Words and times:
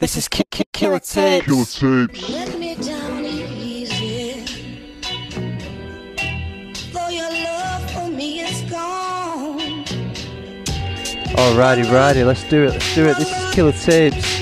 This 0.00 0.16
is 0.16 0.28
Ki- 0.28 0.44
Ki- 0.50 0.64
Killer 0.72 0.98
Tapes. 0.98 1.44
Killer 1.44 2.06
tapes. 2.06 2.30
Let 2.30 2.58
me 2.58 2.74
down 2.74 3.22
easy. 3.22 4.46
Though 6.90 7.08
your 7.10 7.30
love 7.30 7.90
for 7.90 8.08
me 8.08 8.40
is 8.40 8.62
gone. 8.70 9.84
Alrighty, 11.36 11.92
righty, 11.92 12.24
let's 12.24 12.42
do 12.48 12.62
it. 12.64 12.70
Let's 12.70 12.94
do 12.94 13.08
it. 13.08 13.18
This 13.18 13.30
is 13.30 13.54
Killer 13.54 13.72
Tapes. 13.72 14.40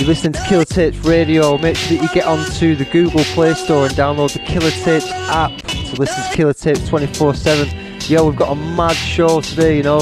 You're 0.00 0.08
listening 0.08 0.32
to 0.32 0.42
Killer 0.48 0.64
Tapes 0.64 0.98
Radio. 0.98 1.56
Make 1.58 1.76
sure 1.76 1.96
that 1.98 2.02
you 2.02 2.12
get 2.12 2.26
onto 2.26 2.74
the 2.74 2.86
Google 2.86 3.22
Play 3.36 3.54
Store 3.54 3.86
and 3.86 3.94
download 3.94 4.32
the 4.32 4.40
Killer 4.40 4.70
Tapes 4.70 5.08
app 5.30 5.56
to 5.62 5.94
listen 5.94 6.24
to 6.28 6.30
Killer 6.36 6.54
Tapes 6.54 6.88
24 6.88 7.34
7. 7.36 7.68
Yo, 8.10 8.26
we've 8.28 8.34
got 8.36 8.50
a 8.50 8.56
mad 8.56 8.96
show 8.96 9.40
today, 9.40 9.76
you 9.76 9.84
know. 9.84 10.00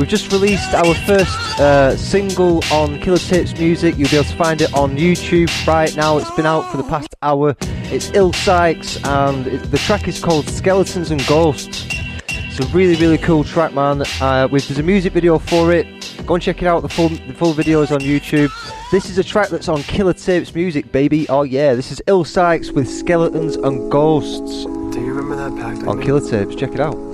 We've 0.00 0.08
just 0.08 0.32
released 0.32 0.72
our 0.72 0.94
first 0.94 1.60
uh, 1.60 1.94
single 1.94 2.64
on 2.72 2.98
Killer 3.00 3.18
Tapes 3.18 3.52
Music. 3.58 3.98
You'll 3.98 4.08
be 4.08 4.16
able 4.16 4.30
to 4.30 4.36
find 4.36 4.62
it 4.62 4.72
on 4.72 4.96
YouTube 4.96 5.50
right 5.66 5.94
now. 5.94 6.16
It's 6.16 6.30
been 6.30 6.46
out 6.46 6.70
for 6.70 6.78
the 6.78 6.84
past 6.84 7.14
hour. 7.20 7.54
It's 7.60 8.10
Ill 8.14 8.32
Sykes, 8.32 8.96
and 9.04 9.46
it, 9.46 9.70
the 9.70 9.76
track 9.76 10.08
is 10.08 10.18
called 10.18 10.48
Skeletons 10.48 11.10
and 11.10 11.24
Ghosts. 11.26 11.86
It's 12.30 12.58
a 12.58 12.66
really, 12.68 12.96
really 12.96 13.18
cool 13.18 13.44
track, 13.44 13.74
man. 13.74 14.02
Uh, 14.22 14.48
with, 14.50 14.68
there's 14.68 14.78
a 14.78 14.82
music 14.82 15.12
video 15.12 15.38
for 15.38 15.70
it. 15.70 15.86
Go 16.24 16.32
and 16.32 16.42
check 16.42 16.62
it 16.62 16.66
out. 16.66 16.80
The 16.80 16.88
full, 16.88 17.10
the 17.10 17.34
full 17.34 17.52
video 17.52 17.82
is 17.82 17.92
on 17.92 18.00
YouTube. 18.00 18.50
This 18.90 19.10
is 19.10 19.18
a 19.18 19.22
track 19.22 19.50
that's 19.50 19.68
on 19.68 19.82
Killer 19.82 20.14
Tapes 20.14 20.54
Music, 20.54 20.90
baby. 20.92 21.28
Oh 21.28 21.42
yeah, 21.42 21.74
this 21.74 21.92
is 21.92 22.00
Ill 22.06 22.24
Sykes 22.24 22.72
with 22.72 22.88
Skeletons 22.88 23.56
and 23.56 23.90
Ghosts 23.92 24.64
Do 24.64 24.98
you 24.98 25.12
remember 25.12 25.36
that 25.36 25.54
pact 25.60 25.86
on 25.86 26.00
Killer 26.00 26.26
Tapes. 26.26 26.54
Check 26.56 26.72
it 26.72 26.80
out. 26.80 27.09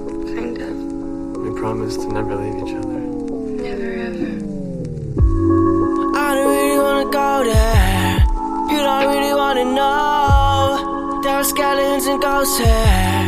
Kind 1.66 1.82
of. 1.82 1.90
To 1.90 2.06
never 2.12 2.36
leave 2.36 2.58
each 2.62 2.74
other. 2.78 3.00
Never 3.66 3.90
ever. 4.06 4.30
I 6.24 6.28
don't 6.36 6.50
really 6.54 6.78
wanna 6.78 7.10
go 7.10 7.30
there. 7.42 8.18
You 8.70 8.78
don't 8.86 9.06
really 9.12 9.34
wanna 9.34 9.64
know. 9.78 11.20
There 11.24 11.34
are 11.34 11.42
skeletons 11.42 12.06
and 12.06 12.22
ghosts 12.22 12.58
here. 12.58 13.26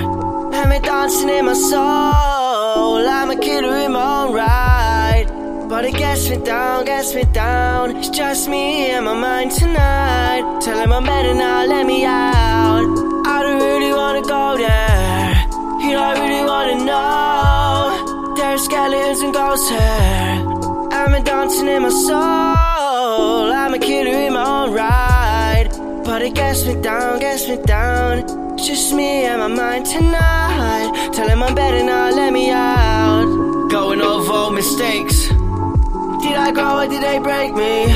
Have 0.55 0.69
me 0.69 0.78
dancing 0.78 1.30
in 1.30 1.47
my 1.47 1.55
soul. 1.55 3.08
I'm 3.19 3.28
a 3.33 3.36
killer 3.36 3.77
in 3.78 3.91
my 3.91 4.05
own 4.19 4.33
right. 4.33 5.27
But 5.69 5.84
it 5.84 5.97
gets 5.97 6.30
me 6.30 6.36
down, 6.36 6.84
gets 6.84 7.17
me 7.17 7.25
down. 7.33 7.97
It's 7.97 8.08
just 8.08 8.48
me 8.48 8.91
and 8.92 9.05
my 9.05 9.14
mind 9.14 9.50
tonight. 9.50 10.61
Tell 10.61 10.78
him 10.78 10.92
I'm 10.92 11.05
better 11.05 11.34
now, 11.34 11.67
let 11.67 11.84
me 11.84 12.05
out. 12.05 12.86
I 13.34 13.42
don't 13.42 13.61
really 13.61 13.92
wanna 13.92 14.23
go 14.23 14.56
there. 14.56 15.34
You 15.83 15.92
don't 15.98 16.20
really 16.20 16.45
wanna 16.45 16.84
know. 16.84 18.08
There 18.39 18.55
are 18.55 18.58
skeletons 18.58 19.20
and 19.20 19.34
ghosts 19.34 19.69
here. 19.69 19.78
I'm 19.78 21.12
a 21.12 21.20
dancing 21.20 21.67
in 21.67 21.83
my 21.83 21.89
soul. 21.89 23.53
I'm 23.53 23.75
a 23.75 23.80
killer 23.80 24.17
in 24.27 24.33
my 24.33 24.47
own 24.47 24.72
right. 24.72 25.69
But 26.05 26.22
it 26.22 26.34
gets 26.34 26.64
me 26.64 26.80
down, 26.80 27.19
gets 27.19 27.48
me 27.48 27.56
down. 27.64 28.20
It's 28.55 28.69
just 28.69 28.95
me 28.95 29.25
and 29.25 29.41
my 29.41 29.48
mind 29.48 29.86
tonight. 29.86 31.11
Tell 31.14 31.28
him 31.28 31.42
I'm 31.42 31.56
better 31.56 31.83
now, 31.83 32.11
let 32.14 32.33
me 32.33 32.53
out. 32.53 33.27
Going 33.70 34.00
over 34.00 34.33
all 34.33 34.52
mistakes. 34.52 35.27
Did 36.23 36.36
I 36.47 36.52
grow 36.55 36.78
or 36.78 36.86
did 36.86 37.02
they 37.02 37.19
break 37.19 37.52
me? 37.55 37.91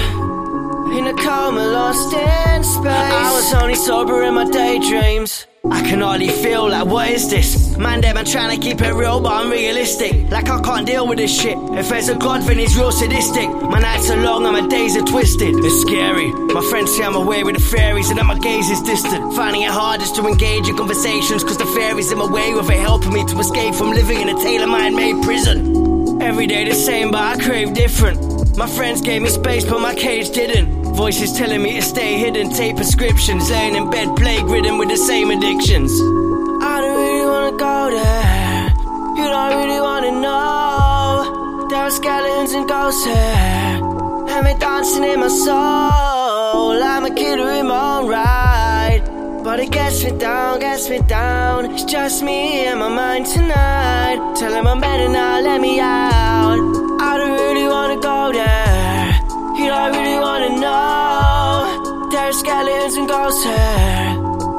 In 0.99 1.07
a 1.07 1.15
coma, 1.23 1.65
lost 1.69 2.13
in 2.13 2.65
space. 2.65 3.13
I 3.23 3.31
was 3.33 3.55
only 3.55 3.77
sober 3.77 4.25
in 4.25 4.35
my 4.35 4.51
daydreams. 4.51 5.47
I 5.71 5.81
can 5.83 6.01
hardly 6.01 6.27
feel 6.27 6.69
like, 6.69 6.87
what 6.87 7.09
is 7.09 7.31
this? 7.31 7.77
Man, 7.79 8.01
them 8.01 8.17
I'm 8.17 8.25
trying 8.25 8.51
to 8.51 8.61
keep 8.61 8.81
it 8.81 8.93
real, 8.95 9.21
but 9.21 9.33
I'm 9.33 9.49
realistic. 9.49 10.29
Like 10.29 10.49
I 10.51 10.61
can't 10.61 10.85
deal 10.85 11.07
with 11.07 11.19
this 11.19 11.41
shit. 11.41 11.57
If 11.79 11.89
there's 11.89 12.09
a 12.09 12.17
god, 12.17 12.43
then 12.43 12.59
he's 12.59 12.77
real 12.77 12.91
sadistic. 12.91 13.49
My 13.49 13.79
nights 13.79 14.11
are 14.11 14.21
long 14.21 14.45
and 14.45 14.55
my 14.55 14.67
days 14.67 14.97
are 14.97 15.05
twisted. 15.05 15.55
It's 15.55 15.81
scary. 15.83 16.33
My 16.33 16.63
friends 16.63 16.97
say 16.97 17.05
I'm 17.05 17.15
away 17.15 17.45
with 17.45 17.55
the 17.55 17.63
fairies 17.63 18.11
and 18.11 18.19
that 18.19 18.27
my 18.27 18.41
gaze 18.41 18.71
is 18.71 18.83
distant. 18.83 19.35
Finding 19.35 19.63
it 19.63 19.71
hard 19.71 20.01
just 20.01 20.17
to 20.17 20.27
engage 20.27 20.69
in 20.69 20.77
conversations, 20.77 21.45
cause 21.45 21.59
the 21.59 21.67
fairies 21.67 22.11
in 22.11 22.19
my 22.19 22.29
way 22.29 22.53
with 22.53 22.69
it 22.69 22.81
helping 22.81 23.13
me 23.13 23.25
to 23.25 23.39
escape 23.39 23.77
from 23.77 23.91
living 23.91 24.21
in 24.21 24.31
a 24.31 24.35
tailor 24.43 24.67
mind 24.67 24.97
made 24.97 25.23
prison. 25.23 26.21
Every 26.21 26.49
day 26.49 26.65
the 26.65 26.75
same, 26.75 27.13
but 27.13 27.21
I 27.21 27.37
crave 27.41 27.73
different. 27.73 28.57
My 28.57 28.67
friends 28.67 29.01
gave 29.01 29.23
me 29.23 29.29
space, 29.29 29.65
but 29.65 29.81
my 29.81 29.95
cage 29.95 30.31
didn't. 30.31 30.82
Voices 30.95 31.33
telling 31.33 31.63
me 31.63 31.75
to 31.77 31.83
stay 31.83 32.19
hidden, 32.19 32.51
take 32.51 32.77
prescriptions, 32.77 33.51
laying 33.51 33.77
in 33.77 33.91
bed, 33.91 34.15
plague 34.17 34.45
ridden 34.45 34.79
with 34.79 34.89
the 34.89 34.97
same 34.97 35.31
addictions. 35.31 35.91
I 36.63 36.81
don't 36.81 36.97
really 36.97 37.27
wanna 37.27 37.57
go 37.57 37.91
there. 37.91 38.75
You 39.17 39.27
don't 39.35 39.57
really 39.57 39.81
wanna 39.81 40.13
know. 40.21 41.67
There 41.71 41.83
are 41.83 41.91
skeletons 41.91 42.53
and 42.53 42.69
ghosts 42.69 43.05
here. 43.05 43.79
And 44.33 44.47
me 44.47 44.55
dancing 44.59 45.05
in 45.05 45.21
my 45.21 45.29
soul. 45.29 46.83
I'm 46.83 47.05
a 47.05 47.15
killer 47.15 47.51
in 47.53 47.67
my 47.67 47.99
own 47.99 48.09
right. 48.09 49.03
But 49.43 49.59
it 49.61 49.71
gets 49.71 50.05
me 50.05 50.17
down, 50.19 50.61
gets 50.61 50.89
me 50.89 51.01
down. 51.01 51.73
It's 51.73 51.85
just 51.85 52.23
me 52.23 52.67
and 52.67 52.79
my 52.79 52.89
mind 52.89 53.27
tonight. 53.27 54.37
Tell 54.39 54.53
him 54.55 54.67
I'm 54.67 54.81
better 54.81 55.09
now, 55.09 55.41
let 55.41 55.61
me 55.61 55.81
out. 55.81 56.61
I 57.01 57.19
don't 57.19 57.33
really 57.33 57.67
wanna 57.67 58.01
go 58.01 58.33
there. 58.33 58.62
You 59.63 59.69
don't 59.69 59.93
really 59.93 60.19
wanna 60.19 60.59
know. 60.59 62.09
There's 62.11 62.39
skeletons 62.41 62.97
and 62.97 63.09
ghosts 63.09 63.45
here. 63.45 64.09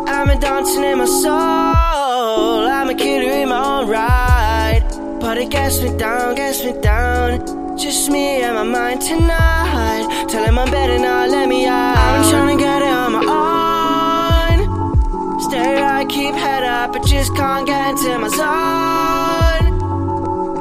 I'm 0.08 0.30
a 0.30 0.40
dancing 0.40 0.86
in 0.86 0.98
my 0.98 1.06
soul. 1.06 2.64
I'm 2.78 2.90
a 2.90 2.96
killer 2.96 3.34
in 3.42 3.50
my 3.50 3.62
own 3.72 3.90
right. 3.90 4.82
But 5.20 5.38
it 5.40 5.50
gets 5.50 5.82
me 5.82 5.98
down, 5.98 6.36
gets 6.36 6.64
me 6.64 6.72
down. 6.80 7.78
Just 7.78 8.10
me 8.10 8.44
and 8.44 8.56
my 8.56 8.64
mind 8.64 9.02
tonight. 9.02 10.06
Tell 10.30 10.46
him 10.46 10.58
I'm 10.58 10.72
better 10.72 10.98
now, 10.98 11.26
let 11.28 11.50
me 11.50 11.66
out. 11.66 11.98
I'm 11.98 12.32
trying 12.32 12.58
to 12.58 12.64
get 12.64 12.82
it 12.82 12.88
on 12.88 13.12
my 13.12 13.24
own. 13.42 15.40
Stay 15.42 15.82
right, 15.82 16.08
keep 16.08 16.34
head 16.34 16.64
up, 16.64 16.94
but 16.94 17.06
just 17.06 17.36
can't 17.36 17.68
get 17.68 17.90
into 17.90 18.20
my 18.20 18.30
zone. 18.30 19.66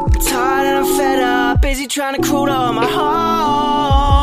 I'm 0.03 0.20
tired 0.20 0.66
and 0.66 0.76
I'm 0.84 0.97
fed 0.97 1.20
up, 1.20 1.60
busy 1.60 1.86
trying 1.86 2.20
to 2.20 2.28
crawl 2.28 2.50
on 2.50 2.74
my 2.74 2.88
hole. 2.91 4.22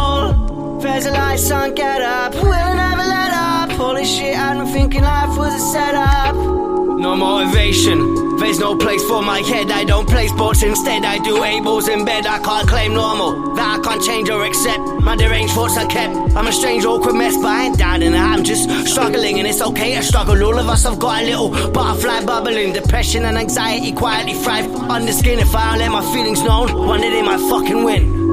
There's 0.99 1.15
a 1.15 1.17
light, 1.17 1.39
sun, 1.39 1.75
get 1.75 2.01
up, 2.01 2.33
we'll 2.33 2.75
never 2.75 3.03
let 3.03 3.31
up. 3.31 3.71
Holy 3.71 4.03
shit, 4.03 4.35
I've 4.35 4.57
been 4.57 4.67
thinking 4.67 5.01
life 5.01 5.37
was 5.37 5.55
a 5.55 5.59
setup. 5.71 6.35
No 6.35 7.15
motivation. 7.15 8.35
There's 8.35 8.59
no 8.59 8.75
place 8.75 9.01
for 9.05 9.21
my 9.21 9.39
head. 9.39 9.71
I 9.71 9.85
don't 9.85 10.09
play 10.09 10.27
sports 10.27 10.61
instead. 10.61 11.05
I 11.05 11.19
do 11.19 11.37
balls 11.63 11.87
in 11.87 12.03
bed. 12.03 12.25
I 12.25 12.39
can't 12.39 12.67
claim 12.67 12.95
normal. 12.95 13.53
That 13.55 13.79
I 13.79 13.81
can't 13.81 14.03
change 14.03 14.29
or 14.29 14.43
accept. 14.43 14.79
My 14.99 15.15
deranged 15.15 15.53
thoughts 15.53 15.77
are 15.77 15.87
kept. 15.87 16.35
I'm 16.35 16.47
a 16.47 16.51
strange, 16.51 16.83
awkward 16.83 17.15
mess, 17.15 17.37
but 17.37 17.45
I 17.45 17.67
ain't 17.67 18.03
in. 18.03 18.13
I'm 18.13 18.43
just 18.43 18.69
struggling, 18.85 19.39
and 19.39 19.47
it's 19.47 19.61
okay 19.61 19.95
to 19.95 20.03
struggle. 20.03 20.43
All 20.43 20.59
of 20.59 20.67
us 20.67 20.83
have 20.83 20.99
got 20.99 21.23
a 21.23 21.25
little 21.25 21.71
butterfly 21.71 22.25
bubbling. 22.25 22.73
Depression 22.73 23.23
and 23.23 23.37
anxiety 23.37 23.93
quietly 23.93 24.33
thrive 24.33 24.69
on 24.91 25.05
the 25.05 25.13
skin. 25.13 25.39
If 25.39 25.55
I 25.55 25.69
don't 25.69 25.79
let 25.79 25.91
my 25.91 26.13
feelings 26.13 26.43
known, 26.43 26.73
one 26.75 26.99
day 26.99 27.09
they 27.09 27.21
might 27.21 27.39
fucking 27.49 27.85
win. 27.85 28.28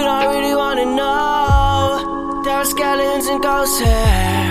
You 0.00 0.06
don't 0.06 0.34
really 0.34 0.54
wanna 0.54 0.86
know. 0.86 2.42
There 2.42 2.54
are 2.54 2.64
skeletons 2.64 3.26
and 3.26 3.42
ghosts 3.42 3.78
here. 3.80 4.46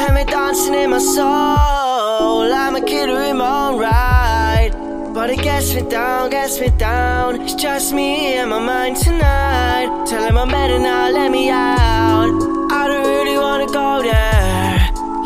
And 0.00 0.14
me 0.14 0.24
dancing 0.24 0.72
in 0.72 0.88
my 0.88 0.98
soul. 0.98 2.50
I'm 2.62 2.74
a 2.76 2.80
killer 2.80 3.20
in 3.24 3.36
my 3.36 3.68
own 3.68 3.78
right. 3.78 4.70
But 5.12 5.28
it 5.28 5.42
gets 5.42 5.74
me 5.74 5.82
down, 5.82 6.30
gets 6.30 6.58
me 6.58 6.70
down. 6.78 7.42
It's 7.42 7.54
just 7.56 7.92
me 7.92 8.38
and 8.38 8.48
my 8.48 8.58
mind 8.58 8.96
tonight. 8.96 10.06
Tell 10.08 10.24
him 10.24 10.38
I'm 10.38 10.48
better 10.48 10.78
now, 10.78 11.10
let 11.10 11.30
me 11.30 11.50
out. 11.50 12.32
I 12.80 12.88
don't 12.88 13.06
really 13.06 13.36
wanna 13.36 13.66
go 13.66 14.00
there. 14.00 14.78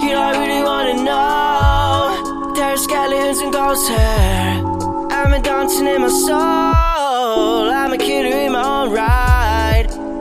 You 0.02 0.10
don't 0.18 0.36
really 0.42 0.64
wanna 0.64 0.96
know. 1.04 2.54
There 2.56 2.72
are 2.74 2.76
skeletons 2.76 3.38
and 3.38 3.52
ghosts 3.52 3.86
here. 3.86 4.52
I'm 5.16 5.32
a 5.32 5.40
dancing 5.40 5.86
in 5.86 6.00
my 6.00 6.08
soul. 6.08 7.70
I'm 7.70 7.92
a 7.92 7.98
killer 7.98 8.36
in 8.36 8.50
my 8.50 8.64
own 8.64 8.90
right. 8.90 9.19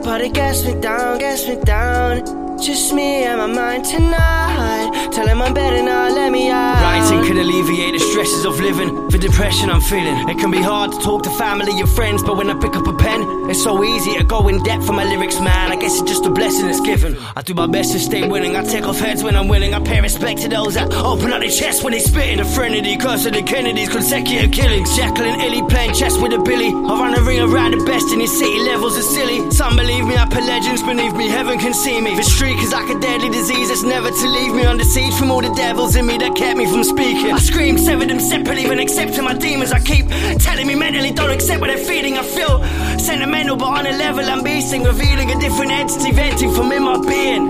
But 0.02 0.22
it 0.22 0.32
gets 0.32 0.64
me 0.64 0.80
down, 0.80 1.18
gets 1.18 1.46
me 1.46 1.56
down. 1.56 2.58
Just 2.58 2.92
me 2.92 3.24
and 3.24 3.38
my 3.38 3.46
mind 3.46 3.84
tonight. 3.84 4.79
Tell 5.10 5.26
him 5.26 5.42
I'm 5.42 5.52
better 5.52 5.82
now, 5.82 6.08
let 6.08 6.30
me 6.30 6.50
out. 6.50 6.80
Writing 6.80 7.26
could 7.26 7.36
alleviate 7.36 7.94
the 7.94 7.98
stresses 7.98 8.44
of 8.44 8.60
living. 8.60 9.08
The 9.08 9.18
depression 9.18 9.68
I'm 9.68 9.80
feeling. 9.80 10.28
It 10.28 10.38
can 10.38 10.50
be 10.52 10.62
hard 10.62 10.92
to 10.92 10.98
talk 11.00 11.24
to 11.24 11.30
family 11.30 11.78
and 11.80 11.88
friends, 11.88 12.22
but 12.22 12.36
when 12.36 12.48
I 12.48 12.54
pick 12.54 12.76
up 12.76 12.86
a 12.86 12.92
pen, 12.92 13.50
it's 13.50 13.62
so 13.62 13.82
easy 13.82 14.16
to 14.16 14.24
go 14.24 14.46
in 14.46 14.62
depth 14.62 14.86
for 14.86 14.92
my 14.92 15.04
lyrics, 15.04 15.40
man. 15.40 15.72
I 15.72 15.76
guess 15.76 16.00
it's 16.00 16.08
just 16.08 16.24
a 16.26 16.30
blessing 16.30 16.66
that's 16.66 16.80
given. 16.80 17.16
I 17.36 17.42
do 17.42 17.54
my 17.54 17.66
best 17.66 17.92
to 17.92 17.98
stay 17.98 18.26
winning. 18.26 18.56
I 18.56 18.62
take 18.62 18.84
off 18.84 19.00
heads 19.00 19.24
when 19.24 19.34
I'm 19.34 19.48
winning. 19.48 19.74
I 19.74 19.80
pay 19.80 20.00
respect 20.00 20.42
to 20.42 20.48
those 20.48 20.74
that 20.74 20.92
open 20.94 21.32
up 21.32 21.40
their 21.40 21.50
chest 21.50 21.82
when 21.82 21.92
they 21.92 21.98
spitting. 21.98 22.38
The 22.38 22.44
frenzy, 22.44 22.96
curse 22.96 23.26
of 23.26 23.32
the 23.32 23.42
Kennedys, 23.42 23.88
consecutive 23.88 24.52
killings. 24.52 24.96
Jacqueline 24.96 25.40
Illy 25.40 25.62
playing 25.68 25.94
chess 25.94 26.16
with 26.18 26.32
a 26.32 26.38
Billy. 26.38 26.68
I 26.68 26.92
run 27.02 27.14
a 27.18 27.22
ring 27.22 27.40
around 27.40 27.72
the 27.72 27.84
best 27.84 28.06
in 28.12 28.20
these 28.20 28.38
city 28.38 28.60
levels 28.60 28.96
are 28.96 29.02
silly. 29.02 29.50
Some 29.50 29.74
believe 29.74 30.06
me, 30.06 30.16
I 30.16 30.26
put 30.26 30.44
legends 30.44 30.82
beneath 30.82 31.14
me. 31.14 31.28
Heaven 31.28 31.58
can 31.58 31.74
see 31.74 32.00
me. 32.00 32.14
The 32.14 32.22
free, 32.22 32.54
cause 32.54 32.72
like 32.72 32.88
a 32.88 33.00
deadly 33.00 33.30
disease 33.30 33.68
that's 33.68 33.82
never 33.82 34.10
to 34.10 34.26
leave 34.28 34.54
me 34.54 34.64
under 34.64 34.84
siege 35.00 35.14
from 35.18 35.30
all 35.30 35.40
the 35.40 35.52
devils 35.54 35.96
in 35.96 36.06
me 36.06 36.18
that 36.18 36.34
kept 36.36 36.56
me 36.58 36.66
from 36.66 36.84
speaking. 36.84 37.32
I 37.32 37.38
scream, 37.38 37.78
sever 37.78 38.04
them 38.06 38.20
separately 38.20 38.66
when 38.68 38.78
accepting 38.78 39.24
my 39.24 39.34
demons. 39.34 39.72
I 39.72 39.80
keep 39.80 40.06
telling 40.38 40.66
me 40.66 40.74
mentally, 40.74 41.10
don't 41.12 41.30
accept 41.30 41.60
what 41.60 41.68
they're 41.68 41.78
feeling. 41.92 42.18
I 42.18 42.22
feel 42.22 42.62
sentimental, 42.98 43.56
but 43.56 43.66
on 43.78 43.86
a 43.86 43.92
level 43.92 44.24
I'm 44.24 44.40
beasting, 44.44 44.84
revealing 44.84 45.30
a 45.30 45.38
different 45.40 45.72
entity 45.72 46.12
venting 46.12 46.52
from 46.54 46.72
in 46.72 46.82
my 46.82 46.98
being. 47.00 47.48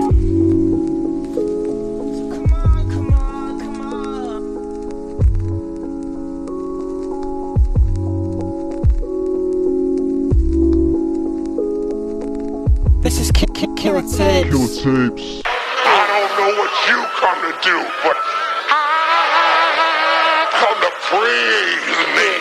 Come 2.31 2.53
on, 2.53 2.89
come 2.89 3.13
on, 3.13 3.59
come 3.59 3.81
on. 3.81 3.91
This 13.01 13.19
is 13.19 13.31
Ki- 13.31 13.47
Ki- 13.53 13.67
Killer 13.75 14.01
Tapes. 14.03 14.81
Killer 14.81 15.09
tapes. 15.09 15.40
Do, 17.63 17.77
but 18.03 18.17
I 18.73 20.47
come 20.57 20.79
to 20.81 20.91
praise 21.09 21.85
the 21.87 22.40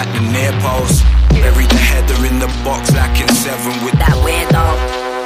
meet 0.00 0.08
it 0.08 0.14
at 0.14 0.14
the 0.14 0.20
near 0.32 0.52
post. 0.60 1.04
Bury 1.30 1.66
the 1.66 1.76
header 1.76 2.26
in 2.26 2.38
the 2.38 2.48
box 2.64 2.92
like 2.94 3.20
in 3.20 3.28
seven 3.28 3.72
with 3.84 3.94
that 3.98 4.16
weirdo, 4.24 4.66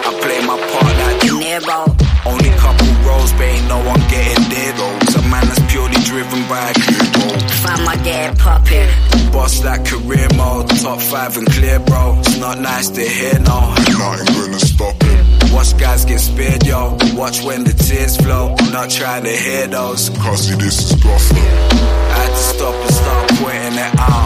I 0.04 0.10
play 0.20 0.40
my 0.46 0.56
part 0.70 0.94
like 1.00 1.20
De 1.20 1.32
Niro. 1.32 1.88
only 2.26 2.50
couple 2.58 2.86
rows, 3.06 3.32
but 3.32 3.42
ain't 3.42 3.68
no 3.68 3.78
one 3.84 4.00
getting 4.08 4.48
there 4.50 4.72
though. 4.74 4.98
Some 5.10 5.30
man 5.30 5.46
that's 5.48 5.64
purely 5.72 5.98
driven 6.04 6.46
by 6.48 6.70
a 6.70 6.74
clear 6.74 7.06
goal. 7.14 7.38
Find 7.64 7.84
my 7.84 7.96
dead 8.04 8.38
puppet. 8.38 8.88
Boss 9.32 9.64
like 9.64 9.84
career 9.84 10.28
mode, 10.36 10.68
top 10.80 11.00
five 11.00 11.36
and 11.36 11.46
clear, 11.46 11.80
bro. 11.80 12.16
It's 12.18 12.38
not 12.38 12.60
nice 12.60 12.88
to 12.90 13.02
hear, 13.02 13.38
no. 13.40 13.74
Nothing 13.98 14.34
gonna 14.34 14.60
stop 14.60 15.02
him. 15.02 15.52
Watch 15.52 15.76
guys 15.78 16.04
get 16.04 16.20
spared, 16.20 16.66
yo. 16.66 16.96
Watch 17.14 17.42
when 17.42 17.64
the 17.64 17.72
tears 17.72 18.16
flow. 18.16 18.54
Not 18.72 18.90
trying 18.90 19.24
to 19.24 19.34
hear 19.34 19.66
those. 19.66 20.10
Cause 20.22 20.46
see, 20.46 20.56
this 20.56 20.90
is 20.90 21.02
Gotham. 21.02 21.38
I 21.38 22.16
had 22.22 22.30
to 22.30 22.44
stop 22.54 22.74
and 22.74 22.94
start 22.94 23.28
pointing 23.40 23.78
it 23.78 23.98
out. 23.98 24.23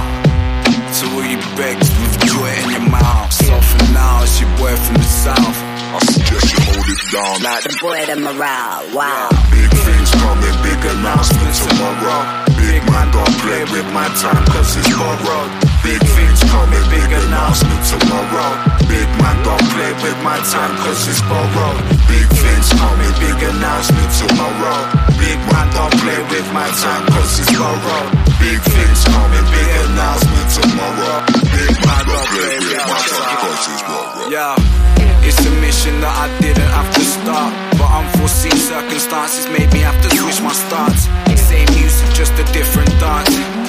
Now, 3.98 4.22
it's 4.22 4.38
your 4.40 4.50
boy 4.56 4.74
from 4.78 4.96
the 5.02 5.10
south. 5.26 5.58
I 5.90 5.98
suggest 6.14 6.46
you 6.54 6.60
hold 6.70 6.86
it 6.94 7.02
down. 7.10 7.36
Like 7.42 7.64
The 7.66 7.74
boy, 7.82 8.00
the 8.06 8.16
morale. 8.16 8.82
Wow. 8.94 9.28
Big 9.50 9.70
things 9.86 10.10
coming, 10.22 10.56
big 10.62 10.80
announcements 10.94 11.58
tomorrow. 11.66 12.22
Big 12.62 12.82
man 12.92 13.08
don't 13.10 13.36
play 13.42 13.62
with 13.74 13.88
my 13.92 14.06
time 14.22 14.44
cause 14.54 14.76
it's 14.78 14.90
borrowed. 14.94 15.67
Big 15.88 16.04
things 16.04 16.44
coming, 16.52 16.84
big 16.92 17.08
announcement 17.08 17.80
tomorrow. 17.88 18.52
Big 18.92 19.08
man 19.24 19.36
don't 19.40 19.66
play 19.72 19.88
with 20.04 20.20
my 20.20 20.36
time 20.52 20.76
cause 20.84 21.08
it's 21.08 21.24
borrowed. 21.24 21.80
Big 22.12 22.28
things 22.28 22.68
coming, 22.76 23.12
big 23.16 23.40
announcement 23.40 24.10
tomorrow. 24.20 24.84
Big 25.16 25.40
man 25.48 25.66
don't 25.72 25.96
play 26.04 26.20
with 26.28 26.48
my 26.52 26.68
time 26.76 27.08
cause 27.08 27.40
it's 27.40 27.48
borrowed. 27.56 28.08
Big 28.36 28.60
things 28.68 29.00
coming, 29.08 29.46
big 29.48 29.70
announcement 29.88 30.48
tomorrow. 30.60 31.24
Big 31.56 31.72
man 31.80 32.04
don't 32.04 32.28
play 32.36 32.56
with 32.68 32.84
my 32.84 33.00
time 33.08 33.36
cause 33.48 33.64
it's 33.72 33.84
borrowed. 33.88 34.28
Yeah, 34.28 35.24
it's 35.24 35.40
a 35.40 35.52
mission 35.64 36.04
that 36.04 36.12
I 36.12 36.28
didn't 36.44 36.68
have 36.68 36.92
to 37.00 37.04
start. 37.16 37.52
But 37.80 37.88
unforeseen 37.88 38.60
circumstances 38.60 39.48
made 39.56 39.72
me 39.72 39.80
have 39.88 39.96
to 40.04 40.08
switch 40.12 40.44
my 40.44 40.52
starts. 40.52 41.08
Same 41.48 41.64
music, 41.80 42.12
just 42.12 42.36
a 42.36 42.44
different 42.52 42.92
dance. 43.00 43.67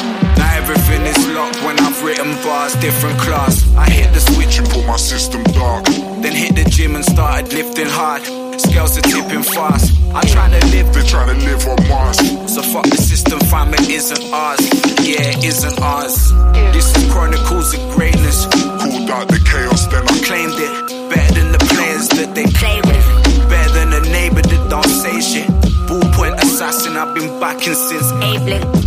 Now 0.70 0.76
everything 0.76 1.08
is 1.08 1.28
locked 1.30 1.64
when 1.64 1.80
I've 1.80 2.04
written 2.04 2.32
bars, 2.44 2.76
different 2.76 3.18
class. 3.18 3.66
I 3.76 3.90
hit 3.90 4.14
the 4.14 4.20
switch 4.20 4.60
and 4.60 4.70
put 4.70 4.86
my 4.86 4.98
system 4.98 5.42
dark. 5.46 5.86
Then 6.22 6.36
hit 6.36 6.54
the 6.54 6.64
gym 6.70 6.94
and 6.96 7.04
started 7.04 7.52
lifting 7.52 7.88
hard. 7.88 8.22
Scales 8.62 8.96
are 8.96 9.02
tipping 9.02 9.42
fast. 9.42 9.98
I'm 10.14 10.28
trying 10.28 10.54
to 10.54 10.64
live, 10.68 10.94
they're 10.94 11.10
trying 11.10 11.34
to 11.34 11.44
live 11.44 11.66
on 11.66 11.88
Mars. 11.90 12.18
so 12.54 12.62
fuck 12.62 12.86
the 12.86 12.98
system, 12.98 13.40
fam, 13.50 13.74
it 13.74 13.90
isn't 13.90 14.32
ours. 14.32 14.62
Yeah, 15.02 15.34
it 15.34 15.44
isn't 15.44 15.82
ours. 15.82 16.30
This 16.74 16.96
is 16.96 17.12
chronicles 17.12 17.74
of 17.74 17.82
greatness. 17.90 18.46
Pulled 18.46 19.10
out 19.10 19.28
the 19.28 19.42
chaos, 19.50 19.88
then 19.88 20.06
I 20.08 20.22
Claimed 20.22 20.54
it 20.54 21.10
better 21.10 21.34
than 21.34 21.52
the 21.52 21.66
players 21.74 22.10
that 22.10 22.36
they 22.36 22.46
Play 22.46 22.78
with. 22.86 23.50
Better 23.50 23.74
than 23.74 23.94
a 23.94 24.02
neighbor 24.02 24.44
that 24.44 24.70
don't 24.70 24.86
say 24.86 25.18
shit. 25.20 25.48
Ballpoint 25.90 26.38
assassin, 26.44 26.96
I've 26.96 27.16
been 27.16 27.40
backing 27.40 27.74
since 27.74 28.12
Abling. 28.22 28.79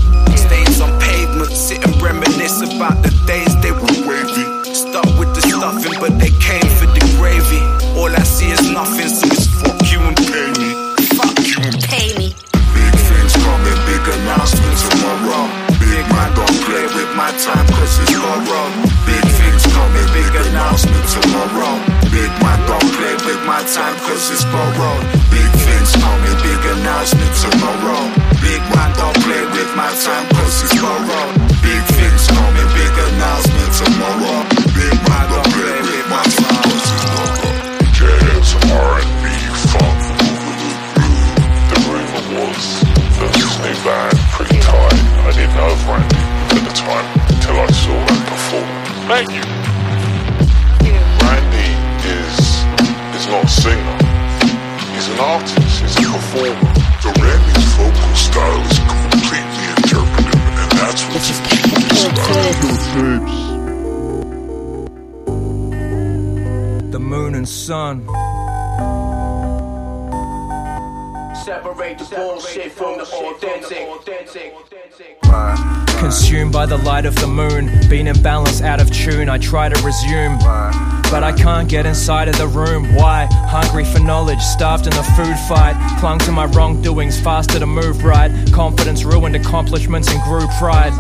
Been 77.93 78.23
balance 78.23 78.63
out 78.63 78.81
of 78.81 78.91
tune. 78.91 79.29
I 79.29 79.37
try 79.37 79.69
to 79.69 79.79
resume, 79.83 80.39
but 80.39 81.23
I 81.23 81.31
can't 81.37 81.69
get 81.69 81.85
inside 81.85 82.27
of 82.27 82.39
the 82.39 82.49
room. 82.49 82.95
Why? 82.95 83.29
Hungry 83.31 83.85
for 83.85 83.99
knowledge, 83.99 84.41
starved 84.41 84.87
in 84.87 84.93
the 84.93 85.03
food 85.15 85.37
fight. 85.47 85.77
Clung 86.01 86.19
to 86.21 86.33
my 86.33 86.47
wrongdoings, 86.47 87.21
faster 87.21 87.59
to 87.59 87.67
move 87.67 88.03
right. 88.03 88.31
Confidence 88.51 89.05
ruined 89.05 89.37
accomplishments 89.37 90.11
and 90.11 90.23
grew 90.23 90.47
pride. 90.59 90.95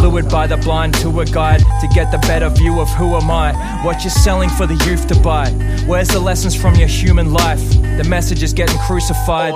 Lured 0.00 0.30
by 0.30 0.46
the 0.46 0.56
blind 0.56 0.94
tour 0.94 1.26
guide 1.26 1.60
to 1.80 1.88
get 1.88 2.10
the 2.10 2.18
better 2.26 2.48
view 2.48 2.80
of 2.80 2.88
who 2.90 3.14
am 3.16 3.30
I. 3.30 3.52
What 3.84 4.02
you're 4.02 4.10
selling 4.10 4.48
for 4.48 4.66
the 4.66 4.74
youth 4.86 5.06
to 5.08 5.20
buy. 5.20 5.50
Where's 5.86 6.08
the 6.08 6.18
lessons 6.18 6.54
from 6.54 6.74
your 6.74 6.88
human 6.88 7.34
life? 7.34 7.60
The 7.98 8.06
message 8.08 8.42
is 8.42 8.54
getting 8.54 8.78
crucified. 8.78 9.52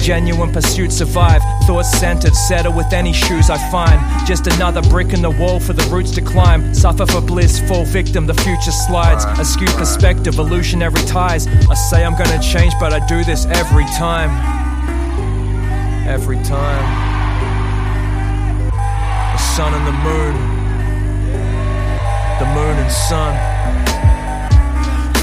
Genuine 0.00 0.52
pursuit 0.52 0.90
survive. 0.90 1.40
Thoughts 1.66 1.90
centered, 1.98 2.34
settle 2.34 2.72
with 2.72 2.92
any 2.92 3.12
shoes 3.12 3.48
I 3.48 3.58
find. 3.70 4.00
Just 4.26 4.48
another 4.48 4.82
brick 4.82 5.12
in 5.12 5.22
the 5.22 5.30
wall 5.30 5.60
for 5.60 5.72
the 5.72 5.84
roots 5.84 6.10
to 6.12 6.20
climb. 6.20 6.74
Suffer 6.74 7.06
for 7.06 7.20
bliss, 7.20 7.60
fall 7.68 7.84
victim, 7.84 8.26
the 8.26 8.34
future 8.34 8.72
slides. 8.72 9.24
A 9.38 9.44
skewed 9.44 9.70
perspective, 9.70 10.38
illusionary 10.38 11.02
ties. 11.06 11.46
I 11.46 11.74
say 11.74 12.04
I'm 12.04 12.16
gonna 12.16 12.42
change, 12.42 12.74
but 12.80 12.92
I 12.92 13.06
do 13.06 13.22
this 13.22 13.46
every 13.46 13.84
time. 13.96 14.30
Every 16.08 16.42
time. 16.42 17.07
Sun 19.58 19.74
and 19.74 19.86
the 19.88 19.90
moon. 19.90 20.34
The 22.38 22.46
moon 22.54 22.78
and 22.78 22.92
sun. 22.92 23.34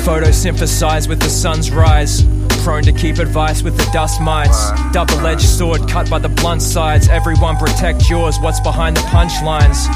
Photosynthesize 0.03 1.07
with 1.07 1.21
the 1.21 1.29
sun's 1.29 1.71
rise. 1.71 2.25
prone 2.61 2.83
to 2.83 2.91
keep 2.91 3.19
advice 3.19 3.63
with 3.63 3.77
the 3.77 3.89
dust 3.93 4.19
mites. 4.19 4.71
Double 4.91 5.25
edged 5.25 5.47
sword 5.47 5.87
cut 5.87 6.09
by 6.09 6.19
the 6.19 6.27
blunt 6.27 6.61
sides. 6.61 7.07
Everyone 7.07 7.55
protect 7.55 8.09
yours, 8.09 8.37
what's 8.41 8.59
behind 8.59 8.97
the 8.97 9.01
punchlines? 9.03 9.87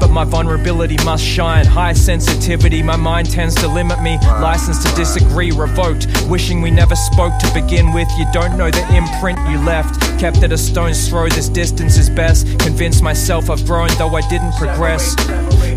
But 0.00 0.10
my 0.10 0.24
vulnerability 0.24 0.96
must 1.04 1.22
shine. 1.22 1.66
High 1.66 1.92
sensitivity, 1.92 2.82
my 2.82 2.96
mind 2.96 3.30
tends 3.30 3.54
to 3.56 3.68
limit 3.68 4.02
me. 4.02 4.18
License 4.40 4.82
to 4.84 4.96
disagree, 4.96 5.50
revoked. 5.52 6.06
Wishing 6.28 6.62
we 6.62 6.70
never 6.70 6.96
spoke 6.96 7.38
to 7.38 7.50
begin 7.54 7.92
with. 7.92 8.08
You 8.18 8.24
don't 8.32 8.56
know 8.56 8.70
the 8.70 8.84
imprint 8.96 9.38
you 9.50 9.58
left. 9.58 10.00
Kept 10.18 10.42
at 10.42 10.52
a 10.52 10.58
stone's 10.58 11.08
throw, 11.08 11.28
this 11.28 11.48
distance 11.48 11.96
is 11.98 12.10
best. 12.10 12.46
Convinced 12.58 13.02
myself 13.02 13.50
I've 13.50 13.64
grown, 13.66 13.88
though 13.98 14.14
I 14.16 14.26
didn't 14.28 14.52
progress. 14.54 15.14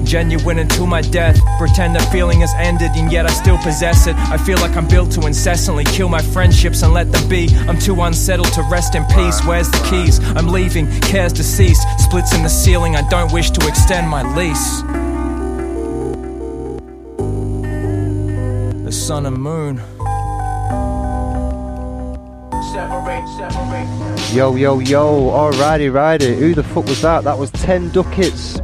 Genuine 0.03 0.59
until 0.59 0.87
my 0.87 1.01
death. 1.01 1.39
Pretend 1.57 1.95
the 1.95 2.01
feeling 2.11 2.41
has 2.41 2.53
ended, 2.57 2.91
and 2.95 3.11
yet 3.11 3.25
I 3.25 3.33
still 3.33 3.57
possess 3.57 4.07
it. 4.07 4.15
I 4.15 4.37
feel 4.37 4.57
like 4.59 4.75
I'm 4.75 4.87
built 4.87 5.11
to 5.11 5.25
incessantly 5.27 5.83
kill 5.85 6.09
my 6.09 6.21
friendships 6.21 6.81
and 6.83 6.93
let 6.93 7.11
them 7.11 7.27
be. 7.29 7.49
I'm 7.67 7.79
too 7.79 8.01
unsettled 8.01 8.51
to 8.53 8.63
rest 8.63 8.95
in 8.95 9.05
peace. 9.05 9.43
Where's 9.45 9.69
the 9.69 9.85
keys? 9.89 10.19
I'm 10.35 10.47
leaving, 10.47 10.89
cares 11.01 11.33
deceased. 11.33 11.83
Splits 12.13 12.35
in 12.35 12.43
the 12.43 12.47
ceiling, 12.47 12.95
I 12.95 13.01
don't 13.09 13.33
wish 13.33 13.49
to 13.49 13.67
extend 13.67 14.07
my 14.07 14.21
lease. 14.35 14.83
The 18.83 18.91
sun 18.91 19.25
and 19.25 19.35
moon. 19.35 19.77
Yo, 24.31 24.55
yo, 24.55 24.77
yo, 24.77 25.31
alrighty, 25.31 25.91
righty. 25.91 26.35
Who 26.35 26.53
the 26.53 26.61
fuck 26.61 26.85
was 26.85 27.01
that? 27.01 27.23
That 27.23 27.39
was 27.39 27.49
10 27.49 27.89
Ducats 27.89 28.59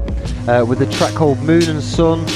uh, 0.47 0.63
with 0.63 0.77
the 0.77 0.85
track 0.85 1.15
called 1.15 1.39
Moon 1.39 1.63
and 1.63 1.81
Sun. 1.81 2.27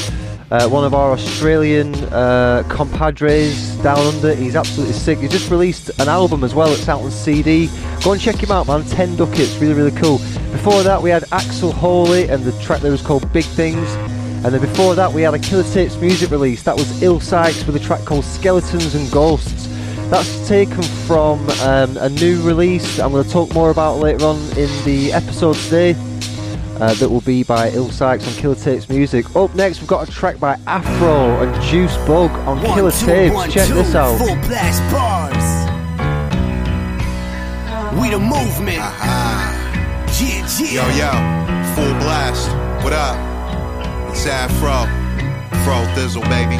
Uh, 0.53 0.69
one 0.69 0.85
of 0.85 0.93
our 0.93 1.13
Australian 1.13 1.95
uh, 2.13 2.61
compadres 2.69 3.75
down 3.77 3.97
under. 3.97 4.35
He's 4.35 4.55
absolutely 4.55 4.93
sick. 4.93 5.17
He 5.17 5.27
just 5.27 5.49
released 5.49 5.89
an 5.99 6.07
album 6.07 6.43
as 6.43 6.53
well. 6.53 6.71
It's 6.71 6.87
out 6.87 7.01
on 7.01 7.09
CD. 7.09 7.71
Go 8.03 8.11
and 8.11 8.21
check 8.21 8.35
him 8.35 8.51
out, 8.51 8.67
man. 8.67 8.83
10 8.85 9.15
Ducats, 9.15 9.57
really, 9.57 9.73
really 9.73 9.99
cool. 9.99 10.19
Before 10.51 10.83
that, 10.83 11.01
we 11.01 11.09
had 11.09 11.23
Axel 11.31 11.71
Holy 11.71 12.29
and 12.29 12.43
the 12.43 12.51
track 12.61 12.81
that 12.81 12.91
was 12.91 13.01
called 13.01 13.33
Big 13.33 13.45
Things. 13.45 13.95
And 14.45 14.53
then 14.53 14.61
before 14.61 14.93
that, 14.93 15.11
we 15.11 15.23
had 15.23 15.33
a 15.33 15.39
Killer 15.39 15.63
Tapes 15.63 15.97
music 15.97 16.29
release. 16.29 16.61
That 16.61 16.75
was 16.75 17.01
Ill 17.01 17.19
Sykes 17.19 17.65
with 17.65 17.75
a 17.75 17.79
track 17.79 18.05
called 18.05 18.23
Skeletons 18.23 18.93
and 18.93 19.11
Ghosts. 19.11 19.65
That's 20.11 20.47
taken 20.47 20.83
from 21.07 21.49
um, 21.61 21.97
a 21.97 22.09
new 22.09 22.39
release 22.43 22.99
I'm 22.99 23.11
going 23.11 23.23
to 23.23 23.29
talk 23.31 23.51
more 23.55 23.71
about 23.71 23.97
later 23.97 24.25
on 24.25 24.37
in 24.55 24.69
the 24.85 25.13
episode 25.13 25.55
today. 25.55 25.95
Uh, 26.79 26.93
that 26.95 27.09
will 27.09 27.21
be 27.21 27.43
by 27.43 27.69
Ill 27.71 27.89
Sykes 27.89 28.27
on 28.27 28.33
Killer 28.33 28.55
Tapes 28.55 28.89
Music. 28.89 29.35
Up 29.35 29.53
next, 29.55 29.79
we've 29.79 29.87
got 29.87 30.07
a 30.07 30.11
track 30.11 30.39
by 30.39 30.57
Afro 30.67 31.41
and 31.41 31.63
Juice 31.63 31.95
Bug 32.07 32.31
on 32.47 32.61
One, 32.61 32.73
Killer 32.75 32.91
two, 32.91 33.05
Tapes. 33.05 33.35
one, 33.35 33.49
Check 33.49 33.67
two, 33.67 33.75
this 33.75 33.95
out. 33.95 34.17
Full 34.17 34.35
blast 34.47 34.81
bars. 34.91 35.33
We 38.01 38.09
the 38.09 38.19
movement. 38.19 38.77
Yeah, 38.77 40.09
Yo, 40.19 40.65
yeah. 40.65 40.73
yo, 40.73 40.85
yo. 40.97 41.75
full 41.75 41.93
blast. 42.01 42.49
What 42.83 42.93
up? 42.93 43.15
It's 44.11 44.25
Afro. 44.25 44.87
Fro 45.63 45.75
Thizzle, 45.95 46.23
baby. 46.27 46.57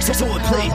So 0.00 0.26
it 0.26 0.42
play. 0.44 0.68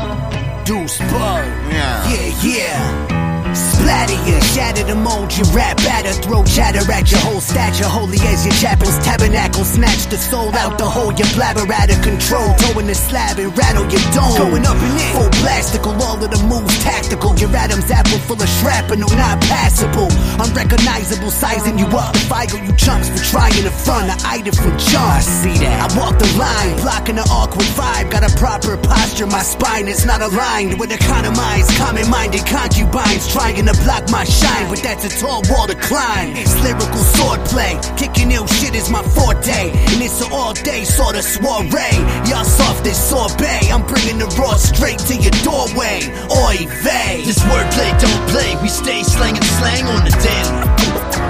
Deuce 0.65 0.97
bug. 0.99 1.45
Yeah. 1.71 2.09
Yeah, 2.11 2.43
yeah. 2.43 3.28
Splatter 3.53 4.19
you, 4.29 4.37
shatter 4.41 4.83
the 4.83 4.95
mold, 4.95 5.35
you 5.35 5.43
rap 5.55 5.77
batter, 5.77 6.13
throw 6.21 6.43
chatter 6.43 6.85
at 6.91 7.09
your 7.09 7.19
whole 7.21 7.41
stature, 7.41 7.85
holy 7.85 8.19
as 8.29 8.45
your 8.45 8.53
chapel's 8.55 8.97
tabernacle, 8.99 9.63
snatch 9.63 10.05
the 10.07 10.17
soul 10.17 10.53
out 10.55 10.77
the 10.77 10.85
hole, 10.85 11.11
your 11.13 11.27
blabber 11.33 11.65
out 11.73 11.89
of 11.89 12.01
control, 12.01 12.53
toe 12.61 12.79
in 12.79 12.87
the 12.87 12.95
slab 12.95 13.39
and 13.39 13.55
rattle 13.57 13.87
your 13.89 14.03
dome, 14.13 14.37
going 14.37 14.65
up 14.65 14.77
and 14.77 14.93
in, 15.01 15.11
full 15.17 15.29
blastical, 15.41 15.93
all 16.03 16.21
of 16.21 16.29
the 16.29 16.41
moves 16.45 16.77
tactical, 16.83 17.33
your 17.39 17.49
Adam's 17.55 17.89
apple 17.89 18.19
full 18.29 18.39
of 18.39 18.49
shrapnel, 18.61 19.09
not 19.17 19.41
passable, 19.49 20.09
unrecognizable, 20.37 21.31
sizing 21.31 21.79
you 21.79 21.87
up, 21.97 22.15
fire 22.29 22.45
you 22.49 22.73
chumps 22.75 23.09
for 23.09 23.23
trying 23.33 23.63
to 23.63 23.71
front, 23.71 24.11
I 24.11 24.37
eyed 24.37 24.47
it 24.47 24.55
from 24.55 24.77
jump, 24.77 25.09
I 25.09 25.21
see 25.21 25.57
that, 25.65 25.89
I 25.89 25.97
walk 25.97 26.19
the 26.19 26.29
line, 26.37 26.77
blocking 26.81 27.15
the 27.15 27.25
awkward 27.31 27.69
vibe, 27.73 28.11
got 28.11 28.23
a 28.23 28.31
proper 28.37 28.77
posture, 28.77 29.27
my 29.27 29.41
spine 29.41 29.87
is 29.87 30.05
not 30.05 30.21
aligned 30.21 30.79
with 30.79 30.91
economized, 30.91 31.71
common-minded 31.77 32.45
concubines, 32.45 33.25
trying 33.39 33.65
to 33.65 33.73
block 33.83 34.03
my 34.11 34.23
shine, 34.25 34.67
but 34.69 34.79
that's 34.83 35.05
a 35.05 35.11
tall 35.19 35.41
wall 35.49 35.65
to 35.65 35.75
climb. 35.75 36.35
It's 36.35 36.55
lyrical 36.61 37.03
swordplay, 37.15 37.79
kicking 37.97 38.31
ill 38.31 38.45
shit 38.47 38.75
is 38.75 38.89
my 38.89 39.01
forte, 39.15 39.71
and 39.71 39.99
it's 40.03 40.19
an 40.21 40.31
all-day 40.31 40.83
sort 40.83 41.15
of 41.15 41.23
soiree. 41.23 41.95
Y'all 42.27 42.43
soft 42.43 42.85
as 42.85 42.99
sorbet, 42.99 43.71
I'm 43.71 43.85
bringing 43.87 44.19
the 44.19 44.27
raw 44.37 44.55
straight 44.59 44.99
to 45.07 45.15
your 45.15 45.31
doorway. 45.47 46.03
Oy 46.47 46.67
vey. 46.83 47.23
This 47.23 47.39
wordplay 47.47 47.91
don't 48.03 48.23
play, 48.27 48.59
we 48.61 48.67
stay 48.67 49.03
slanging 49.03 49.47
slang 49.59 49.85
on 49.87 50.03
the 50.03 50.11
daily. 50.19 50.59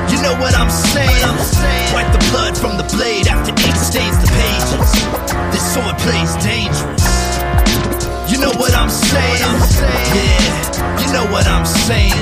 You 0.09 0.17
know 0.25 0.33
what 0.41 0.57
I'm 0.57 0.71
saying? 0.71 1.23
I'm 1.29 1.37
saying? 1.37 1.93
Wipe 1.93 2.11
the 2.11 2.25
blood 2.33 2.57
from 2.57 2.77
the 2.81 2.87
blade 2.89 3.27
after 3.27 3.51
ink 3.53 3.77
stains 3.77 4.17
the 4.17 4.29
pages. 4.33 4.89
This 5.53 5.65
sword 5.73 5.95
play's 6.01 6.33
dangerous. 6.41 7.18
You 8.39 8.45
know 8.45 8.51
what 8.57 8.73
I'm 8.73 8.89
saying? 8.89 9.59
Yeah, 10.15 11.01
you 11.01 11.11
know 11.11 11.29
what 11.29 11.45
I'm 11.45 11.65
saying. 11.65 12.13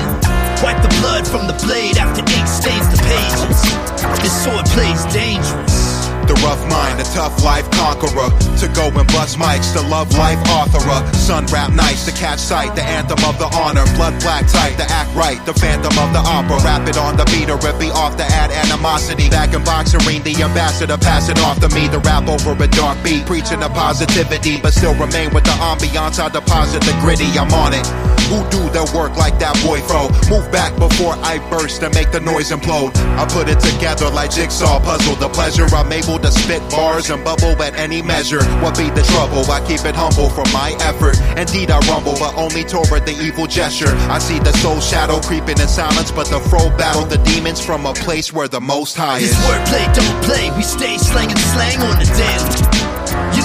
Wipe 0.64 0.82
the 0.82 0.92
blood 0.98 1.28
from 1.28 1.46
the 1.46 1.52
blade 1.64 1.96
after 1.96 2.22
ink 2.22 2.48
stains 2.48 2.88
the 2.88 2.98
pages. 3.06 4.20
This 4.20 4.42
sword 4.42 4.66
plays 4.66 5.04
dangerous. 5.14 5.87
The 6.28 6.36
rough 6.44 6.60
mind, 6.68 7.00
a 7.00 7.04
tough 7.16 7.42
life 7.42 7.64
conqueror. 7.72 8.28
To 8.60 8.68
go 8.76 8.92
and 8.92 9.08
bust 9.16 9.38
mics, 9.38 9.72
the 9.72 9.80
love 9.88 10.12
life 10.12 10.38
authorer. 10.52 11.00
Sun 11.16 11.46
rap 11.46 11.72
nice, 11.72 12.04
to 12.04 12.12
catch 12.12 12.38
sight, 12.38 12.76
the 12.76 12.82
anthem 12.84 13.16
of 13.24 13.38
the 13.38 13.48
honor. 13.56 13.88
Blood 13.96 14.20
black 14.20 14.46
type, 14.46 14.76
the 14.76 14.84
act 14.84 15.08
right, 15.16 15.40
the 15.46 15.54
phantom 15.54 15.96
of 15.96 16.12
the 16.12 16.20
opera. 16.20 16.60
Rap 16.60 16.86
it 16.86 16.98
on 16.98 17.16
the 17.16 17.24
beat 17.32 17.48
or 17.48 17.56
it 17.56 17.80
be 17.80 17.90
off 17.90 18.18
to 18.18 18.24
add 18.24 18.50
animosity. 18.52 19.30
Back 19.30 19.54
in 19.54 19.64
boxing 19.64 20.04
the 20.04 20.36
ambassador, 20.42 20.98
pass 20.98 21.30
it 21.30 21.38
off 21.40 21.60
to 21.60 21.68
me. 21.74 21.88
The 21.88 22.00
rap 22.00 22.28
over 22.28 22.52
a 22.52 22.68
dark 22.68 23.02
beat, 23.02 23.24
preaching 23.24 23.60
the 23.60 23.70
positivity, 23.70 24.60
but 24.60 24.74
still 24.74 24.94
remain 25.00 25.32
with 25.32 25.44
the 25.44 25.56
ambiance. 25.64 26.20
I 26.20 26.28
deposit 26.28 26.82
the 26.82 26.92
gritty, 27.00 27.32
I'm 27.40 27.48
on 27.56 27.72
it. 27.72 28.17
Who 28.28 28.44
do 28.52 28.60
the 28.76 28.84
work 28.94 29.16
like 29.16 29.38
that 29.40 29.56
boy 29.64 29.80
fro? 29.88 30.12
Move 30.28 30.52
back 30.52 30.76
before 30.76 31.16
I 31.24 31.40
burst 31.48 31.82
and 31.82 31.94
make 31.94 32.12
the 32.12 32.20
noise 32.20 32.50
implode. 32.50 32.92
I 33.16 33.24
put 33.24 33.48
it 33.48 33.58
together 33.58 34.10
like 34.10 34.30
jigsaw 34.30 34.80
puzzle. 34.80 35.16
The 35.16 35.28
pleasure 35.30 35.64
I'm 35.72 35.90
able 35.90 36.18
to 36.18 36.30
spit 36.30 36.60
bars 36.68 37.08
and 37.08 37.24
bubble 37.24 37.56
at 37.62 37.74
any 37.76 38.02
measure. 38.02 38.44
What 38.60 38.76
be 38.76 38.90
the 38.90 39.02
trouble? 39.16 39.48
I 39.50 39.64
keep 39.66 39.84
it 39.88 39.96
humble 39.96 40.28
for 40.28 40.44
my 40.52 40.76
effort. 40.80 41.16
Indeed, 41.40 41.70
I 41.70 41.80
rumble, 41.88 42.16
but 42.20 42.36
only 42.36 42.64
toward 42.64 43.06
the 43.06 43.16
evil 43.16 43.46
gesture. 43.46 43.96
I 44.12 44.18
see 44.18 44.38
the 44.38 44.52
soul 44.60 44.80
shadow 44.80 45.20
creeping 45.20 45.58
in 45.58 45.68
silence, 45.68 46.12
but 46.12 46.28
the 46.28 46.40
fro 46.52 46.68
battle 46.76 47.06
the 47.08 47.18
demons 47.24 47.64
from 47.64 47.86
a 47.86 47.94
place 47.94 48.32
where 48.32 48.48
the 48.48 48.60
most 48.60 48.96
high 48.96 49.18
is. 49.18 49.30
This 49.30 49.40
wordplay 49.48 49.86
don't 49.94 50.24
play, 50.24 50.50
we 50.56 50.62
stay 50.62 50.98
slanging 50.98 51.38
slang 51.38 51.80
on 51.80 51.98
the 51.98 52.04
daily. 52.04 52.87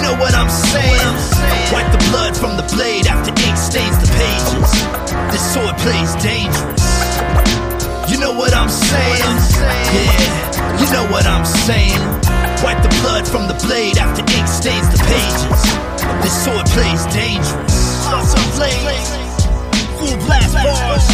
You 0.03 0.11
know 0.11 0.19
what 0.19 0.35
I'm 0.35 0.49
saying? 0.49 1.15
Wipe 1.71 1.89
the 1.95 2.03
blood 2.11 2.35
from 2.35 2.57
the 2.57 2.67
blade 2.75 3.07
after 3.07 3.31
ink 3.31 3.55
stains 3.55 3.95
the 4.03 4.11
pages. 4.11 4.67
This 5.31 5.39
sword 5.55 5.77
plays 5.79 6.11
dangerous. 6.19 6.83
You 8.11 8.19
know 8.19 8.35
what 8.35 8.51
I'm 8.53 8.67
saying? 8.67 9.23
Yeah, 9.95 10.75
you 10.75 10.91
know 10.91 11.07
what 11.07 11.25
I'm 11.25 11.45
saying. 11.45 11.95
Wipe 12.67 12.83
the 12.83 12.91
blood 12.99 13.25
from 13.25 13.47
the 13.47 13.55
blade 13.63 13.97
after 13.97 14.27
ink 14.27 14.47
stains 14.51 14.91
the 14.91 14.99
pages. 15.07 15.61
This 16.19 16.35
sword 16.43 16.67
plays 16.75 17.07
dangerous. 17.15 18.03
Awesome 18.11 18.43
plays. 18.59 19.07
Full 20.03 20.19
blast 20.27 20.51
bars. 20.67 21.07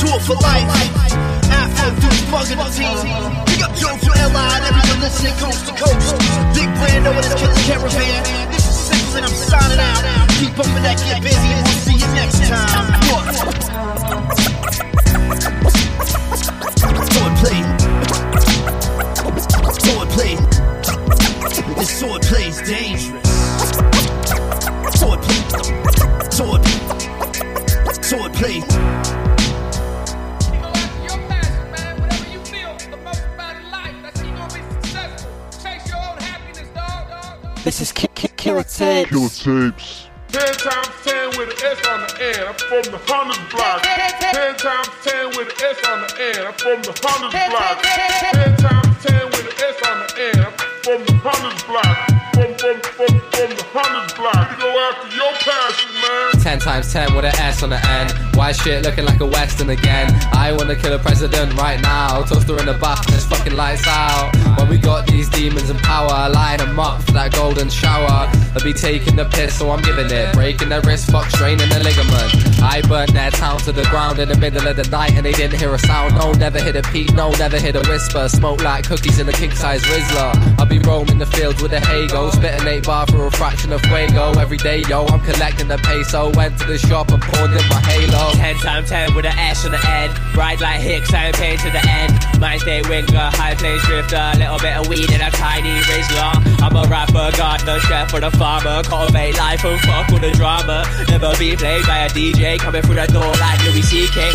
Tour 0.00 0.18
for 0.24 0.40
life. 0.40 1.41
Afro 1.52 1.90
dudes 2.00 2.22
the 2.48 2.56
team. 2.72 2.96
Up 3.62 3.98
for 4.00 4.14
LI 4.14 4.48
and 4.56 4.64
everyone 4.64 5.00
listening 5.00 5.36
coast 5.36 5.66
to 5.66 5.72
coast. 5.76 6.16
Big 6.54 6.70
brand 6.80 7.06
over 7.06 7.20
this 7.20 7.34
killer 7.34 7.60
caravan. 7.68 8.22
This 8.50 8.64
is 8.66 8.76
simple 8.88 9.16
and 9.16 9.26
I'm 9.26 9.34
signing 9.34 9.78
out. 9.78 10.02
Keep 10.40 10.58
up 10.58 10.66
with 10.72 10.82
that, 10.82 10.98
get 11.04 11.22
busy, 11.22 11.50
and 11.52 11.64
we'll 11.66 11.82
see 11.86 11.98
you 12.00 12.08
next 12.16 12.40
time. 12.48 13.02
Sword 17.12 17.34
play. 17.42 17.60
Sword 19.84 20.08
play. 20.14 20.34
This 21.76 21.90
sword 22.00 22.22
dangerous. 22.62 23.22
Play. 26.32 26.62
Sword 28.02 28.32
play. 28.34 28.91
This 37.64 37.80
is 37.80 37.92
Ki- 37.92 38.08
Ki- 38.14 38.28
Killer 38.36 38.64
Tapes. 38.64 39.08
Killer 39.10 39.28
Tapes. 39.70 40.08
Ten 40.32 40.52
times 40.54 40.88
ten 41.04 41.28
with 41.38 41.50
an 41.52 41.66
S 41.70 41.86
on 41.86 42.00
the 42.00 42.24
end. 42.24 42.48
I'm 42.48 42.54
from 42.56 42.82
the 42.90 42.98
hundred 43.06 43.38
block. 43.52 43.82
Ten 43.82 44.56
times 44.56 44.88
ten 45.04 45.28
with 45.36 45.46
an 45.46 45.70
S 45.70 45.78
on 45.86 46.00
the 46.00 46.10
end. 46.26 46.38
I'm 46.48 46.54
from 46.54 46.82
the 46.82 46.94
hundred 47.04 47.30
block. 47.52 47.82
Ten 47.82 48.56
times 48.56 49.04
ten 49.04 49.26
with 49.30 49.46
an 49.46 49.54
S 49.62 49.78
on 49.86 49.96
the 50.00 50.40
end. 50.40 50.51
From 50.82 51.04
the 51.06 51.14
hundred 51.22 51.62
block. 51.70 51.94
from, 52.34 52.58
from, 52.58 52.80
from, 52.82 53.14
from 53.30 53.50
the 53.54 53.64
hundred 53.70 54.16
block. 54.18 54.58
Go 54.58 54.66
after 54.90 55.14
your 55.14 55.30
passion, 55.38 55.94
man. 56.02 56.42
10 56.42 56.58
times 56.58 56.92
10 56.92 57.14
with 57.14 57.24
an 57.24 57.36
S 57.38 57.62
on 57.62 57.70
the 57.70 57.78
end. 57.86 58.10
White 58.34 58.56
shit 58.56 58.82
looking 58.82 59.04
like 59.04 59.20
a 59.20 59.26
Western 59.26 59.70
again. 59.70 60.10
I 60.32 60.50
wanna 60.50 60.74
kill 60.74 60.92
a 60.92 60.98
president 60.98 61.54
right 61.54 61.80
now. 61.80 62.22
Toaster 62.24 62.58
in 62.58 62.66
the 62.66 62.74
bath, 62.74 63.06
it's 63.14 63.24
fucking 63.26 63.54
lights 63.54 63.86
out. 63.86 64.34
When 64.58 64.68
we 64.68 64.76
got 64.76 65.06
these 65.06 65.28
demons 65.28 65.70
in 65.70 65.78
power, 65.78 66.28
line 66.28 66.58
them 66.58 66.80
up 66.80 67.00
for 67.02 67.12
that 67.12 67.32
golden 67.32 67.70
shower. 67.70 68.28
I'll 68.54 68.64
be 68.64 68.72
taking 68.72 69.14
the 69.14 69.26
piss, 69.26 69.56
so 69.56 69.70
I'm 69.70 69.82
giving 69.82 70.10
it. 70.10 70.34
Breaking 70.34 70.70
the 70.70 70.80
wrist, 70.80 71.12
fuck, 71.12 71.30
straining 71.30 71.68
the 71.68 71.78
ligament. 71.78 72.51
I 72.62 72.80
burnt 72.82 73.12
their 73.12 73.30
town 73.30 73.58
to 73.60 73.72
the 73.72 73.82
ground 73.84 74.18
in 74.18 74.28
the 74.28 74.36
middle 74.38 74.66
of 74.66 74.76
the 74.76 74.88
night, 74.88 75.12
and 75.14 75.26
they 75.26 75.32
didn't 75.32 75.58
hear 75.58 75.74
a 75.74 75.78
sound. 75.78 76.14
No, 76.14 76.32
never 76.32 76.60
hit 76.60 76.76
a 76.76 76.82
peep, 76.82 77.12
no, 77.12 77.30
never 77.32 77.58
hit 77.58 77.74
a 77.74 77.80
whisper. 77.90 78.28
Smoke 78.28 78.62
like 78.62 78.86
cookies 78.86 79.18
in 79.18 79.28
a 79.28 79.32
king 79.32 79.50
size 79.50 79.82
Rizla. 79.82 80.58
I'll 80.58 80.66
be 80.66 80.78
roaming 80.78 81.18
the 81.18 81.26
fields 81.26 81.60
with 81.60 81.72
a 81.72 81.80
Hago, 81.80 82.30
spitting 82.32 82.66
eight 82.68 82.84
bar 82.84 83.06
for 83.06 83.26
a 83.26 83.30
fraction 83.32 83.72
of 83.72 83.80
Fuego. 83.82 84.32
Every 84.38 84.58
day, 84.58 84.82
yo, 84.88 85.06
I'm 85.06 85.20
collecting 85.20 85.68
the 85.68 85.78
peso. 85.78 86.30
Went 86.32 86.58
to 86.60 86.66
the 86.66 86.78
shop 86.78 87.10
and 87.10 87.20
pawned 87.20 87.52
in 87.52 87.68
my 87.68 87.80
Halo. 87.82 88.32
10 88.32 88.56
times 88.56 88.88
10 88.90 89.14
with 89.14 89.26
an 89.26 89.36
ash 89.36 89.64
on 89.64 89.72
the 89.72 89.82
end. 89.90 90.12
Ride 90.36 90.60
like 90.60 90.80
Hicks, 90.80 91.12
I'm 91.12 91.32
pain 91.32 91.58
to 91.58 91.70
the 91.70 91.82
end. 91.88 92.14
Mind 92.40 92.60
state 92.60 92.88
winger, 92.88 93.30
high 93.34 93.54
plains 93.54 93.82
drifter. 93.82 94.22
Little 94.38 94.58
bit 94.58 94.76
of 94.76 94.88
weed 94.88 95.10
and 95.10 95.22
a 95.22 95.30
tiny 95.30 95.74
Rizla. 95.90 96.62
I'm 96.62 96.76
a 96.76 96.86
rapper, 96.88 97.36
gardener, 97.36 97.80
chef 97.80 98.10
for 98.10 98.20
the 98.20 98.30
farmer. 98.30 98.82
Cultivate 98.84 99.36
life 99.36 99.64
and 99.64 99.80
fuck 99.80 100.12
all 100.12 100.18
the 100.18 100.30
drama. 100.32 100.84
Never 101.08 101.34
be 101.38 101.56
played 101.56 101.86
by 101.86 102.06
a 102.06 102.08
DJ 102.08 102.51
coming 102.58 102.82
through 102.82 102.96
the 102.96 103.06
door 103.06 103.32
like 103.40 103.62
Louis 103.64 103.82
C.K. 103.82 104.32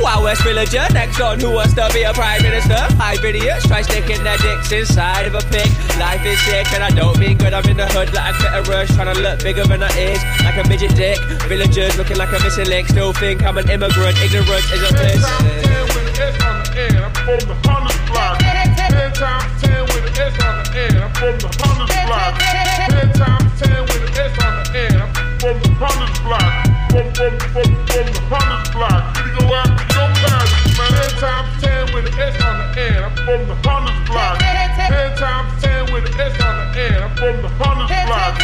Wild 0.00 0.22
West 0.22 0.42
villager, 0.42 0.86
next 0.92 1.20
on 1.20 1.40
who 1.40 1.50
wants 1.50 1.74
to 1.74 1.90
be 1.92 2.02
a 2.02 2.12
prime 2.12 2.42
minister? 2.42 2.78
Five 2.96 3.24
idiots 3.24 3.66
try 3.66 3.82
sticking 3.82 4.22
their 4.22 4.38
dicks 4.38 4.70
inside 4.70 5.26
of 5.26 5.34
a 5.34 5.42
pig. 5.50 5.66
Life 5.98 6.24
is 6.24 6.38
sick 6.46 6.70
and 6.72 6.84
I 6.84 6.90
don't 6.90 7.18
mean 7.18 7.36
good. 7.36 7.52
I'm 7.52 7.66
in 7.66 7.76
the 7.76 7.86
hood 7.86 8.14
like 8.14 8.38
a 8.54 8.62
rush, 8.70 8.94
trying 8.94 9.12
to 9.12 9.20
look 9.20 9.42
bigger 9.42 9.64
than 9.64 9.82
I 9.82 9.90
is, 9.98 10.22
like 10.44 10.56
a 10.64 10.68
midget 10.68 10.94
dick. 10.94 11.18
Villagers 11.50 11.98
looking 11.98 12.16
like 12.16 12.30
a 12.30 12.38
missing 12.44 12.66
link, 12.66 12.88
still 12.88 13.12
think 13.12 13.42
I'm 13.42 13.58
an 13.58 13.68
immigrant. 13.70 14.16
Ignorance 14.22 14.70
is 14.70 14.82
a 14.86 14.92
bliss. 14.94 15.18
with 15.18 16.14
an 16.14 16.22
S 16.22 16.42
on 16.46 16.62
the 16.62 16.70
end. 16.78 16.98
I'm 17.02 17.12
from 17.26 17.40
the 17.48 17.56
hundred 17.66 17.98
block. 18.06 18.38
Ten 18.38 19.12
times 19.12 19.62
ten 19.62 19.82
with 19.82 20.06
an 20.06 20.14
S 20.14 20.38
on 20.46 20.62
the 20.62 20.78
end. 20.78 20.98
I'm 20.98 21.10
from 21.10 21.34
the 21.42 21.50
hundred 21.58 21.90
block. 22.06 22.38
Ten 22.38 23.12
times 23.18 23.50
ten 23.60 23.82
with 23.82 24.06
an 24.06 24.14
S 24.14 24.38
on 24.46 24.52
the 24.62 24.78
end. 24.78 25.02
I'm 25.02 25.10
from 25.42 25.58
the 25.58 25.70
hundred 25.74 26.14
block. 26.22 26.67
From 26.98 27.14
from 27.14 27.38
from 27.38 27.70
from 27.86 28.06
the 28.10 28.20
hundred 28.26 28.74
block. 28.74 29.14
You 29.22 29.30
go 29.38 29.54
after 29.54 29.86
your 29.94 30.10
passion, 30.18 30.66
man. 30.74 30.90
Ten 30.98 31.14
times 31.22 31.62
ten 31.62 31.94
with 31.94 32.10
an 32.10 32.18
S 32.18 32.34
on 32.42 32.58
the 32.58 32.66
end. 32.74 33.06
I'm 33.06 33.14
from 33.14 33.46
the 33.46 33.54
hundred 33.62 34.02
block. 34.10 34.34
Ten 34.42 35.14
times 35.14 35.62
ten 35.62 35.94
with 35.94 36.10
an 36.10 36.18
S 36.18 36.34
on 36.42 36.58
the 36.58 36.82
end. 36.82 36.98
I'm 36.98 37.14
from 37.14 37.38
the 37.38 37.50
hundred 37.54 38.02
block. 38.02 38.34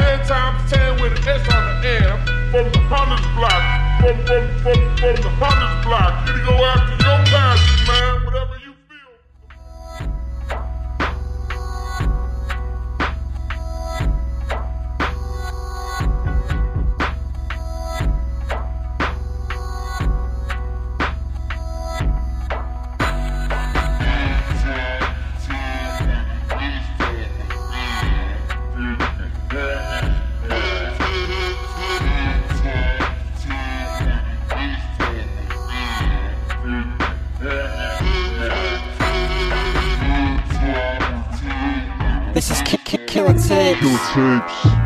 Ten 0.00 0.24
times 0.24 0.72
ten 0.72 0.88
with 0.96 1.20
an 1.20 1.28
S 1.28 1.44
on 1.52 1.68
the 1.68 1.84
end. 1.84 2.08
I'm 2.08 2.48
from 2.48 2.72
the 2.72 2.80
hundred 2.88 3.20
block. 3.36 3.60
From 4.00 4.16
from 4.24 4.44
from 4.64 4.80
from 4.96 5.16
the 5.20 5.32
hundred 5.36 5.84
block. 5.84 6.12
You 6.32 6.40
go 6.48 6.64
after 6.64 6.96
your 7.04 7.20
passion, 7.28 7.76
man. 7.92 8.24
Whatever 8.24 8.57
Tapes. 44.18 44.77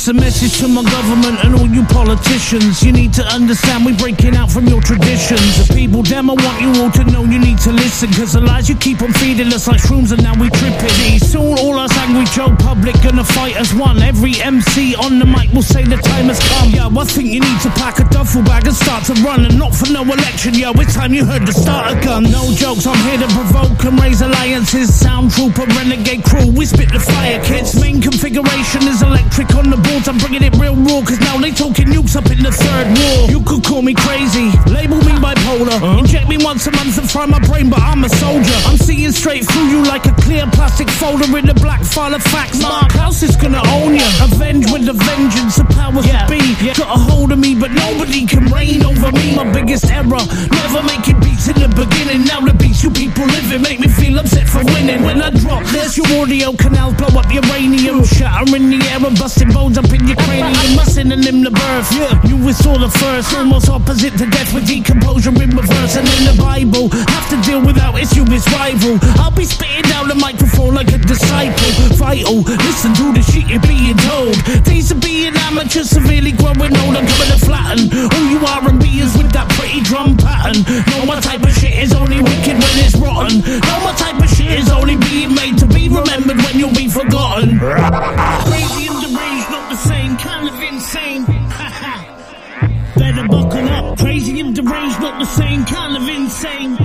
This 0.00 0.08
a 0.08 0.14
message 0.14 0.58
to 0.60 0.68
my 0.68 0.80
government 0.80 1.44
and 1.44 1.54
all 1.60 1.68
you 1.68 1.84
politicians. 1.84 2.82
You 2.82 2.90
need 2.90 3.12
to 3.20 3.24
understand 3.36 3.84
we're 3.84 3.98
breaking 3.98 4.34
out 4.34 4.50
from 4.50 4.66
your 4.66 4.80
traditions. 4.80 5.68
The 5.68 5.74
people, 5.74 6.00
damn, 6.00 6.30
I 6.30 6.40
want 6.40 6.56
you 6.56 6.72
all 6.80 6.90
to 6.92 7.04
know 7.04 7.22
you 7.24 7.38
need 7.38 7.58
to 7.68 7.72
listen. 7.72 8.08
Cause 8.16 8.32
the 8.32 8.40
lies 8.40 8.66
you 8.66 8.76
keep 8.76 9.02
on 9.02 9.12
feeding 9.12 9.52
us 9.52 9.68
like 9.68 9.76
shrooms 9.76 10.10
and 10.12 10.22
now 10.22 10.32
we 10.40 10.48
tripping. 10.56 11.20
Soon 11.20 11.58
all 11.60 11.76
us 11.78 11.92
angry 11.98 12.24
Joe 12.32 12.48
public 12.56 12.96
gonna 13.04 13.24
fight 13.24 13.60
as 13.60 13.74
one. 13.74 14.00
Every 14.00 14.40
MC 14.40 14.94
on 14.96 15.18
the 15.18 15.26
mic 15.26 15.52
will 15.52 15.60
say 15.60 15.84
the 15.84 16.00
time 16.00 16.32
has 16.32 16.40
come. 16.48 16.70
Yo, 16.72 16.88
I 16.88 17.04
think 17.04 17.28
you 17.28 17.40
need 17.44 17.60
to 17.60 17.68
pack 17.76 18.00
a 18.00 18.08
duffel 18.08 18.40
bag 18.40 18.64
and 18.64 18.74
start 18.74 19.04
to 19.12 19.14
run. 19.20 19.44
And 19.44 19.58
not 19.58 19.74
for 19.74 19.92
no 19.92 20.00
election, 20.00 20.54
yo, 20.54 20.72
it's 20.80 20.94
time 20.94 21.12
you 21.12 21.26
heard 21.26 21.44
the 21.44 21.52
starter 21.52 22.00
gun. 22.00 22.24
No 22.24 22.48
jokes, 22.56 22.86
I'm 22.86 22.96
here 23.04 23.20
to 23.20 23.28
provoke 23.36 23.84
and 23.84 24.00
raise 24.00 24.22
alliances. 24.22 24.88
Sound 24.96 25.30
trooper, 25.32 25.68
renegade 25.76 26.24
crew, 26.24 26.48
we 26.56 26.64
spit 26.64 26.88
the 26.88 27.00
fire 27.00 27.44
kids. 27.44 27.78
Main 27.78 28.00
configuration 28.00 28.88
is 28.88 29.02
electric 29.02 29.52
on 29.60 29.68
the 29.68 29.89
I'm 29.90 30.18
bringing 30.18 30.42
it 30.42 30.54
real 30.54 30.76
raw, 30.76 31.02
cause 31.02 31.18
now 31.18 31.36
they 31.38 31.50
talking 31.50 31.86
nukes 31.90 32.14
up 32.14 32.30
in 32.30 32.38
the 32.38 32.52
third 32.54 32.86
war. 32.94 33.26
You 33.26 33.42
could 33.42 33.64
call 33.64 33.82
me 33.82 33.92
crazy, 33.92 34.54
label 34.70 35.02
me 35.02 35.18
bipolar. 35.18 35.98
Inject 35.98 36.28
me 36.28 36.38
once 36.38 36.66
a 36.66 36.70
month 36.70 36.96
and 36.96 37.10
fry 37.10 37.26
my 37.26 37.40
brain, 37.40 37.68
but 37.68 37.80
I'm 37.80 38.04
a 38.04 38.08
soldier. 38.08 38.54
I'm 38.70 38.78
seeing 38.78 39.10
straight 39.10 39.44
through 39.50 39.66
you 39.66 39.82
like 39.82 40.06
a 40.06 40.14
clear 40.22 40.46
plastic 40.54 40.88
folder 40.88 41.26
in 41.36 41.48
a 41.48 41.54
black 41.54 41.82
file 41.82 42.14
of 42.14 42.22
facts. 42.22 42.62
Mark 42.62 42.92
House 42.92 43.22
is 43.24 43.34
gonna 43.36 43.62
own 43.66 43.96
you. 43.96 44.06
Avenge 44.22 44.70
with 44.70 44.86
a 44.88 44.94
vengeance, 44.94 45.56
the 45.56 45.64
powers 45.74 46.06
that 46.06 46.30
be. 46.30 46.38
Got 46.70 46.86
a 46.86 46.98
hold 47.10 47.32
of 47.32 47.38
me, 47.38 47.58
but 47.58 47.72
nobody 47.72 48.26
can 48.26 48.46
reign 48.46 48.84
over 48.86 49.10
me. 49.10 49.34
My 49.34 49.50
biggest 49.50 49.90
error, 49.90 50.22
never 50.54 50.82
making 50.86 51.18
beats 51.18 51.48
in 51.48 51.58
the 51.58 51.68
beginning. 51.74 52.24
Now 52.30 52.40
the 52.40 52.54
beats 52.54 52.84
you 52.84 52.90
people 52.90 53.26
living 53.26 53.62
make 53.62 53.80
me 53.80 53.88
feel 53.88 54.18
upset 54.18 54.46
for 54.48 54.62
winning. 54.70 55.02
When 55.02 55.20
I 55.20 55.30
drop, 55.30 55.66
there's 55.74 55.98
your 55.98 56.06
audio 56.22 56.54
canals, 56.54 56.94
blow 56.94 57.18
up 57.18 57.26
uranium, 57.34 58.04
shatter 58.04 58.54
in 58.54 58.70
the 58.70 58.78
air 58.86 59.02
and 59.02 59.18
busting 59.18 59.50
bones 59.50 59.79
up 59.80 59.92
in 59.92 60.06
your 60.06 60.16
cranium. 60.16 60.76
My 60.76 60.84
synonym 60.84 61.44
to 61.44 61.50
birth, 61.50 61.88
yeah. 61.96 62.12
You 62.28 62.36
was 62.36 62.60
all 62.66 62.78
the 62.78 62.90
first, 62.90 63.32
almost 63.34 63.68
opposite 63.68 64.12
to 64.20 64.26
death 64.28 64.52
with 64.52 64.66
decomposure 64.66 65.32
in 65.42 65.50
reverse. 65.56 65.96
And 65.96 66.06
in 66.20 66.22
the 66.28 66.36
Bible, 66.36 66.88
have 66.92 67.26
to 67.32 67.38
deal 67.40 67.64
without 67.64 67.96
issue 67.96 68.24
is 68.28 68.44
rival. 68.52 69.00
I'll 69.16 69.32
be 69.32 69.44
spitting 69.44 69.88
down 69.88 70.08
the 70.08 70.14
microphone 70.14 70.74
like 70.74 70.92
a 70.92 70.98
disciple. 70.98 71.72
Vital, 71.96 72.44
listen 72.44 72.92
to 73.00 73.06
the 73.16 73.22
shit 73.24 73.48
you're 73.48 73.64
being 73.64 73.96
told. 74.08 74.36
Days 74.64 74.90
of 74.90 75.00
being 75.00 75.32
amateur, 75.48 75.84
severely 75.84 76.32
growing 76.32 76.76
old. 76.84 76.96
I'm 76.96 77.06
coming 77.08 77.30
to 77.32 77.40
flatten 77.40 77.80
all 77.88 78.26
you 78.28 78.40
R&Bers 78.44 79.16
with 79.16 79.32
that 79.32 79.48
pretty 79.56 79.80
drum 79.80 80.16
pattern. 80.16 80.60
No, 80.92 81.06
my 81.06 81.20
type 81.20 81.42
of 81.42 81.52
shit 81.56 81.72
is 81.72 81.92
only 81.94 82.20
wicked 82.20 82.56
when 82.60 82.74
it's 82.84 82.96
rotten. 82.96 83.40
No, 83.40 83.74
my 83.80 83.94
type 83.96 84.20
of 84.20 84.28
shit 84.28 84.52
is 84.60 84.68
only 84.68 84.96
being 84.96 85.34
made 85.34 85.56
to 85.58 85.66
be 85.66 85.88
remembered 85.88 86.36
when 86.44 86.58
you'll 86.58 86.76
be 86.76 86.88
forgotten. 86.88 87.58
Crazy 87.58 88.90
and 88.90 89.00
not 89.00 89.39
the 89.70 89.76
same 89.76 90.16
kind 90.16 90.48
of 90.48 90.60
insane. 90.60 91.24
Better 92.96 93.28
buckle 93.28 93.68
up. 93.68 93.98
Crazy 93.98 94.40
and 94.40 94.52
deranged, 94.54 95.00
not 95.00 95.20
the 95.20 95.26
same 95.26 95.64
kind 95.64 95.96
of 95.96 96.08
insane. 96.08 96.76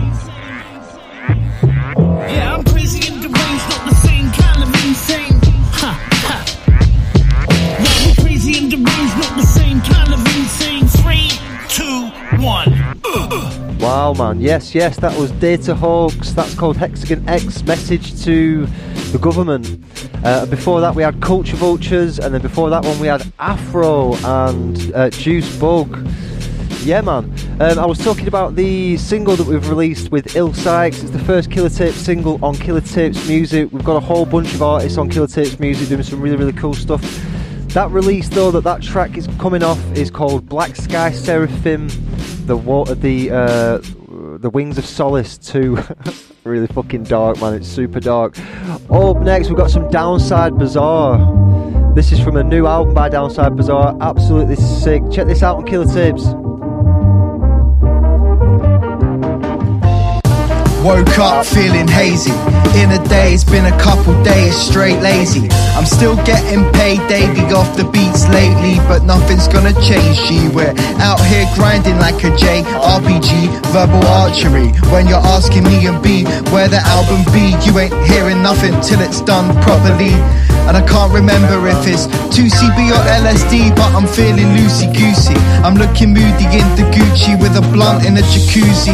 Yeah, 2.29 2.53
I'm 2.55 2.63
crazy 2.63 3.11
and 3.11 3.21
deranged, 3.23 3.69
not 3.69 3.89
the 3.89 3.95
same 3.95 4.29
kind 4.31 4.61
of 4.61 4.69
insane. 4.85 5.33
Ha 5.81 5.93
ha. 6.27 6.37
Yeah, 7.49 8.07
we 8.07 8.13
crazy 8.23 8.57
and 8.59 8.69
deranged, 8.69 9.17
not 9.17 9.35
the 9.35 9.47
same 9.47 9.81
kind 9.81 10.13
of 10.13 10.19
insane. 10.37 10.85
Three, 11.01 11.29
two, 11.67 12.11
one. 12.43 13.79
Wow, 13.79 14.13
man. 14.13 14.41
Yes, 14.41 14.75
yes, 14.75 14.97
that 14.97 15.17
was 15.19 15.31
Data 15.31 15.73
Hawks. 15.73 16.33
That's 16.33 16.53
called 16.53 16.77
Hexagon 16.77 17.27
X 17.27 17.63
Message 17.63 18.23
to 18.25 18.67
the 19.11 19.19
Government. 19.19 19.79
Uh, 20.23 20.45
before 20.45 20.81
that, 20.81 20.95
we 20.95 21.03
had 21.03 21.21
Culture 21.21 21.55
Vultures, 21.55 22.19
and 22.19 22.33
then 22.33 22.41
before 22.41 22.69
that 22.69 22.83
one, 22.83 22.99
we 22.99 23.07
had 23.07 23.25
Afro 23.39 24.15
and 24.15 24.93
uh, 24.93 25.09
Juice 25.09 25.57
Bug. 25.57 26.07
Yeah, 26.83 27.01
man. 27.01 27.33
Um, 27.59 27.79
I 27.79 27.85
was 27.85 27.97
talking 27.97 28.27
about 28.27 28.55
the 28.55 28.97
single 28.97 29.35
that 29.35 29.47
we've 29.47 29.67
released 29.69 30.11
with 30.11 30.35
Ill 30.35 30.53
Sykes. 30.53 31.01
It's 31.01 31.11
the 31.11 31.19
first 31.19 31.49
Killer 31.49 31.69
Tapes 31.69 31.97
single 31.97 32.43
on 32.45 32.55
Killer 32.55 32.81
Tapes 32.81 33.27
Music. 33.27 33.69
We've 33.71 33.83
got 33.83 33.95
a 33.95 33.99
whole 33.99 34.25
bunch 34.25 34.53
of 34.53 34.61
artists 34.61 34.97
on 34.97 35.09
Killer 35.09 35.27
Tapes 35.27 35.59
Music 35.59 35.89
doing 35.89 36.03
some 36.03 36.21
really, 36.21 36.35
really 36.35 36.53
cool 36.53 36.75
stuff. 36.75 37.01
That 37.69 37.89
release, 37.91 38.29
though, 38.29 38.51
that 38.51 38.63
that 38.65 38.83
track 38.83 39.17
is 39.17 39.27
coming 39.39 39.63
off 39.63 39.79
is 39.97 40.11
called 40.11 40.47
Black 40.47 40.75
Sky 40.75 41.11
Seraphim, 41.11 41.89
the 42.45 42.55
water, 42.55 42.93
the 42.95 43.31
uh, 43.31 43.81
the 44.45 44.51
Wings 44.51 44.77
of 44.77 44.85
Solace 44.85 45.39
2. 45.39 45.75
really 46.43 46.67
fucking 46.67 47.03
dark, 47.05 47.41
man. 47.41 47.55
It's 47.55 47.67
super 47.67 47.99
dark. 47.99 48.37
Up 48.91 49.17
next, 49.21 49.47
we've 49.47 49.57
got 49.57 49.71
some 49.71 49.89
Downside 49.89 50.55
Bazaar. 50.55 51.93
This 51.95 52.11
is 52.11 52.19
from 52.19 52.37
a 52.37 52.43
new 52.43 52.67
album 52.67 52.93
by 52.93 53.09
Downside 53.09 53.55
Bazaar. 53.55 53.97
Absolutely 54.01 54.55
sick. 54.55 55.01
Check 55.11 55.25
this 55.25 55.41
out 55.41 55.57
on 55.57 55.65
Killer 55.65 55.91
Tapes. 55.91 56.27
Woke 60.85 61.17
up 61.17 61.43
feeling 61.47 61.87
hazy. 61.87 62.29
In 62.77 62.93
a 62.93 63.01
day, 63.09 63.33
it's 63.33 63.43
been 63.43 63.65
a 63.65 63.75
couple 63.81 64.13
days 64.21 64.53
straight 64.55 65.01
lazy. 65.01 65.49
I'm 65.73 65.83
still 65.83 66.15
getting 66.29 66.61
paid 66.77 67.01
daily 67.09 67.41
off 67.57 67.75
the 67.75 67.85
beats 67.85 68.29
lately, 68.29 68.77
but 68.85 69.01
nothing's 69.01 69.47
gonna 69.47 69.73
change. 69.81 70.21
G, 70.29 70.47
we're 70.53 70.77
out 71.01 71.17
here 71.25 71.49
grinding 71.55 71.97
like 71.97 72.21
a 72.23 72.29
J 72.37 72.61
RPG, 72.61 73.49
verbal 73.73 74.05
archery. 74.05 74.69
When 74.93 75.07
you're 75.07 75.25
asking 75.25 75.63
me 75.63 75.87
and 75.87 75.97
B 76.03 76.21
where 76.53 76.69
the 76.69 76.85
album 76.85 77.25
be, 77.33 77.57
you 77.65 77.73
ain't 77.81 77.97
hearing 78.05 78.43
nothing 78.43 78.79
till 78.85 79.01
it's 79.01 79.21
done 79.21 79.49
properly. 79.65 80.13
And 80.69 80.77
I 80.77 80.85
can't 80.85 81.11
remember 81.11 81.65
if 81.65 81.81
it's 81.89 82.05
2CB 82.29 82.93
or 82.93 83.01
LSD, 83.25 83.73
but 83.73 83.89
I'm 83.97 84.05
feeling 84.05 84.53
loosey 84.53 84.93
goosey. 84.93 85.33
I'm 85.65 85.73
looking 85.81 86.13
moody 86.13 86.45
in 86.45 86.67
the 86.77 86.85
Gucci 86.93 87.41
with 87.41 87.57
a 87.57 87.65
blunt 87.73 88.05
in 88.05 88.17
a 88.17 88.21
jacuzzi. 88.21 88.93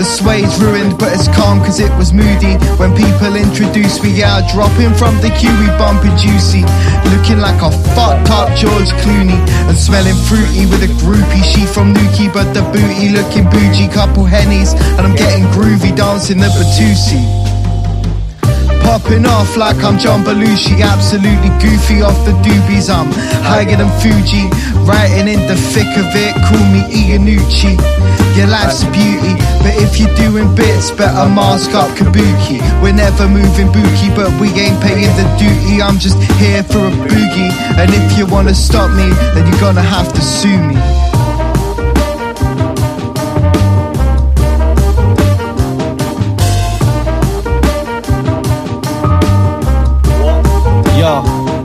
The 0.00 0.06
sway's 0.06 0.58
ruined, 0.58 0.98
but 0.98 1.12
it's 1.12 1.28
calm 1.36 1.60
cause 1.60 1.78
it 1.78 1.92
was 2.00 2.14
moody. 2.14 2.56
When 2.80 2.96
people 2.96 3.36
introduce 3.36 4.02
me, 4.02 4.16
yeah, 4.16 4.40
I 4.40 4.50
drop 4.50 4.72
in 4.80 4.94
from 4.94 5.12
the 5.20 5.28
Kiwi 5.28 5.68
bumping 5.76 6.16
juicy. 6.16 6.64
Looking 7.12 7.36
like 7.36 7.60
a 7.60 7.68
fucked 7.92 8.32
up 8.32 8.48
George 8.56 8.88
Clooney. 9.04 9.36
And 9.68 9.76
smelling 9.76 10.16
fruity 10.24 10.64
with 10.64 10.88
a 10.88 10.90
groupie. 11.04 11.44
She 11.44 11.66
from 11.66 11.92
Nuki, 11.92 12.32
but 12.32 12.54
the 12.54 12.62
booty 12.72 13.12
looking 13.12 13.44
bougie. 13.52 13.92
Couple 13.92 14.24
hennies, 14.24 14.72
and 14.96 15.04
I'm 15.04 15.14
getting 15.14 15.44
groovy 15.52 15.94
dancing 15.94 16.38
the 16.38 16.48
Batusi. 16.48 17.49
Popping 18.90 19.24
off 19.24 19.56
like 19.56 19.84
I'm 19.84 20.00
John 20.00 20.24
Belushi, 20.24 20.82
absolutely 20.82 21.54
goofy 21.62 22.02
off 22.02 22.18
the 22.26 22.34
doobies. 22.42 22.90
I'm 22.90 23.06
higher 23.46 23.62
than 23.64 23.86
Fuji, 24.02 24.50
writing 24.82 25.30
in 25.30 25.46
the 25.46 25.54
thick 25.54 25.86
of 25.94 26.10
it. 26.10 26.34
Call 26.50 26.58
me 26.74 26.82
Iannucci. 26.90 27.78
Your 28.34 28.48
life's 28.48 28.82
a 28.82 28.90
beauty, 28.90 29.38
but 29.62 29.78
if 29.78 29.94
you're 30.00 30.12
doing 30.18 30.52
bits, 30.56 30.90
better 30.90 31.30
mask 31.30 31.70
up 31.70 31.86
Kabuki. 31.96 32.58
We're 32.82 32.92
never 32.92 33.28
moving 33.28 33.70
bookie, 33.70 34.10
but 34.10 34.26
we 34.42 34.50
ain't 34.58 34.82
paying 34.82 35.14
the 35.14 35.26
duty. 35.38 35.80
I'm 35.80 36.00
just 36.00 36.18
here 36.42 36.64
for 36.64 36.82
a 36.82 36.90
boogie, 36.90 37.54
and 37.78 37.94
if 37.94 38.18
you 38.18 38.26
wanna 38.26 38.54
stop 38.54 38.90
me, 38.90 39.06
then 39.38 39.46
you're 39.46 39.60
gonna 39.60 39.86
have 39.86 40.12
to 40.14 40.20
sue 40.20 40.58
me. 40.66 40.74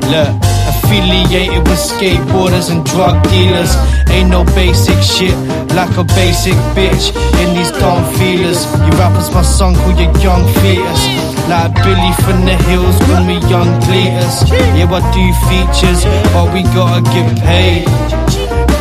Look, 0.09 0.31
affiliated 0.69 1.67
with 1.67 1.79
skateboarders 1.79 2.71
and 2.71 2.85
drug 2.85 3.21
dealers. 3.29 3.75
Ain't 4.09 4.29
no 4.29 4.43
basic 4.55 5.01
shit, 5.01 5.35
like 5.73 5.95
a 5.97 6.03
basic 6.15 6.55
bitch. 6.77 7.11
In 7.41 7.55
these 7.55 7.71
dumb 7.71 8.03
feelers, 8.15 8.65
you 8.85 8.91
rappers 8.97 9.31
my 9.33 9.41
son 9.41 9.75
call 9.75 9.91
you 9.91 10.09
young 10.21 10.45
fetus. 10.61 11.01
Like 11.49 11.73
Billy 11.83 12.13
from 12.23 12.45
the 12.45 12.57
hills 12.65 12.97
when 13.09 13.27
we 13.27 13.37
young 13.49 13.69
cleaters. 13.85 14.49
Yeah, 14.77 14.89
I 14.89 15.01
do 15.13 15.25
features, 15.49 16.01
but 16.33 16.53
we 16.53 16.63
gotta 16.73 17.01
get 17.13 17.39
paid. 17.41 18.04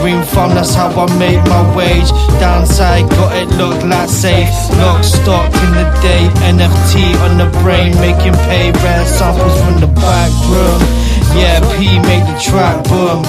Green 0.05 0.23
farm, 0.23 0.51
that's 0.51 0.75
how 0.75 0.90
I 0.90 1.07
make 1.19 1.40
my 1.49 1.64
wage. 1.75 2.11
Downside, 2.38 3.09
got 3.09 3.33
it 3.40 3.49
look 3.57 3.83
like 3.85 4.11
safe. 4.11 4.53
Lock 4.77 5.03
stock 5.03 5.49
in 5.64 5.73
the 5.81 5.88
day, 6.05 6.29
NFT 6.45 7.17
on 7.25 7.38
the 7.38 7.49
brain, 7.64 7.97
making 7.97 8.37
pay 8.45 8.71
rare 8.85 9.07
samples 9.07 9.57
from 9.64 9.81
the 9.81 9.87
back 9.87 10.29
room. 10.53 10.81
Yeah, 11.35 11.59
P 11.77 11.99
make 11.99 12.23
the 12.31 12.38
track 12.38 12.85
boom. 12.85 13.25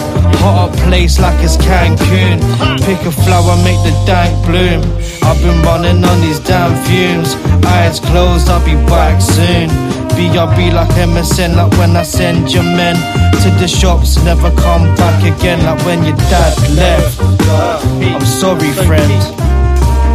Hot 0.46 0.72
place 0.86 1.20
like 1.20 1.42
it's 1.44 1.58
Cancun. 1.58 2.38
Pick 2.86 3.02
a 3.02 3.12
flower, 3.12 3.58
make 3.66 3.82
the 3.82 3.94
dank 4.06 4.34
bloom. 4.46 4.86
I've 5.26 5.42
been 5.42 5.60
running 5.64 6.04
on 6.06 6.22
these 6.22 6.40
damn 6.40 6.78
fumes. 6.86 7.34
Eyes 7.66 8.00
closed, 8.00 8.48
I'll 8.48 8.64
be 8.64 8.76
back 8.86 9.20
soon. 9.22 9.70
BRB 10.14 10.72
like 10.72 10.94
MSN, 10.96 11.56
like 11.58 11.72
when 11.80 11.98
I 11.98 12.04
send 12.04 12.54
your 12.54 12.64
men 12.64 12.96
to 13.42 13.50
the 13.60 13.68
shops, 13.68 14.24
never 14.24 14.52
come 14.52 14.86
back 14.96 15.20
again, 15.26 15.66
like 15.66 15.84
when 15.86 16.04
your 16.06 16.16
dad 16.30 16.54
left. 16.78 17.20
I'm 17.20 18.26
sorry, 18.26 18.72
friend. 18.86 19.22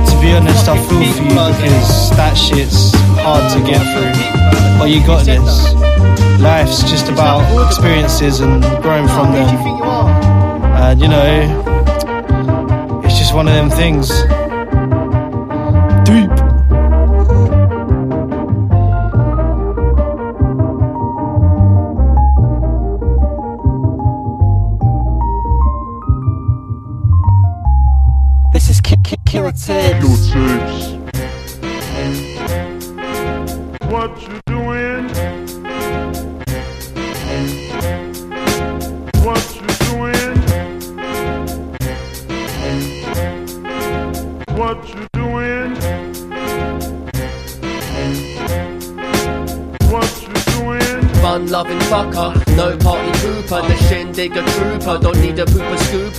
To 0.08 0.14
be 0.22 0.32
honest, 0.32 0.68
I 0.68 0.78
feel 0.78 1.12
for 1.12 1.22
you 1.24 1.42
because 1.58 2.10
that 2.16 2.34
shit's 2.34 2.92
hard 3.18 3.50
to 3.52 3.58
get 3.66 3.82
through. 3.92 4.29
But 4.78 4.90
you 4.90 5.04
got 5.06 5.24
this. 5.26 5.74
Life's 6.40 6.82
just 6.90 7.08
about 7.08 7.42
experiences 7.66 8.40
and 8.40 8.62
growing 8.82 9.06
from 9.08 9.32
them. 9.32 9.48
And 10.82 11.00
you 11.00 11.08
know, 11.08 13.02
it's 13.04 13.18
just 13.18 13.34
one 13.34 13.46
of 13.46 13.54
them 13.54 13.70
things. 13.70 14.08
Deep. 16.08 16.30
This 28.52 28.68
is 28.68 28.80
Ki- 28.80 28.96
Ki- 29.04 29.16
Killer 29.26 29.52
Tapes. 29.52 30.99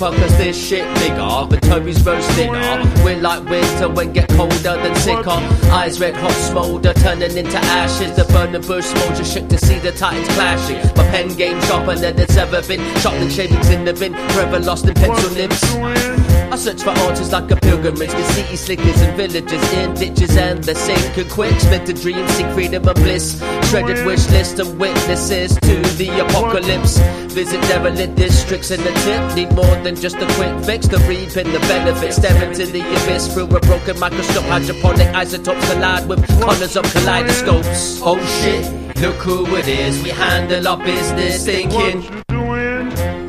Scooper, 0.02 0.16
cause 0.16 0.36
this 0.38 0.68
shit 0.68 0.94
bigger. 0.96 1.46
But 1.48 1.62
Toby's 1.62 2.04
roast 2.04 2.28
dinner. 2.36 2.82
We're 3.04 3.20
like 3.20 3.44
winter 3.48 3.88
when 3.88 4.12
get 4.12 4.28
colder 4.30 4.76
than 4.82 4.94
sicker. 4.96 5.30
Eyes 5.70 6.00
red 6.00 6.14
hot 6.16 6.32
smolder, 6.32 6.92
turning 6.94 7.36
into 7.36 7.58
ashes. 7.58 8.16
The 8.16 8.24
burning 8.32 8.62
bush 8.62 8.84
smolder 8.86 9.24
shook 9.24 9.48
to 9.48 9.58
see 9.58 9.78
the 9.78 9.92
titans 9.92 10.28
clashing. 10.28 10.78
My 10.96 11.08
pen 11.10 11.28
game 11.36 11.60
sharper 11.62 11.96
than 11.96 12.18
it's 12.18 12.36
ever 12.36 12.62
been. 12.62 12.80
Sharpening 13.00 13.30
shavings 13.30 13.70
in 13.70 13.84
the 13.84 13.92
bin, 13.92 14.14
forever 14.30 14.58
lost 14.60 14.86
in 14.86 14.94
pencil 14.94 15.30
nibs. 15.34 16.21
I 16.52 16.56
search 16.56 16.82
for 16.82 16.90
answers 16.90 17.32
like 17.32 17.50
a 17.50 17.56
pilgrimage 17.56 18.10
to 18.10 18.24
city 18.24 18.56
slickers 18.56 19.00
and 19.00 19.16
villages 19.16 19.72
in 19.72 19.94
ditches 19.94 20.36
and 20.36 20.62
the 20.62 20.74
sinking 20.74 21.30
quick. 21.30 21.58
Split 21.58 21.88
a 21.88 21.94
dream, 21.94 22.28
seek 22.28 22.46
freedom 22.48 22.86
and 22.86 22.94
bliss. 22.96 23.40
Shredded 23.70 24.04
wish 24.04 24.28
list 24.28 24.58
and 24.58 24.78
witnesses 24.78 25.54
to 25.60 25.80
the 25.96 26.10
apocalypse. 26.20 26.98
Visit 27.32 27.58
derelict 27.62 28.16
districts 28.16 28.70
in 28.70 28.84
the 28.84 28.92
tip. 28.92 29.34
Need 29.34 29.56
more 29.56 29.76
than 29.82 29.96
just 29.96 30.16
a 30.16 30.26
quick 30.34 30.62
fix 30.62 30.86
to 30.88 30.98
reaping 31.08 31.50
the 31.54 31.58
benefits. 31.60 32.16
Step 32.16 32.36
into 32.42 32.66
the 32.66 32.80
abyss 32.80 33.32
through 33.32 33.44
a 33.44 33.60
broken 33.60 33.98
microscope. 33.98 34.44
Hydroponic 34.44 35.08
isotopes 35.14 35.72
collide 35.72 36.06
with 36.06 36.20
colors 36.38 36.76
of 36.76 36.84
kaleidoscopes. 36.92 38.02
Oh 38.04 38.20
shit, 38.42 38.98
look 38.98 39.16
who 39.16 39.46
it 39.56 39.68
is. 39.68 40.02
We 40.02 40.10
handle 40.10 40.68
our 40.68 40.76
business 40.76 41.46
thinking. 41.46 42.04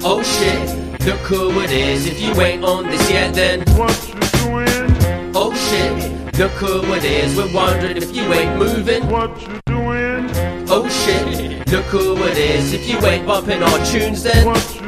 Oh 0.05 0.21
shit, 0.21 0.82
look 1.05 1.19
who 1.21 1.59
it 1.61 1.71
is. 1.71 2.05
If 2.05 2.21
you 2.21 2.39
ain't 2.41 2.63
on 2.63 2.85
this 2.87 3.09
yet, 3.09 3.33
then 3.33 3.59
what 3.77 3.95
you 4.07 4.13
doing? 4.39 5.31
Oh 5.35 5.53
shit, 5.53 6.37
look 6.39 6.51
who 6.53 6.93
it 6.93 7.03
is. 7.03 7.35
We're 7.35 7.53
wondering 7.53 7.97
if 7.97 8.15
you 8.15 8.23
ain't 8.33 8.57
moving. 8.57 9.07
What 9.09 9.29
you 9.41 9.59
doing? 9.65 10.29
Oh 10.69 10.87
shit, 10.89 11.67
look 11.71 11.85
who 11.85 12.15
it 12.23 12.37
is. 12.37 12.73
If 12.73 12.87
you 12.87 12.97
ain't 13.05 13.27
bumping 13.27 13.61
our 13.61 13.85
tunes, 13.85 14.23
then 14.23 14.45
what? 14.45 14.82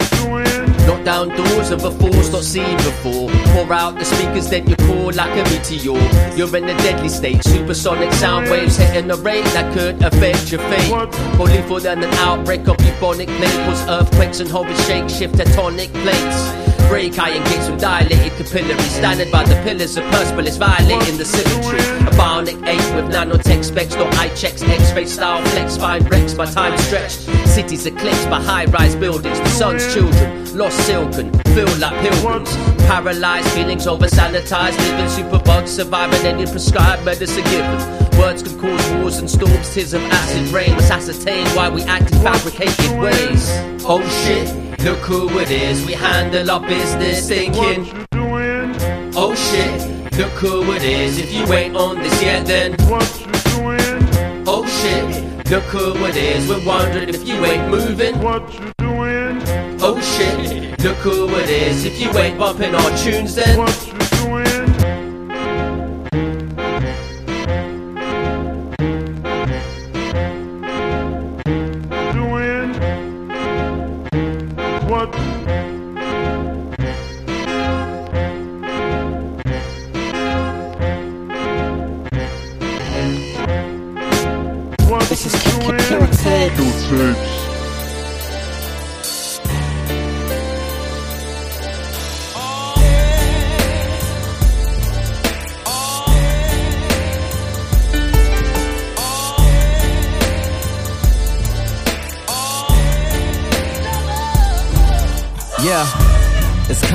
Knock 0.96 1.04
down 1.04 1.30
doors 1.30 1.72
of 1.72 1.84
a 1.84 1.92
force 1.92 2.32
not 2.32 2.44
seen 2.46 2.78
before. 2.78 3.30
Pour 3.52 3.74
out 3.74 4.00
the 4.00 4.06
speakers, 4.06 4.50
then 4.50 4.66
you 4.70 4.78
call 4.78 5.12
like 5.12 5.32
a 5.32 5.44
meteor. 5.50 6.00
You're 6.38 6.56
in 6.56 6.64
a 6.64 6.78
deadly 6.78 7.10
state. 7.10 7.44
Supersonic 7.44 8.14
sound 8.14 8.50
waves 8.50 8.78
hitting 8.78 9.12
a 9.12 9.18
rate 9.18 9.44
that 9.56 9.74
could 9.74 10.02
affect 10.02 10.54
your 10.54 10.62
fate. 10.62 10.92
More 11.38 11.48
lethal 11.48 11.82
than 11.82 12.02
an 12.02 12.14
outbreak 12.14 12.68
of 12.70 12.78
bubonic 12.78 13.28
plague 13.28 13.68
was 13.68 13.86
earthquakes 13.90 14.40
and 14.40 14.50
horror 14.50 14.74
shake 14.88 15.10
shift 15.10 15.36
tectonic 15.36 15.92
plates. 15.92 16.76
break. 16.88 17.18
Iron 17.20 17.44
gates 17.44 17.70
with 17.70 17.80
dilated 17.80 18.32
capillaries. 18.34 18.92
Standing 18.92 19.32
by 19.32 19.44
the 19.44 19.56
pillars 19.64 19.98
of 19.98 20.04
Persepolis, 20.06 20.58
violating 20.58 21.18
the 21.18 21.26
symmetry. 21.26 21.80
A 22.08 22.12
bionic 22.12 22.60
ape 22.68 22.96
with 22.96 23.14
nanotech 23.14 23.64
specs. 23.64 23.96
No 23.96 24.06
eye 24.14 24.30
checks, 24.30 24.62
x-ray 24.62 25.06
style 25.06 25.44
flex. 25.50 25.78
Fine 25.78 26.04
breaks 26.06 26.34
by 26.34 26.46
time 26.46 26.78
stretched. 26.80 27.20
Cities 27.48 27.86
eclipsed 27.86 28.30
by 28.30 28.42
high-rise 28.42 28.96
buildings. 28.96 29.40
The 29.40 29.50
sun's 29.50 29.94
children, 29.94 30.45
lost 30.56 30.80
silken, 30.86 31.32
feel 31.54 31.70
like 31.78 32.00
pilgrims. 32.02 32.56
Paralyzed, 32.88 33.48
feelings 33.50 33.88
over 33.88 34.08
sanitized. 34.08 34.78
Living 34.78 35.06
superbugs, 35.06 35.68
surviving 35.68 36.26
any 36.26 36.46
prescribed 36.46 37.04
medicine 37.04 37.44
given. 37.46 37.78
Words 38.18 38.42
can 38.44 38.58
cause 38.60 38.92
wars 38.94 39.18
and 39.18 39.30
storms, 39.30 39.74
tears 39.74 39.94
of 39.94 40.02
acid 40.04 40.48
rain. 40.54 40.72
Must 40.76 40.92
ascertain 40.92 41.46
why 41.50 41.70
we 41.70 41.84
act 41.84 42.12
in 42.12 42.20
fabricated 42.20 42.98
ways. 42.98 43.50
Oh 43.84 44.02
shit, 44.24 44.48
look 44.80 45.00
who 45.00 45.28
it 45.40 45.52
is. 45.52 45.86
We 45.86 45.94
handle 45.94 46.50
our 46.50 46.62
business 46.62 47.28
thinking. 47.28 48.08
Oh 49.18 49.36
shit, 49.36 50.18
look 50.18 50.32
who 50.34 50.72
it 50.72 50.84
is. 50.84 51.18
If 51.18 51.34
you 51.34 51.52
ain't 51.54 51.76
on 51.76 51.98
this 51.98 52.22
yet, 52.22 52.46
then 52.46 52.76
Oh 54.48 54.66
shit, 54.66 55.52
look 55.52 55.64
who 55.66 56.06
it 56.06 56.16
is. 56.16 56.48
We're 56.48 56.66
wondering 56.66 57.10
if 57.10 57.28
you 57.28 57.46
ain't 57.46 57.70
moving. 57.70 58.75
Oh 59.88 60.02
shit, 60.02 60.84
look 60.84 60.98
who 60.98 61.30
it 61.36 61.48
is. 61.48 61.86
If 61.86 62.02
you 62.02 62.10
ain't 62.18 62.40
bumping 62.40 62.74
our 62.74 62.98
tunes, 62.98 63.36
then 63.36 63.56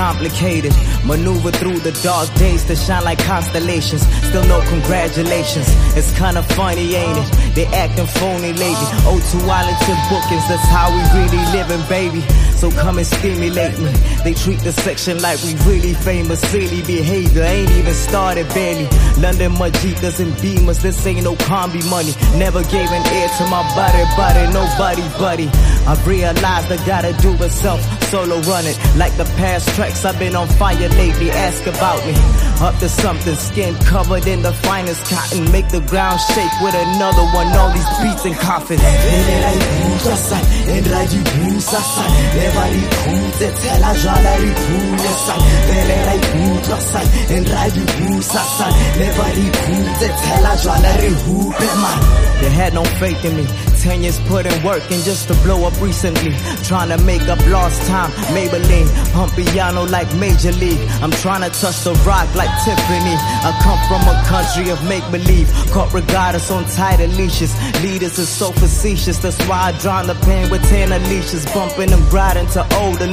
complicated. 0.00 0.72
Maneuver 1.04 1.52
through 1.60 1.78
the 1.80 1.92
dark 2.02 2.32
days 2.36 2.64
to 2.64 2.74
shine 2.74 3.04
like 3.04 3.18
constellations. 3.18 4.02
Still 4.28 4.46
no 4.48 4.58
congratulations. 4.74 5.68
It's 5.98 6.10
kinda 6.16 6.42
funny, 6.56 6.94
ain't 6.94 7.18
it? 7.22 7.28
They 7.54 7.66
acting 7.66 8.06
phony 8.18 8.52
lately. 8.64 8.88
Oh, 9.08 9.20
two 9.30 9.42
Wallington 9.46 9.98
bookings, 10.08 10.46
that's 10.48 10.68
how 10.76 10.88
we 10.96 11.02
really 11.18 11.44
living, 11.56 11.84
baby. 11.88 12.22
So 12.60 12.70
come 12.70 12.98
and 12.98 13.06
stimulate 13.06 13.78
me. 13.80 13.92
They 14.24 14.34
treat 14.34 14.60
the 14.60 14.72
section 14.72 15.20
like 15.20 15.38
we 15.42 15.52
really 15.68 15.94
famous. 15.94 16.40
Silly 16.52 16.82
behavior 16.82 17.42
ain't 17.42 17.70
even 17.70 17.94
started 17.94 18.46
barely. 18.52 18.86
London 19.24 19.52
Majikas 19.60 20.20
and 20.20 20.32
Beamers, 20.42 20.80
this 20.82 21.06
ain't 21.06 21.24
no 21.24 21.34
combi 21.48 21.82
money. 21.88 22.12
Never 22.38 22.62
gave 22.64 22.90
an 22.98 23.04
ear 23.16 23.28
to 23.38 23.44
my 23.54 23.62
body, 23.76 24.04
body, 24.16 24.44
nobody, 24.52 25.06
buddy. 25.18 25.48
I've 25.86 26.06
realized 26.06 26.70
I 26.70 26.76
gotta 26.86 27.12
do 27.20 27.32
it 27.34 27.50
self, 27.50 27.80
solo 28.04 28.40
run 28.42 28.66
it. 28.66 28.78
Like 28.96 29.16
the 29.16 29.24
past 29.36 29.68
tracks, 29.74 30.04
I've 30.04 30.18
been 30.18 30.36
on 30.36 30.48
fire 30.48 30.88
lately. 30.88 31.30
Ask 31.30 31.66
about 31.66 32.04
me. 32.06 32.14
Up 32.60 32.78
to 32.80 32.88
something, 32.88 33.34
skin 33.34 33.74
covered 33.84 34.26
in 34.26 34.42
the 34.42 34.52
finest 34.52 35.04
cotton. 35.06 35.50
Make 35.50 35.68
the 35.68 35.80
ground 35.80 36.20
shake 36.20 36.54
with 36.60 36.74
another 36.74 37.24
one. 37.32 37.48
All 37.56 37.72
these 37.72 37.90
beats 38.02 38.24
and 38.24 38.34
hupe 38.34 38.78
They 52.40 52.50
had 52.50 52.74
no 52.74 52.84
faith 52.84 53.24
in 53.24 53.36
me. 53.36 53.69
Ten 53.80 54.02
years 54.02 54.20
put 54.28 54.44
in 54.44 54.62
work 54.62 54.82
and 54.90 55.02
just 55.02 55.28
to 55.28 55.34
blow 55.42 55.66
up 55.66 55.72
recently. 55.80 56.36
Trying 56.64 56.90
to 56.90 56.98
make 57.04 57.22
up 57.28 57.40
lost 57.48 57.80
time. 57.88 58.10
Maybelline, 58.36 58.88
pump 59.14 59.32
piano 59.34 59.84
like 59.86 60.14
Major 60.16 60.52
League. 60.52 60.80
I'm 61.00 61.10
trying 61.10 61.40
to 61.40 61.48
touch 61.48 61.80
the 61.84 61.94
rock 62.06 62.28
like 62.34 62.50
Tiffany. 62.62 63.16
I 63.16 63.50
come 63.64 63.80
from 63.88 64.02
a 64.04 64.16
country 64.28 64.70
of 64.70 64.84
make 64.86 65.08
believe. 65.10 65.48
Caught 65.72 65.94
regardless 65.94 66.50
on 66.50 66.64
tighter 66.66 67.06
leashes. 67.06 67.54
Leaders 67.82 68.18
are 68.18 68.26
so 68.26 68.52
facetious. 68.52 69.16
That's 69.18 69.40
why 69.48 69.72
I 69.72 69.78
drown 69.78 70.06
the 70.06 70.14
pain 70.26 70.50
with 70.50 70.62
ten 70.68 70.90
leashes. 71.08 71.46
Bumping 71.46 71.90
and 71.90 72.12
riding 72.12 72.48
to 72.48 72.62
older 72.76 73.06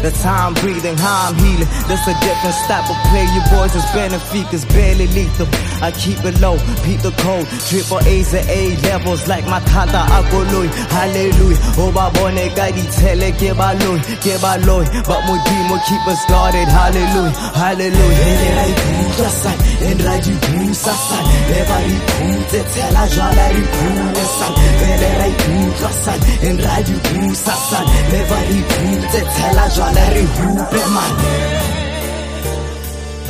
Leah. 0.00 0.10
The 0.10 0.10
time 0.22 0.54
breathing, 0.54 0.96
how 0.96 1.28
I'm 1.28 1.34
healing. 1.36 1.68
That's 1.88 2.06
a 2.08 2.14
different 2.20 2.54
style 2.54 2.84
of 2.90 2.96
play. 3.10 3.24
You 3.24 3.42
boys 3.50 3.74
is 3.74 3.84
beneficus, 3.92 4.66
barely 4.68 5.06
lethal. 5.08 5.46
I 5.82 5.90
keep 5.92 6.24
it 6.24 6.40
low, 6.40 6.56
beat 6.84 7.00
the 7.02 7.12
code. 7.22 7.46
Triple 7.68 8.00
A's 8.06 8.34
and 8.34 8.48
A 8.48 8.76
levels 8.82 9.28
like 9.28 9.44
my 9.46 9.60
kata 9.60 10.04
akoloy. 10.08 10.68
Hallelujah. 10.90 11.58
Oh, 11.78 11.92
babone 11.94 12.54
gadi 12.54 12.82
tele 12.96 13.32
ke 13.32 13.52
baloy, 13.56 14.00
ke 14.20 14.40
baloy. 14.40 14.84
But 15.04 15.20
modimo 15.28 15.76
keep 15.86 16.06
us 16.08 16.24
guarded. 16.26 16.68
Hallelujah, 16.68 17.32
hallelujah. 17.54 18.70
ikutlwa 18.70 19.30
san 19.30 19.58
and 19.90 20.00
ra 20.02 20.16
di 20.20 20.32
busa 20.32 20.92
san 20.92 21.24
never 21.50 21.80
rikuze 21.86 22.60
tshela 22.70 23.08
jwala 23.08 23.48
re 23.54 23.62
phule 23.74 24.24
san 24.36 24.52
pele 24.80 25.18
ra 25.18 25.26
ikutlwa 25.26 25.90
san 26.02 26.20
and 26.48 26.60
ra 26.60 26.76
di 26.82 26.92
busa 26.92 27.54
san 27.68 27.84
never 28.12 28.42
rikuze 28.50 29.20
tshela 29.20 29.68
jwala 29.68 29.88
re 29.89 29.89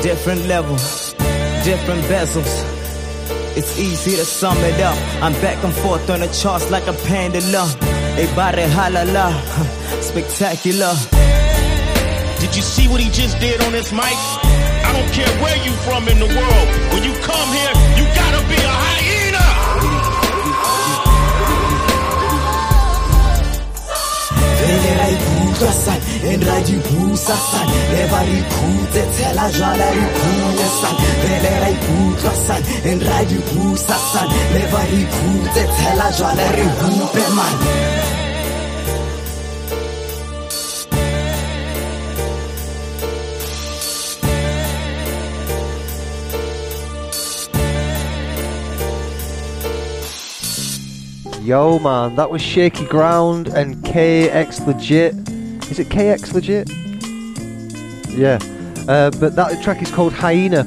Different 0.03 0.47
levels, 0.47 1.15
different 1.65 2.03
bezels. 2.05 2.65
It's 3.57 3.79
easy 3.79 4.17
to 4.17 4.25
sum 4.25 4.57
it 4.59 4.81
up. 4.81 4.97
I'm 5.23 5.33
back 5.43 5.63
and 5.65 5.75
forth 5.75 6.09
on 6.09 6.21
the 6.21 6.29
charts 6.29 6.71
like 6.71 6.87
a 6.87 6.93
pendulum. 6.93 7.69
Everybody 8.17 8.63
halala, 8.63 9.33
spectacular. 10.03 10.95
Did 12.41 12.57
you 12.57 12.63
see 12.63 12.89
what 12.89 13.01
he 13.01 13.11
just 13.11 13.39
did 13.39 13.61
on 13.63 13.73
this 13.73 13.93
mic? 13.93 14.03
I 14.03 14.93
don't 14.95 15.13
care 15.13 15.33
where 15.43 15.57
you 15.65 15.73
from 15.85 16.09
in 16.09 16.19
the 16.19 16.27
world. 16.27 16.69
When 16.93 17.05
you 17.05 17.13
come 17.21 17.49
here, 17.53 17.75
you 17.99 18.05
gotta 18.15 18.41
be 18.49 18.57
a 18.57 18.73
hyena. 18.83 19.51
Ikutlwa 25.61 25.73
san 25.73 26.01
and 26.33 26.45
ra 26.45 26.61
di 26.61 26.73
busa 26.73 27.37
san 27.37 27.67
never 27.93 28.25
rikuze 28.27 29.03
tshela 29.13 29.51
jwala 29.51 29.91
re 29.95 30.07
phule 30.17 30.67
san 30.81 30.97
pele 31.23 31.61
ra 31.61 31.69
ikutlwa 31.69 32.33
san 32.47 32.63
and 32.91 33.03
ra 33.03 33.25
di 33.25 33.37
busa 33.37 33.97
san 34.13 34.29
never 34.55 34.85
rikuze 34.91 35.63
tshela 35.75 36.13
jwala 36.17 36.47
re 36.57 36.65
man 37.37 37.57
Yo, 51.43 51.81
man, 51.81 52.15
that 52.15 52.31
was 52.31 52.41
Shaky 52.41 52.85
Ground 52.85 53.49
and 53.49 53.77
KX 53.79 54.67
Legit. 54.67 55.30
Is 55.71 55.79
it 55.79 55.89
KX 55.89 56.33
Legit? 56.35 56.69
Yeah. 58.11 58.39
Uh, 58.89 59.11
but 59.21 59.37
that 59.37 59.63
track 59.63 59.81
is 59.81 59.91
called 59.91 60.13
Hyena. 60.13 60.65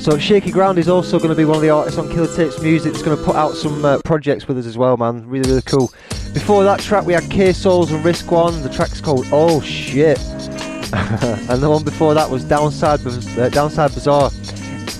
So 0.00 0.18
Shaky 0.18 0.50
Ground 0.50 0.78
is 0.78 0.88
also 0.88 1.18
going 1.18 1.30
to 1.30 1.36
be 1.36 1.44
one 1.44 1.56
of 1.56 1.62
the 1.62 1.70
artists 1.70 1.98
on 1.98 2.08
Killer 2.08 2.34
Tapes 2.34 2.60
Music 2.60 2.92
that's 2.92 3.04
going 3.04 3.16
to 3.16 3.22
put 3.22 3.34
out 3.36 3.54
some 3.54 3.84
uh, 3.84 3.98
projects 4.04 4.46
with 4.46 4.58
us 4.58 4.66
as 4.66 4.78
well, 4.78 4.96
man. 4.96 5.26
Really, 5.28 5.48
really 5.48 5.62
cool. 5.62 5.92
Before 6.32 6.64
that 6.64 6.80
track, 6.80 7.04
we 7.04 7.12
had 7.12 7.28
K 7.30 7.52
Souls 7.52 7.90
and 7.92 8.04
Risk 8.04 8.30
One. 8.30 8.62
The 8.62 8.68
track's 8.68 9.00
called 9.00 9.26
Oh 9.32 9.60
Shit. 9.60 10.18
and 10.92 11.62
the 11.62 11.68
one 11.68 11.82
before 11.82 12.14
that 12.14 12.30
was 12.30 12.44
Downside, 12.44 13.00
uh, 13.06 13.48
Downside 13.48 13.92
Bazaar. 13.92 14.30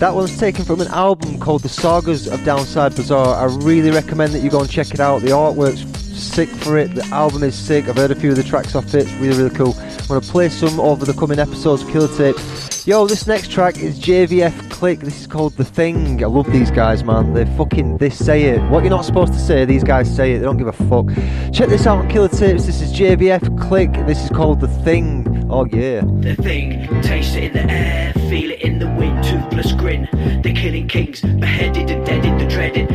That 0.01 0.15
one's 0.15 0.39
taken 0.39 0.65
from 0.65 0.81
an 0.81 0.89
album 0.89 1.39
called 1.39 1.63
The 1.63 1.69
Sagas 1.71 2.27
of 2.29 2.45
Downside 2.45 2.95
Bazaar. 2.95 3.37
I 3.37 3.45
really 3.65 3.91
recommend 3.91 4.35
that 4.35 4.41
you 4.41 4.51
go 4.51 4.61
and 4.61 4.69
check 4.69 4.93
it 4.93 5.01
out. 5.01 5.23
The 5.23 5.29
artwork's 5.29 5.85
sick 6.17 6.49
for 6.49 6.77
it. 6.79 6.95
The 6.95 7.05
album 7.07 7.43
is 7.43 7.55
sick. 7.55 7.89
I've 7.89 7.97
heard 7.97 8.11
a 8.11 8.15
few 8.15 8.31
of 8.31 8.37
the 8.37 8.43
tracks 8.43 8.75
off 8.75 8.95
it. 8.95 9.07
Really, 9.21 9.37
really 9.37 9.55
cool. 9.55 9.75
I'm 9.75 10.07
going 10.09 10.21
to 10.21 10.29
play 10.29 10.49
some 10.49 10.79
over 10.81 11.05
the 11.05 11.13
coming 11.13 11.39
episodes 11.39 11.83
of 11.83 11.89
Killer 11.91 12.15
Tape. 12.17 12.37
Yo, 12.87 13.07
this 13.07 13.27
next 13.27 13.51
track 13.51 13.79
is 13.79 13.99
JVF 13.99 14.71
Click. 14.71 15.01
This 15.01 15.21
is 15.21 15.27
called 15.27 15.55
The 15.55 15.65
Thing. 15.65 16.23
I 16.23 16.29
love 16.29 16.51
these 16.53 16.71
guys, 16.71 17.03
man. 17.03 17.35
They 17.35 17.45
fucking, 17.57 17.99
they 17.99 18.11
say 18.11 18.45
it. 18.45 18.63
What 18.71 18.85
you're 18.85 18.91
not 18.91 19.05
supposed 19.05 19.33
to 19.33 19.39
say, 19.41 19.65
these 19.65 19.83
guys 19.83 20.15
say 20.15 20.35
it. 20.35 20.39
They 20.39 20.45
don't 20.45 20.57
give 20.57 20.69
a 20.69 20.73
fuck. 20.73 21.09
Check 21.53 21.69
this 21.69 21.87
out 21.87 21.99
on 21.99 22.09
Killer 22.09 22.29
Tapes. 22.29 22.67
This 22.67 22.81
is 22.81 22.93
JVF 22.93 23.61
Click. 23.69 23.93
This 24.07 24.23
is 24.23 24.31
called 24.31 24.61
The 24.61 24.69
Thing. 24.69 25.27
Oh 25.49 25.65
yeah. 25.67 26.01
The 26.21 26.35
thing, 26.37 26.89
taste 27.03 27.37
it 27.37 27.45
in 27.45 27.53
the 27.53 27.73
air, 27.73 28.13
feel 28.29 28.51
it 28.51 28.63
in 28.63 28.81
the 28.81 28.89
wind, 28.89 29.23
toothless 29.23 29.73
grin. 29.73 30.09
The 30.43 30.53
killing 30.53 30.89
kings, 30.89 31.21
beheaded 31.21 31.89
and 31.89 32.05
deaded, 32.05 32.41
the 32.41 32.47
dreaded. 32.53 32.86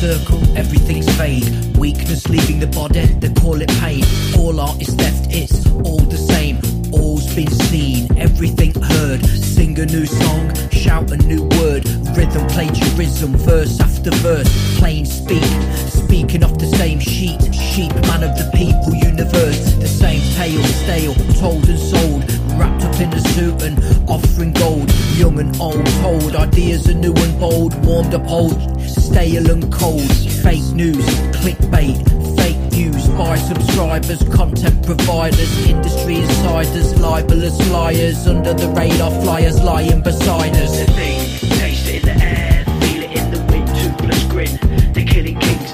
Circle, 0.00 0.40
everything's 0.56 1.06
fade. 1.18 1.44
Weakness 1.76 2.26
leaving 2.26 2.58
the 2.58 2.66
body, 2.68 3.04
they 3.20 3.28
call 3.34 3.60
it 3.60 3.68
pain. 3.84 4.02
All 4.38 4.58
art 4.58 4.80
is 4.80 4.96
left, 4.96 5.26
it's 5.30 5.66
all 5.84 6.00
the 6.00 6.16
same. 6.16 6.56
All's 6.90 7.26
been 7.34 7.50
seen, 7.68 8.08
everything 8.16 8.72
heard. 8.80 9.22
Sing 9.26 9.78
a 9.78 9.84
new 9.84 10.06
song, 10.06 10.54
shout 10.70 11.10
a 11.10 11.18
new 11.18 11.42
word. 11.60 11.86
Rhythm, 12.16 12.46
plagiarism, 12.48 13.36
verse 13.36 13.78
after 13.78 14.10
verse. 14.24 14.48
Plain 14.78 15.04
speak, 15.04 15.44
speaking 15.76 16.44
off 16.44 16.56
the 16.56 16.72
same 16.78 16.98
sheet. 16.98 17.54
Sheep, 17.54 17.92
man 18.08 18.24
of 18.24 18.32
the 18.40 18.48
people, 18.54 18.94
universe. 18.94 19.74
The 19.74 19.88
same 19.88 20.22
tale, 20.32 20.64
stale, 20.80 21.14
told 21.34 21.68
and 21.68 21.78
sold. 21.78 22.39
Wrapped 22.60 22.84
up 22.84 23.00
in 23.00 23.10
a 23.14 23.20
suit 23.20 23.62
and 23.62 23.78
offering 24.06 24.52
gold. 24.52 24.92
Young 25.16 25.40
and 25.40 25.58
old, 25.58 25.86
told 26.02 26.36
ideas 26.36 26.86
are 26.90 26.94
new 26.94 27.14
and 27.14 27.40
bold. 27.40 27.72
Warmed 27.86 28.12
up 28.12 28.28
old, 28.28 28.60
stale 28.82 29.50
and 29.50 29.72
cold. 29.72 30.12
Fake 30.42 30.70
news, 30.74 31.06
clickbait, 31.40 31.96
fake 32.36 32.72
news 32.72 33.08
by 33.16 33.38
subscribers, 33.38 34.22
content 34.34 34.84
providers, 34.84 35.66
industry 35.66 36.16
insiders, 36.16 37.00
libelous 37.00 37.58
liars, 37.70 38.26
under 38.26 38.52
the 38.52 38.68
radar 38.68 39.10
flyers 39.22 39.62
lying 39.62 40.02
beside 40.02 40.54
us. 40.56 40.78
The 40.80 40.84
thing, 40.92 41.50
taste 41.58 41.88
it 41.88 42.06
in 42.06 42.18
the 42.18 42.22
air, 42.22 42.64
feel 42.82 43.02
it 43.04 43.12
in 43.16 43.30
the 43.30 43.40
wind, 43.50 43.68
toothless 43.68 44.24
grin. 44.24 44.92
The 44.92 45.04
killing 45.06 45.38
kings, 45.40 45.69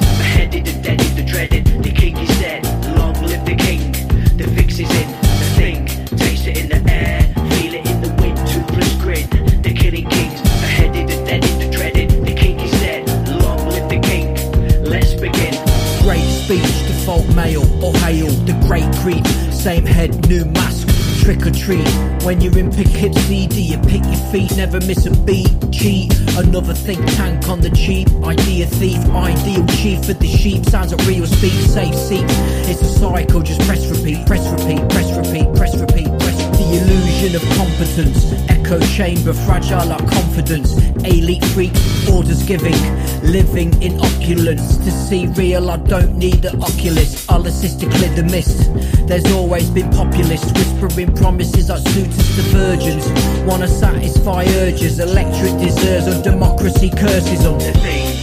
male 17.06 17.62
or 17.84 17.94
hail, 17.98 18.26
the 18.46 18.52
great 18.66 18.90
creep. 18.96 19.24
Same 19.52 19.86
head, 19.86 20.28
new 20.28 20.44
mask, 20.44 20.88
trick 21.22 21.46
or 21.46 21.52
treat. 21.52 21.86
When 22.24 22.40
you're 22.40 22.58
in 22.58 22.70
Poughkeepsie, 22.70 23.46
do 23.46 23.62
you 23.62 23.78
pick 23.78 24.04
your 24.04 24.22
feet, 24.32 24.56
never 24.56 24.80
miss 24.80 25.06
a 25.06 25.12
beat? 25.24 25.48
Cheat, 25.70 26.12
another 26.36 26.74
think 26.74 27.04
tank 27.14 27.48
on 27.48 27.60
the 27.60 27.70
cheap. 27.70 28.08
Idea 28.24 28.66
thief, 28.66 28.98
ideal 29.10 29.64
chief 29.66 30.04
for 30.04 30.14
the 30.14 30.26
sheep. 30.26 30.64
Sounds 30.66 30.92
like 30.92 31.06
real 31.06 31.26
speak, 31.26 31.52
safe 31.52 31.94
seat. 31.94 32.24
It's 32.68 32.82
a 32.82 32.98
cycle, 32.98 33.40
just 33.40 33.60
press 33.60 33.86
repeat, 33.86 34.26
press 34.26 34.44
repeat, 34.50 34.82
press 34.90 35.16
repeat, 35.16 35.46
press 35.54 35.76
repeat, 35.76 36.08
press 36.18 36.38
The 36.58 36.66
illusion 36.82 37.36
of 37.36 37.42
competence, 37.56 38.32
echo 38.50 38.80
chamber, 38.80 39.32
fragile 39.32 39.86
like 39.86 40.06
confidence. 40.08 40.74
Elite 41.06 41.44
freak, 41.46 41.72
orders 42.12 42.42
giving, 42.42 42.74
living 43.22 43.70
in 43.82 43.98
opulence. 44.00 44.76
To 44.78 44.90
see 44.90 45.26
real, 45.28 45.70
I 45.70 45.76
don't 45.76 46.16
need 46.16 46.44
an 46.44 46.62
oculist. 46.62 47.30
I'll 47.30 47.46
assist 47.46 47.80
to 47.80 47.86
clear 47.86 48.14
the 48.14 48.24
mist. 48.24 48.70
There's 49.06 49.30
always 49.32 49.70
been 49.70 49.90
populists 49.90 50.52
whispering 50.52 51.14
promises 51.14 51.68
like 51.68 51.86
suitors 51.88 52.36
to 52.36 52.42
virgins. 52.52 53.06
Wanna 53.44 53.68
satisfy 53.68 54.44
urges, 54.66 54.98
electric 54.98 55.58
deserves 55.58 56.08
on 56.08 56.22
democracy 56.22 56.90
curses 56.90 57.46
on 57.46 57.58
The 57.58 57.72
thing, 57.72 58.15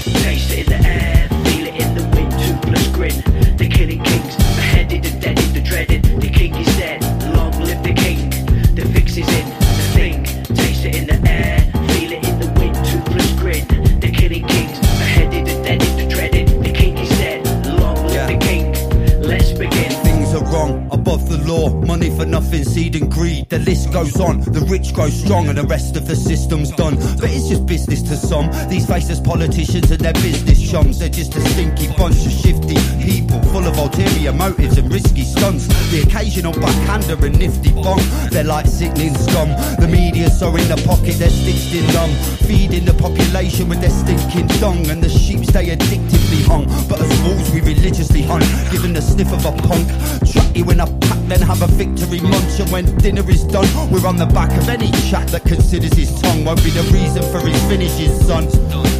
law, 21.54 21.70
money 21.86 22.10
for 22.18 22.26
nothing, 22.26 22.64
seed 22.64 22.96
and 22.96 23.12
greed. 23.12 23.50
The 23.50 23.60
list 23.60 23.92
goes 23.92 24.20
on, 24.20 24.42
the 24.42 24.66
rich 24.70 24.94
grow 24.94 25.10
strong 25.10 25.48
and 25.50 25.58
the 25.58 25.64
rest 25.64 25.96
of 25.96 26.08
the 26.08 26.16
system's 26.16 26.72
done. 26.72 26.96
But 27.20 27.30
it's 27.30 27.48
just 27.50 27.66
business 27.66 28.02
to 28.04 28.16
some. 28.16 28.50
These 28.70 28.86
faceless 28.88 29.20
politicians 29.20 29.92
and 29.92 30.02
their 30.02 30.14
business 30.14 30.60
chums, 30.70 31.00
they're 31.00 31.10
just 31.10 31.36
a 31.36 31.42
stinky 31.52 31.88
bunch 31.96 32.26
of 32.26 32.32
shifty 32.32 32.78
people, 33.02 33.42
full 33.54 33.66
of 33.66 33.78
ulterior 33.78 34.34
motives 34.34 34.78
and 34.78 34.92
risky 34.92 35.24
stunts. 35.24 35.68
The 35.92 36.02
occasional 36.02 36.54
backhander 36.54 37.18
and 37.26 37.38
nifty 37.38 37.72
bomb, 37.72 38.02
they're 38.32 38.44
like 38.44 38.66
sickening 38.66 39.14
scum. 39.16 39.50
The 39.80 39.88
media 39.88 40.30
so 40.30 40.48
in 40.56 40.68
the 40.68 40.82
pocket, 40.88 41.16
they're 41.22 41.30
stitched 41.30 41.74
in 41.76 41.86
numb, 41.94 42.14
feeding 42.48 42.86
the 42.86 42.96
population 42.96 43.70
with 43.70 43.82
their 43.82 43.94
stinking 43.94 44.48
dung, 44.60 44.90
and 44.90 45.04
the 45.04 45.10
sheep 45.10 45.46
stay 45.46 45.76
addictively 45.76 46.42
hung. 46.50 46.66
But 46.90 47.02
as 47.02 47.14
wolves, 47.22 47.52
we 47.52 47.62
religiously 47.62 48.24
hunt, 48.24 48.46
given 48.72 48.94
the 48.94 49.02
sniff 49.02 49.32
of 49.32 49.46
a 49.46 49.54
punk. 49.68 49.88
Trap 50.32 50.56
you 50.56 50.66
in 50.72 50.78
pack, 50.78 51.22
then 51.30 51.43
have 51.44 51.62
a 51.62 51.68
victory 51.68 52.22
munch, 52.22 52.60
and 52.60 52.70
when 52.72 52.86
dinner 52.98 53.28
is 53.30 53.44
done, 53.44 53.68
we're 53.92 54.08
on 54.08 54.18
the 54.18 54.26
back 54.26 54.52
of 54.58 54.70
any 54.70 54.92
chap 55.10 55.28
that 55.28 55.44
considers 55.44 55.94
his 55.94 56.10
tongue 56.22 56.46
won't 56.46 56.64
be 56.64 56.70
the 56.70 56.84
reason 56.92 57.22
for 57.32 57.40
his 57.46 57.60
finishes, 57.66 58.26
son. 58.26 58.46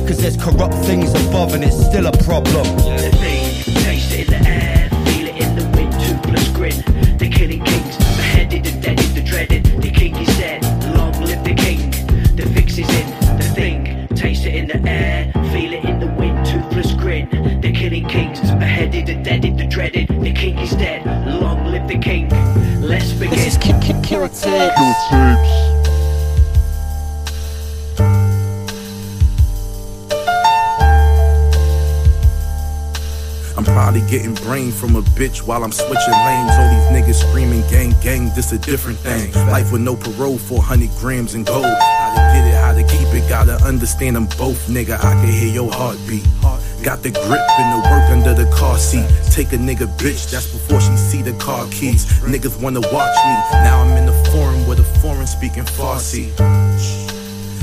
Cause 0.08 0.18
there's 0.18 0.38
corrupt 0.38 0.76
things 0.86 1.12
above, 1.28 1.54
and 1.54 1.64
it's 1.64 1.78
still 1.86 2.08
a 2.08 2.12
problem. 2.24 2.66
The 2.86 3.12
thing, 3.20 3.76
taste 3.84 4.12
it 4.12 4.28
in 4.28 4.44
the 4.44 4.50
air, 4.50 4.90
feel 5.06 5.28
it 5.28 5.38
in 5.42 5.56
the 5.56 5.66
wind, 5.76 5.94
toothless 5.94 6.50
grin. 6.50 6.84
Killing 7.34 7.64
kings, 7.64 7.98
beheaded 7.98 8.68
and 8.68 8.82
deaded, 8.82 9.16
the 9.16 9.22
dreaded. 9.22 9.64
The 9.82 9.90
king 9.90 10.16
is 10.16 10.28
dead, 10.38 10.64
long 10.96 11.14
live 11.22 11.44
the 11.44 11.56
king. 11.56 11.90
The 12.36 12.50
fix 12.54 12.78
is 12.78 12.90
in. 12.90 13.38
The 13.38 13.52
thing, 13.56 14.08
taste 14.16 14.46
it 14.46 14.56
in 14.56 14.68
the 14.68 14.90
air, 14.90 15.32
feel 15.52 15.74
it 15.74 15.84
in 15.84 16.00
the 16.00 16.08
wind, 16.08 16.46
toothless 16.46 16.94
grin. 16.94 17.28
Killing 17.74 18.08
kings, 18.08 18.40
beheaded 18.40 19.10
and 19.10 19.26
deaded, 19.26 19.58
the 19.58 19.68
dreaded. 19.68 20.08
The 20.08 20.32
king 20.32 20.58
is 20.60 20.72
dead, 20.72 21.06
long 21.28 21.66
live 21.66 21.86
the 21.88 21.98
king. 21.98 22.23
Let's 22.94 23.12
begin. 23.14 23.32
This 23.32 23.48
is 23.48 23.58
Ki- 23.58 23.74
Ki- 23.82 24.00
Killer 24.04 24.28
Tapes. 24.28 24.44
Killer 24.44 24.94
Tapes. 25.10 25.74
I'm 33.58 33.64
probably 33.66 34.02
getting 34.02 34.36
brain 34.36 34.72
from 34.72 34.96
a 34.96 35.02
bitch 35.02 35.42
while 35.42 35.64
I'm 35.64 35.72
switching 35.72 35.96
lanes. 35.96 36.52
All 36.52 36.70
these 36.70 36.90
niggas 36.94 37.28
screaming 37.28 37.62
gang, 37.68 37.96
gang, 38.04 38.32
this 38.36 38.52
a 38.52 38.60
different 38.60 39.00
thing. 39.00 39.32
Life 39.48 39.72
with 39.72 39.82
no 39.82 39.96
parole, 39.96 40.38
400 40.38 40.92
grams 41.00 41.34
in 41.34 41.46
gold. 41.46 41.66
How 41.66 42.14
to 42.14 42.38
get 42.38 42.48
it, 42.48 42.56
how 42.56 42.74
to 42.74 42.84
keep 42.84 43.08
it, 43.14 43.28
gotta 43.28 43.56
understand 43.64 44.16
them 44.18 44.28
both, 44.38 44.68
nigga. 44.68 44.98
I 45.04 45.14
can 45.14 45.30
hear 45.30 45.52
your 45.52 45.72
heartbeat. 45.72 46.26
Got 46.84 47.02
the 47.02 47.12
grip 47.12 47.40
and 47.60 47.74
the 47.74 47.90
work 47.90 48.12
under 48.12 48.34
the 48.34 48.52
car 48.54 48.78
seat. 48.78 49.08
Take 49.32 49.54
a 49.54 49.58
nigga 49.58 49.88
bitch, 49.98 50.30
that's 50.30 50.52
before 50.52 50.82
she 50.82 50.98
see 50.98 51.22
the 51.22 51.32
car 51.40 51.66
keys. 51.72 52.06
Niggas 52.24 52.62
wanna 52.62 52.82
watch 52.82 53.16
me. 53.24 53.36
Now 53.64 53.82
I'm 53.82 53.96
in 53.96 54.06
the 54.06 54.30
forum 54.32 54.68
with 54.68 54.80
a 54.80 55.00
foreign 55.00 55.26
speaking 55.26 55.64
Farsi. 55.64 56.34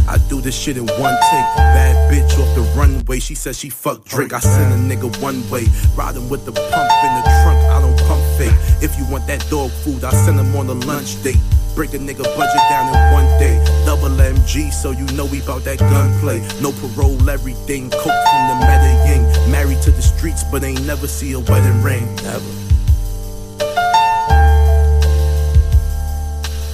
I 0.09 0.17
do 0.31 0.41
this 0.41 0.59
shit 0.59 0.79
in 0.79 0.87
one 0.87 1.17
take. 1.31 1.49
Bad 1.77 2.11
bitch 2.11 2.33
off 2.41 2.55
the 2.55 2.63
runway. 2.75 3.21
She 3.21 3.35
says 3.35 3.59
she 3.59 3.69
fuck 3.69 4.05
Drake. 4.07 4.33
I 4.33 4.41
send 4.41 4.73
a 4.73 4.97
nigga 4.97 5.15
one 5.21 5.49
way. 5.51 5.67
Riding 5.95 6.31
with 6.31 6.47
the 6.47 6.53
pump 6.53 6.91
in 7.05 7.13
the 7.15 7.23
trunk. 7.43 7.59
I 7.69 7.81
don't 7.83 7.99
pump 8.09 8.23
fake. 8.39 8.57
If 8.83 8.97
you 8.99 9.05
want 9.13 9.27
that 9.27 9.47
dog 9.51 9.71
food, 9.85 10.03
I 10.03 10.13
send 10.13 10.41
him 10.41 10.57
on 10.57 10.69
a 10.69 10.75
lunch 10.87 11.23
date. 11.23 11.37
Break 11.75 11.95
a 11.95 11.99
nigga 11.99 12.25
budget 12.37 12.65
down 12.69 12.89
in 12.89 13.13
one 13.13 13.27
day. 13.39 13.63
Double 13.87 14.09
MG, 14.09 14.73
so 14.73 14.91
you 14.91 15.07
know 15.17 15.25
we 15.27 15.41
bout 15.41 15.65
that 15.65 15.79
gunplay. 15.79 16.41
No 16.61 16.73
parole, 16.73 17.31
everything. 17.31 17.91
Coke 17.91 18.03
from 18.03 18.43
the 18.49 18.57
Medellin. 18.67 19.51
Married 19.51 19.81
to 19.83 19.91
the 19.91 20.03
streets, 20.03 20.45
but 20.45 20.65
ain't 20.65 20.85
never 20.85 21.07
see 21.07 21.33
a 21.33 21.41
wedding 21.41 21.83
ring. 21.83 22.15
Never. 22.17 22.61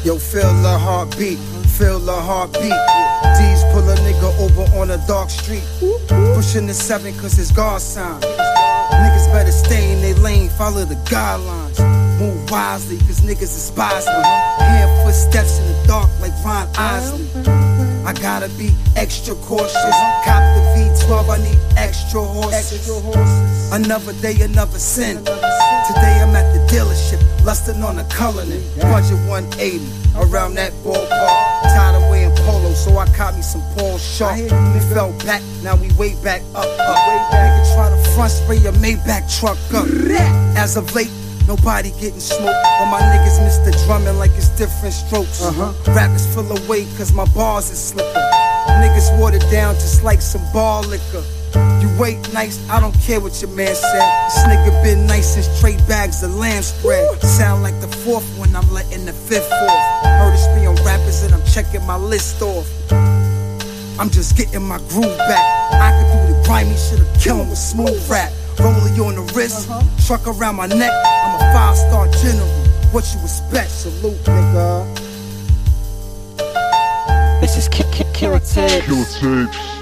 Yo, 0.07 0.19
feel 0.19 0.53
the 0.63 0.79
heartbeat, 0.79 1.39
feel 1.77 1.99
the 1.99 2.15
heartbeat. 2.15 2.63
D's 2.63 3.65
pull 3.73 3.89
a 3.91 3.97
nigga 4.07 4.39
over 4.39 4.79
on 4.79 4.93
a 4.93 5.05
dark 5.09 5.31
street. 5.31 5.65
Pushing 6.35 6.67
the 6.69 6.75
seven 6.75 7.13
cause 7.19 7.39
it's 7.41 7.51
God 7.51 7.81
sign. 7.81 8.21
Niggas 8.21 9.33
better 9.33 9.51
stay 9.51 9.93
in 9.93 10.01
their 10.03 10.15
lane, 10.15 10.49
follow 10.51 10.85
the 10.85 10.95
guidelines. 11.11 11.96
Move 12.19 12.51
wisely 12.51 12.97
cause 12.99 13.21
niggas 13.21 13.53
despise 13.53 14.07
me. 14.07 14.23
Hearing 14.65 15.05
footsteps 15.05 15.59
in 15.59 15.67
the 15.67 15.87
dark 15.87 16.11
like 16.21 16.33
Ron 16.45 16.67
Isley. 16.77 17.29
I 18.07 18.13
gotta 18.15 18.49
be 18.57 18.71
extra 18.97 19.35
cautious. 19.35 19.97
Cop 20.25 20.41
the 20.55 20.63
V12, 20.73 21.29
I 21.29 21.39
need 21.43 21.59
extra 21.77 22.23
horses. 22.23 23.73
Another 23.73 24.13
day, 24.15 24.41
another 24.41 24.79
sin. 24.79 25.19
Today 25.19 26.17
I'm 26.23 26.35
at 26.35 26.53
the 26.55 26.61
dealership, 26.73 27.21
lusting 27.45 27.83
on 27.83 27.99
a 27.99 28.05
Cullinan. 28.05 28.63
Budget 28.81 29.19
180 29.29 29.85
around 30.17 30.55
that 30.55 30.73
ballpark. 30.85 31.67
Tired 31.75 32.03
of 32.03 32.09
wearing 32.09 32.35
polo, 32.37 32.73
so 32.73 32.97
I 32.97 33.07
caught 33.15 33.35
me 33.35 33.43
some 33.43 33.63
Paul 33.77 33.99
Sharp. 33.99 34.39
We 34.39 34.81
fell 34.95 35.13
back, 35.27 35.43
now 35.63 35.77
we 35.77 35.93
way 35.95 36.15
back 36.23 36.41
up, 36.55 36.65
up. 36.65 36.97
Nigga 37.33 37.75
try 37.75 37.91
to 37.91 38.11
front 38.15 38.31
spray 38.31 38.57
your 38.57 38.73
Maybach 38.75 39.29
truck 39.39 39.59
up. 39.75 39.87
As 40.57 40.77
of 40.77 40.95
late, 40.95 41.11
nobody 41.47 41.91
getting 42.01 42.21
smoked. 42.21 42.63
But 42.79 42.91
my 42.91 43.01
niggas 43.01 43.43
miss 43.45 43.59
the 43.59 43.73
drumming 43.87 44.19
like 44.19 44.33
it's 44.33 44.49
different 44.51 44.95
strokes. 44.95 45.43
Uh-huh. 45.43 45.73
Rappers 45.93 46.27
feel 46.35 46.51
away 46.65 46.87
cause 46.97 47.13
my 47.13 47.27
bars 47.35 47.71
is 47.71 47.79
slipping. 47.79 48.23
Niggas 48.83 49.19
watered 49.19 49.49
down 49.51 49.75
just 49.75 50.05
like 50.05 50.21
some 50.21 50.43
bar 50.53 50.83
liquor. 50.83 51.25
You 51.81 51.89
wait 51.99 52.19
nice, 52.35 52.59
I 52.69 52.81
don't 52.81 52.95
care 53.01 53.21
what 53.21 53.41
your 53.41 53.51
man 53.53 53.75
said. 53.75 54.07
This 54.29 54.45
nigga 54.45 54.83
been 54.83 55.07
nice 55.07 55.35
since 55.35 55.49
trade 55.61 55.81
bags 55.89 56.23
of 56.23 56.35
lamb 56.35 56.63
spread. 56.63 57.23
Sound 57.23 57.63
like 57.63 57.81
the 57.81 57.89
fourth 57.89 58.27
when 58.39 58.55
I'm 58.55 58.71
letting 58.73 59.07
the 59.07 59.13
fifth 59.13 59.51
off. 59.51 60.05
Heard 60.05 60.35
it 60.35 60.61
be 60.61 60.67
on 60.67 60.75
rappers 60.85 61.23
and 61.23 61.35
I'm 61.35 61.45
checking 61.47 61.85
my 61.87 61.97
list 61.97 62.43
off. 62.43 62.69
I'm 63.99 64.11
just 64.11 64.37
getting 64.37 64.63
my 64.63 64.79
groove 64.89 65.17
back. 65.17 65.45
I 65.73 65.91
could 65.97 66.13
do 66.13 66.35
the 66.35 66.43
grimy 66.45 66.77
shit 66.77 67.01
or 67.01 67.09
kill 67.19 67.41
him 67.41 67.49
with 67.49 67.59
smooth 67.59 67.97
rap. 68.11 68.31
Rolling 68.61 69.01
on 69.01 69.15
the 69.17 69.26
wrist, 69.47 70.07
truck 70.07 70.27
around 70.27 70.57
my 70.57 70.67
neck. 70.67 70.93
I'm 70.93 71.35
a 71.37 71.39
five 71.53 71.77
star 71.77 72.09
general. 72.23 72.49
What 72.93 73.05
you 73.15 73.21
expect? 73.23 73.71
Salute, 73.71 74.17
nigga. 74.25 75.01
This 77.41 77.57
is 77.57 77.69
Kick 77.69 77.87
Kick 77.93 78.13
Killer 78.15 78.41
Tapes. 78.41 78.87
Killer 78.87 79.47
Tapes. 79.47 79.76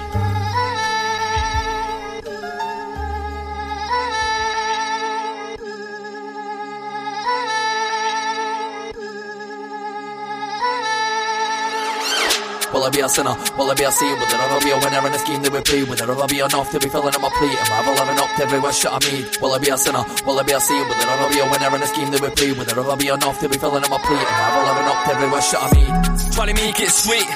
Be 12.95 13.01
a 13.01 13.09
sinner? 13.09 13.35
Will 13.59 13.69
I 13.69 13.75
be 13.75 13.83
a 13.83 13.91
saint? 13.91 14.15
Will 14.15 14.27
there 14.31 14.39
ever 14.39 14.59
be 14.63 14.71
a 14.71 14.77
winner 14.79 15.03
in 15.03 15.11
a 15.11 15.19
scheme 15.19 15.41
that 15.43 15.51
we 15.51 15.59
play? 15.67 15.83
Will 15.83 15.99
there 15.99 16.07
ever 16.07 16.27
be 16.31 16.39
enough 16.39 16.71
to 16.71 16.79
be 16.79 16.87
filling 16.87 17.11
in 17.11 17.19
my 17.19 17.27
plate? 17.27 17.59
Am 17.59 17.67
I 17.67 17.75
ever 17.83 17.91
living 17.91 18.19
up 18.23 18.31
to 18.39 18.41
every 18.47 18.59
wish 18.63 18.79
that 18.87 18.93
I 18.95 18.99
made? 19.03 19.27
Will 19.43 19.51
I 19.51 19.59
be 19.59 19.69
a 19.69 19.77
sinner? 19.77 20.03
Will 20.23 20.39
I 20.39 20.43
be 20.47 20.55
a 20.55 20.61
saint? 20.63 20.87
Will 20.87 20.95
there 20.95 21.11
ever 21.11 21.27
be 21.27 21.39
a 21.43 21.47
winner 21.51 21.75
in 21.75 21.81
a 21.83 21.87
scheme 21.91 22.09
that 22.15 22.21
we 22.23 22.29
play? 22.31 22.51
Will 22.55 22.63
there 22.63 22.79
ever 22.79 22.95
be 22.95 23.11
enough 23.11 23.35
to 23.43 23.51
be 23.51 23.57
filling 23.59 23.83
in 23.83 23.91
my 23.91 23.99
plate? 23.99 24.23
Am 24.23 24.39
I 24.39 24.47
ever 24.47 24.63
living 24.71 24.87
up 24.87 24.99
to 25.03 25.09
every 25.11 25.27
wish 25.27 25.47
that 25.51 25.59
I 25.59 25.67
made? 25.75 25.93
Trying 26.31 26.51
to 26.55 26.55
make 26.55 26.79
it 26.79 26.91
sweet, 26.91 27.27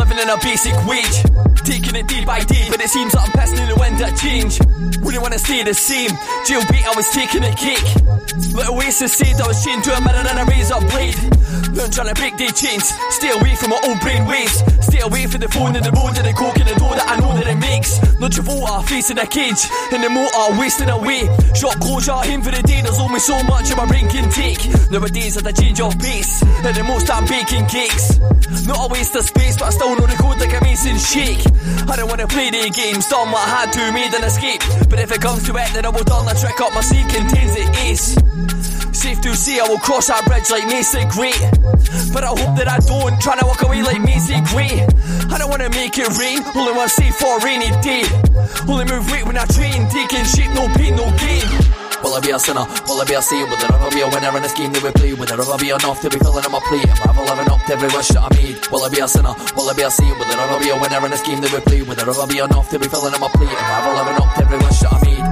living 0.00 0.16
in 0.16 0.28
a 0.32 0.38
basic 0.40 0.76
wage. 0.88 1.16
Taking 1.60 1.94
it 2.00 2.08
day 2.08 2.24
by 2.24 2.40
day, 2.48 2.66
but 2.72 2.80
it 2.80 2.88
seems 2.88 3.12
that 3.12 3.22
I'm 3.28 3.32
passing 3.36 3.60
in 3.60 3.68
the 3.68 3.76
wind 3.76 4.00
that 4.00 4.16
change. 4.16 4.64
Wouldn't 5.04 5.22
wanna 5.22 5.38
stay 5.38 5.60
the 5.62 5.76
same. 5.76 6.10
Jail 6.48 6.64
beat, 6.72 6.88
I 6.88 6.96
was 6.96 7.08
taking 7.12 7.44
a 7.44 7.52
cake. 7.52 7.84
Little 8.56 8.80
Oasis 8.80 9.12
said 9.12 9.36
I 9.36 9.46
was 9.46 9.60
chained 9.60 9.84
to 9.84 9.92
a 9.92 10.00
mirror 10.00 10.24
and 10.24 10.40
a 10.40 10.44
razor 10.48 10.80
blade. 10.88 11.31
Learn 11.72 11.90
trying 11.90 12.08
to 12.08 12.14
break 12.14 12.36
their 12.36 12.52
chains. 12.52 12.92
Stay 13.16 13.30
away 13.30 13.54
from 13.56 13.70
my 13.70 13.80
old 13.84 14.00
brain 14.00 14.26
waves. 14.26 14.62
Stay 14.84 15.00
away 15.00 15.26
from 15.26 15.40
the 15.40 15.48
phone 15.48 15.74
and 15.74 15.84
the 15.84 15.92
road 15.92 16.12
and 16.20 16.26
the 16.28 16.32
coke 16.36 16.56
and 16.60 16.68
the 16.68 16.76
door 16.76 16.92
that 16.94 17.08
I 17.08 17.16
know 17.16 17.32
that 17.32 17.48
it 17.48 17.56
makes. 17.56 17.96
No 18.20 18.28
Travolta 18.28 18.84
facing 18.84 19.18
a 19.18 19.26
cage 19.26 19.64
in 19.90 20.02
the 20.02 20.10
motor 20.10 20.60
wasting 20.60 20.90
away. 20.90 21.24
Shot 21.56 21.80
closure, 21.80 22.20
aim 22.28 22.42
for 22.42 22.52
the 22.52 22.62
day. 22.62 22.82
There's 22.82 23.00
only 23.00 23.20
so 23.20 23.40
much 23.44 23.70
of 23.70 23.76
my 23.78 23.86
brain 23.86 24.08
can 24.08 24.28
take. 24.28 24.60
Nowadays 24.90 25.36
at 25.36 25.44
the 25.44 25.52
change 25.52 25.80
of 25.80 25.98
pace, 25.98 26.42
at 26.42 26.74
the 26.74 26.84
most 26.84 27.08
I'm 27.08 27.24
baking 27.24 27.66
cakes. 27.66 28.20
Not 28.68 28.84
a 28.84 28.92
waste 28.92 29.16
of 29.16 29.24
space, 29.24 29.56
but 29.56 29.66
I 29.66 29.70
still 29.70 29.96
know 29.96 30.06
the 30.06 30.16
code 30.20 30.38
like 30.38 30.52
a 30.52 30.60
mason 30.60 30.98
shake. 31.00 31.40
I 31.88 31.96
don't 31.96 32.08
wanna 32.08 32.28
play 32.28 32.50
the 32.50 32.68
games, 32.68 33.08
done 33.08 33.32
what 33.32 33.48
I 33.48 33.64
had 33.64 33.72
to, 33.72 33.92
made 33.92 34.12
an 34.12 34.24
escape. 34.24 34.60
But 34.90 35.00
if 35.00 35.10
it 35.10 35.20
comes 35.22 35.42
to 35.48 35.56
it, 35.56 35.72
then 35.72 35.86
I 35.86 35.88
will 35.88 36.04
turn 36.04 36.28
the 36.28 36.36
trick 36.36 36.60
up 36.60 36.74
my 36.74 36.82
sleeve, 36.82 37.08
contains 37.08 37.56
the 37.56 37.64
ace. 37.88 38.31
Safe 39.02 39.20
to 39.22 39.34
say 39.34 39.58
I 39.58 39.66
will 39.66 39.82
cross 39.82 40.06
that 40.14 40.22
bridge 40.30 40.46
like 40.46 40.62
Mason 40.70 41.02
Great. 41.10 41.34
But 42.14 42.22
I 42.22 42.30
hope 42.30 42.54
that 42.54 42.70
I 42.70 42.78
don't, 42.86 43.18
trying 43.18 43.42
to 43.42 43.46
walk 43.50 43.58
away 43.66 43.82
like 43.82 43.98
Mason 43.98 44.46
Great. 44.46 44.86
I 45.26 45.42
don't 45.42 45.50
wanna 45.50 45.74
make 45.74 45.98
it 45.98 46.06
rain, 46.14 46.38
only 46.54 46.70
one 46.70 46.86
safe 46.86 47.10
for 47.18 47.34
a 47.34 47.42
rainy 47.42 47.74
day. 47.82 48.06
Only 48.70 48.86
move 48.86 49.02
weight 49.10 49.26
when 49.26 49.34
I 49.34 49.42
train, 49.50 49.90
taking 49.90 50.22
shape, 50.22 50.54
no 50.54 50.70
pain, 50.78 50.94
no 50.94 51.10
gain. 51.18 51.42
Will 51.98 52.14
I 52.14 52.22
be 52.22 52.30
a 52.30 52.38
sinner? 52.38 52.62
Will 52.86 53.02
I 53.02 53.04
be 53.10 53.18
a 53.18 53.22
saint? 53.26 53.50
Will 53.50 53.58
there 53.58 53.74
ever 53.74 53.90
be 53.90 54.06
a 54.06 54.08
winner 54.10 54.38
in 54.38 54.46
a 54.46 54.50
scheme 54.54 54.70
that 54.70 54.82
we 54.86 54.94
play? 54.94 55.18
Will 55.18 55.26
there 55.26 55.42
ever 55.42 55.58
be 55.58 55.74
enough 55.74 55.98
to 55.98 56.06
be 56.06 56.22
filling 56.22 56.46
in 56.46 56.52
my 56.54 56.62
plate? 56.70 56.86
Am 56.86 57.02
I 57.02 57.10
ever 57.10 57.26
living 57.26 57.50
up 57.50 57.62
to 57.66 57.72
every 57.74 57.90
wish 57.90 58.08
that 58.14 58.22
I 58.22 58.30
made? 58.38 58.62
Will 58.70 58.86
I 58.86 58.88
be 58.94 59.02
a 59.02 59.08
sinner? 59.10 59.34
Will 59.58 59.66
I 59.66 59.74
be 59.74 59.82
a 59.82 59.90
saint? 59.90 60.14
Will 60.14 60.30
there 60.30 60.38
ever 60.38 60.62
be 60.62 60.70
a 60.70 60.78
winner 60.78 61.02
in 61.02 61.10
a 61.10 61.18
scheme 61.18 61.42
that 61.42 61.50
we 61.50 61.58
play? 61.66 61.82
Will 61.82 61.98
there 61.98 62.06
ever 62.06 62.26
be 62.30 62.38
enough 62.38 62.70
to 62.70 62.78
be 62.78 62.86
filling 62.86 63.10
in 63.10 63.18
my 63.18 63.26
plate? 63.34 63.50
Am 63.50 63.66
I 63.66 63.82
ever 63.82 63.92
living 63.98 64.18
up 64.22 64.30
to 64.38 64.40
every 64.46 64.62
wish 64.62 64.78
that 64.78 64.94
I 64.94 64.98
made? 65.02 65.26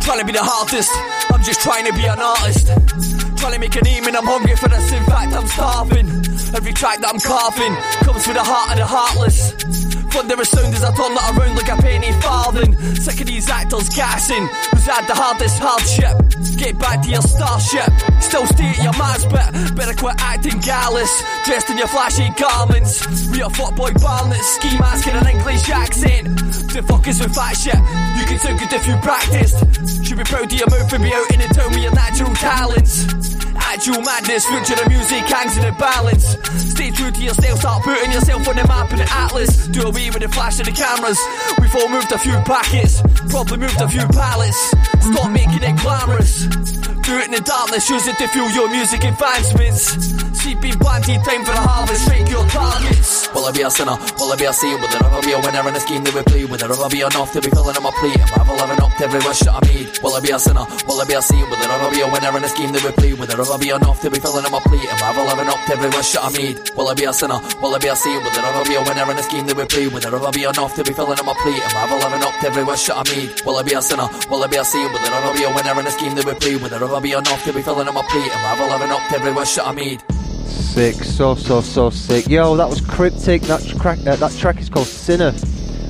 Trying 0.00 0.24
to 0.24 0.26
be 0.26 0.32
the 0.32 0.40
hardest, 0.40 0.88
I'm 1.28 1.44
just 1.44 1.60
trying 1.60 1.84
to 1.84 1.92
be 1.92 2.08
an 2.08 2.16
artist. 2.16 3.09
Trying 3.40 3.54
to 3.54 3.58
make 3.58 3.74
a 3.74 3.80
name 3.80 4.06
and 4.06 4.14
I'm 4.14 4.26
hungry 4.26 4.54
for 4.54 4.68
this, 4.68 4.92
in 4.92 5.02
fact 5.04 5.32
I'm 5.32 5.46
starving. 5.46 6.08
Every 6.54 6.74
track 6.74 7.00
that 7.00 7.10
I'm 7.14 7.20
carving 7.20 7.74
comes 8.04 8.26
with 8.26 8.36
the 8.36 8.44
heart 8.44 8.72
of 8.72 8.78
the 8.78 8.86
heartless. 8.86 9.79
Thunderous 10.10 10.50
sound 10.50 10.74
as 10.74 10.82
I 10.82 10.90
turn 10.94 11.14
that 11.14 11.38
around 11.38 11.56
like 11.56 11.68
a 11.68 11.76
penny 11.76 12.12
farthing. 12.20 12.74
Sick 12.96 13.20
of 13.20 13.26
these 13.26 13.48
actors 13.48 13.88
gassing, 13.90 14.46
who's 14.70 14.84
had 14.84 15.06
the 15.06 15.14
hardest 15.14 15.58
hardship. 15.58 16.18
Get 16.58 16.78
back 16.78 17.02
to 17.02 17.08
your 17.08 17.22
starship, 17.22 17.88
still 18.20 18.46
stay 18.46 18.68
at 18.68 18.82
your 18.82 18.92
match, 18.98 19.22
but 19.30 19.54
better 19.76 19.94
quit 19.94 20.16
acting 20.18 20.60
gallus. 20.60 21.10
Dressed 21.46 21.70
in 21.70 21.78
your 21.78 21.88
flashy 21.88 22.28
garments, 22.36 23.06
we 23.30 23.40
are 23.40 23.50
fuckboy 23.50 23.96
barnets, 24.02 24.46
ski 24.58 24.76
mask 24.78 25.06
and 25.06 25.16
an 25.16 25.26
English 25.26 25.70
accent. 25.70 26.26
The 26.74 26.82
fuck 26.82 27.06
is 27.08 27.20
with 27.20 27.34
that 27.34 27.56
shit? 27.56 27.80
You 28.18 28.24
can 28.26 28.38
sound 28.38 28.58
good 28.58 28.72
if 28.72 28.86
you 28.86 28.96
practiced. 29.00 30.04
Should 30.04 30.18
be 30.18 30.24
proud 30.24 30.52
of 30.52 30.58
your 30.58 30.68
mouth 30.68 30.92
and 30.92 31.02
be 31.02 31.14
out 31.14 31.30
in 31.32 31.40
the 31.40 31.48
town 31.54 31.70
with 31.70 31.82
your 31.82 31.94
natural 31.94 32.34
talents. 32.34 33.39
Actual 33.60 34.02
madness, 34.02 34.46
future 34.46 34.74
the 34.76 34.88
music 34.88 35.24
hangs 35.26 35.56
in 35.56 35.64
the 35.64 35.72
balance. 35.78 36.36
Stay 36.72 36.90
true 36.90 37.10
to 37.10 37.22
yourself, 37.22 37.60
start 37.60 37.82
putting 37.82 38.12
yourself 38.12 38.46
on 38.48 38.56
the 38.56 38.66
map 38.66 38.90
in 38.92 38.98
the 38.98 39.08
atlas. 39.10 39.66
Do 39.68 39.82
away 39.82 40.10
with 40.10 40.20
the 40.22 40.28
flash 40.28 40.60
of 40.60 40.66
the 40.66 40.72
cameras. 40.72 41.18
We've 41.60 41.74
all 41.76 41.88
moved 41.88 42.12
a 42.12 42.18
few 42.18 42.36
packets, 42.44 43.02
probably 43.28 43.58
moved 43.58 43.80
a 43.80 43.88
few 43.88 44.06
pallets. 44.08 44.58
Stop 45.00 45.30
making 45.30 45.62
it 45.62 45.76
glamorous. 45.80 46.46
Do 46.46 47.18
it 47.18 47.26
in 47.26 47.32
the 47.32 47.42
darkness, 47.44 47.88
use 47.88 48.06
it 48.06 48.18
to 48.18 48.28
fuel 48.28 48.50
your 48.50 48.70
music 48.70 49.04
advancements. 49.04 50.29
Sleeping 50.32 50.78
planting 50.78 51.20
time 51.22 51.44
for 51.44 51.52
the 51.52 51.60
harvest, 51.60 52.04
straight 52.06 52.28
your 52.30 52.46
targets. 52.46 53.28
Will 53.34 53.46
I 53.46 53.52
be 53.52 53.62
a 53.62 53.70
sinner? 53.70 53.98
Will 54.18 54.32
I 54.32 54.36
be 54.36 54.46
a 54.46 54.52
saint? 54.52 54.80
Will 54.80 54.88
there 54.88 55.02
ever 55.02 55.22
be 55.22 55.32
a 55.32 55.40
winner 55.42 55.68
in 55.68 55.74
a 55.74 55.80
scheme 55.80 56.02
that 56.04 56.14
we 56.14 56.22
play? 56.22 56.44
Will 56.44 56.58
there 56.58 56.70
ever 56.70 56.88
be 56.88 57.00
enough 57.02 57.32
to 57.34 57.40
be 57.40 57.50
filling 57.50 57.74
in 57.76 57.82
my 57.82 57.90
plate? 57.98 58.18
Am 58.18 58.46
I 58.46 58.54
ever 58.62 58.78
up 58.82 58.94
to 58.98 59.04
every 59.04 59.20
wish 59.26 59.40
that 59.42 59.54
I 59.58 59.60
made? 59.66 59.90
Will 60.02 60.14
I 60.14 60.20
be 60.20 60.30
a 60.30 60.38
sinner? 60.38 60.64
Will 60.86 61.00
I 61.00 61.04
be 61.04 61.14
a 61.14 61.22
saint? 61.22 61.46
Will 61.50 61.58
there 61.58 61.70
ever 61.70 61.90
be 61.90 62.00
a 62.00 62.08
winner 62.08 62.30
in 62.36 62.44
a 62.44 62.48
scheme 62.48 62.70
that 62.72 62.82
we 62.82 62.90
play? 62.94 63.12
Will 63.14 63.26
there 63.26 63.40
ever 63.42 63.58
be 63.58 63.70
enough 63.74 63.98
to 64.00 64.08
be 64.10 64.18
filling 64.22 64.46
in 64.46 64.52
my 64.54 64.62
plate? 64.62 64.86
Am 64.86 65.02
I 65.02 65.10
ever 65.10 65.50
up 65.50 65.60
to 65.66 65.72
every 65.74 65.90
wish 65.90 66.12
that 66.14 66.22
I 66.22 66.30
made? 66.30 66.56
Will 66.78 66.88
I 66.88 66.94
be 66.94 67.04
a 67.04 67.12
sinner? 67.12 67.40
Will 67.58 67.74
I 67.74 67.78
be 67.78 67.88
a 67.90 67.96
saint? 67.96 68.22
Will 68.22 68.30
there 68.30 68.46
ever 68.46 68.64
be 68.70 68.74
a 68.78 68.82
winner 68.86 69.06
in 69.10 69.16
a 69.18 69.22
scheme 69.26 69.46
that 69.50 69.56
we 69.58 69.64
play? 69.66 69.86
Will 69.90 70.00
there 70.00 70.14
ever 70.14 70.30
be 70.30 70.44
enough 70.46 70.72
to 70.78 70.82
be 70.86 70.92
filling 70.94 71.18
in 71.18 71.26
my 71.26 71.34
plate? 71.42 71.62
Am 71.62 71.74
I 71.74 72.06
ever 72.06 72.22
up 72.22 72.34
to 72.40 72.46
every 72.46 72.64
wish 72.64 72.86
that 72.86 72.96
I 72.96 73.04
made? 73.10 73.30
Will 73.42 73.58
I 73.58 73.62
be 73.66 73.74
a 73.74 73.82
sinner? 73.82 74.08
Will 74.30 74.42
I 74.42 74.46
be 74.46 74.56
a 74.56 74.64
saint? 74.64 74.90
Will 74.94 75.02
there 75.02 75.14
ever 75.14 75.32
be 75.34 75.44
a 75.44 75.50
winner 75.50 75.74
in 75.80 75.86
a 75.86 75.92
scheme 75.92 76.14
that 76.14 76.24
we 76.24 76.34
play? 76.38 76.54
Will 76.54 76.70
there 76.70 76.82
ever 76.82 77.00
be 77.00 77.12
enough 77.18 77.42
to 77.44 77.52
be 77.52 77.62
filling 77.62 77.88
in 77.88 77.94
my 77.94 78.04
plate? 78.06 78.30
Am 78.30 78.42
I 78.46 78.52
ever 78.58 78.94
up 78.94 79.04
to 79.10 79.14
every 79.18 79.32
wish 79.32 79.54
that 79.58 79.66
I 79.66 79.72
made? 79.72 80.19
Sick, 80.50 80.94
so 80.96 81.34
so 81.34 81.60
so 81.60 81.90
sick. 81.90 82.28
Yo, 82.28 82.56
that 82.56 82.68
was 82.68 82.80
cryptic. 82.80 83.42
That 83.42 83.62
track, 83.80 83.98
uh, 84.06 84.16
that 84.16 84.32
track 84.32 84.60
is 84.60 84.68
called 84.68 84.86
Sinner. 84.86 85.32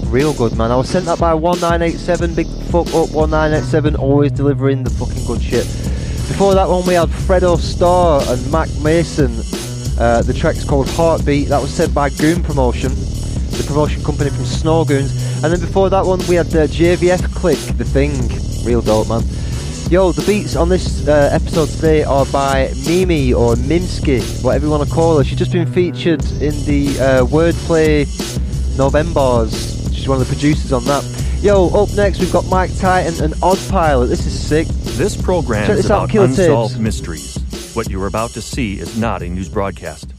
Real 0.07 0.33
good, 0.35 0.57
man. 0.57 0.71
I 0.71 0.77
was 0.77 0.89
sent 0.89 1.07
that 1.07 1.19
by 1.19 1.35
1987. 1.35 2.35
Big 2.35 2.47
fuck 2.71 2.87
up 2.89 3.11
1987. 3.11 3.97
Always 3.97 4.33
delivering 4.33 4.85
the 4.85 4.91
fucking 4.91 5.25
good 5.27 5.43
shit. 5.43 5.65
Before 6.29 6.55
that 6.55 6.69
one, 6.69 6.87
we 6.87 6.95
had 6.95 7.09
Fredo 7.09 7.59
Starr 7.59 8.23
and 8.29 8.53
Mac 8.53 8.69
Mason. 8.83 9.31
Uh, 9.99 10.23
the 10.23 10.33
track's 10.33 10.65
called 10.65 10.89
Heartbeat. 10.91 11.49
That 11.49 11.61
was 11.61 11.73
sent 11.73 11.93
by 11.93 12.11
Goon 12.11 12.43
Promotion, 12.43 12.91
the 12.91 13.65
promotion 13.67 14.03
company 14.03 14.31
from 14.31 14.45
Snow 14.45 14.85
Goons. 14.85 15.13
And 15.43 15.53
then 15.53 15.61
before 15.61 15.91
that 15.91 16.05
one, 16.05 16.21
we 16.29 16.37
had 16.37 16.47
uh, 16.49 16.67
JVF 16.67 17.35
Click, 17.35 17.59
The 17.77 17.85
Thing. 17.85 18.13
Real 18.65 18.83
dope, 18.83 19.09
man. 19.09 19.23
Yo, 19.91 20.13
the 20.13 20.23
beats 20.25 20.55
on 20.55 20.69
this 20.69 21.09
uh, 21.09 21.31
episode 21.33 21.69
today 21.69 22.05
are 22.05 22.25
by 22.27 22.73
Mimi 22.87 23.35
or 23.35 23.57
Mimsky, 23.57 24.21
whatever 24.45 24.67
you 24.67 24.71
want 24.71 24.89
to 24.89 24.95
call 24.95 25.19
her. 25.19 25.25
She's 25.25 25.37
just 25.37 25.51
been 25.51 25.67
featured 25.67 26.23
in 26.41 26.53
the 26.65 26.97
uh, 27.01 27.25
Wordplay 27.27 28.07
Novembers. 28.79 29.93
She's 29.93 30.07
one 30.07 30.21
of 30.21 30.29
the 30.29 30.33
producers 30.33 30.73
on 30.73 30.85
that. 30.85 31.03
Yo, 31.43 31.71
up 31.71 31.89
next 31.97 32.21
we've 32.21 32.33
got 32.33 32.47
Mike 32.47 32.71
Titan 32.79 33.21
and 33.21 33.35
Odd 33.43 33.59
Pilot. 33.69 34.07
This 34.07 34.27
is 34.27 34.47
sick. 34.47 34.69
This 34.97 35.21
program 35.21 35.67
Check 35.67 35.79
is 35.79 35.83
this 35.83 35.91
out, 35.91 36.05
about 36.05 36.11
Killer 36.11 36.27
unsolved 36.27 36.75
Tapes. 36.75 36.81
mysteries. 36.81 37.75
What 37.75 37.91
you're 37.91 38.07
about 38.07 38.31
to 38.35 38.41
see 38.41 38.79
is 38.79 38.97
not 38.97 39.23
a 39.23 39.29
news 39.29 39.49
broadcast. 39.49 40.13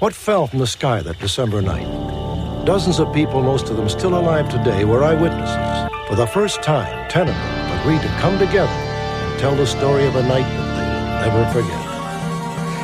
What 0.00 0.12
fell 0.12 0.46
from 0.46 0.58
the 0.58 0.66
sky 0.66 1.00
that 1.00 1.18
December 1.20 1.62
night? 1.62 1.86
Dozens 2.66 3.00
of 3.00 3.14
people, 3.14 3.42
most 3.42 3.70
of 3.70 3.78
them 3.78 3.88
still 3.88 4.14
alive 4.14 4.50
today, 4.50 4.84
were 4.84 5.02
eyewitnesses. 5.02 5.90
For 6.06 6.16
the 6.16 6.26
first 6.26 6.62
time, 6.62 7.08
ten 7.08 7.28
of 7.28 7.34
them 7.34 7.57
agreed 7.88 8.02
to 8.02 8.14
come 8.20 8.38
together 8.38 8.68
and 8.68 9.40
tell 9.40 9.56
the 9.56 9.66
story 9.66 10.04
of 10.04 10.14
a 10.14 10.22
night 10.24 10.44
that 10.44 10.68
they 10.76 11.30
will 11.32 11.40
never 11.40 11.52
forget. 11.56 11.84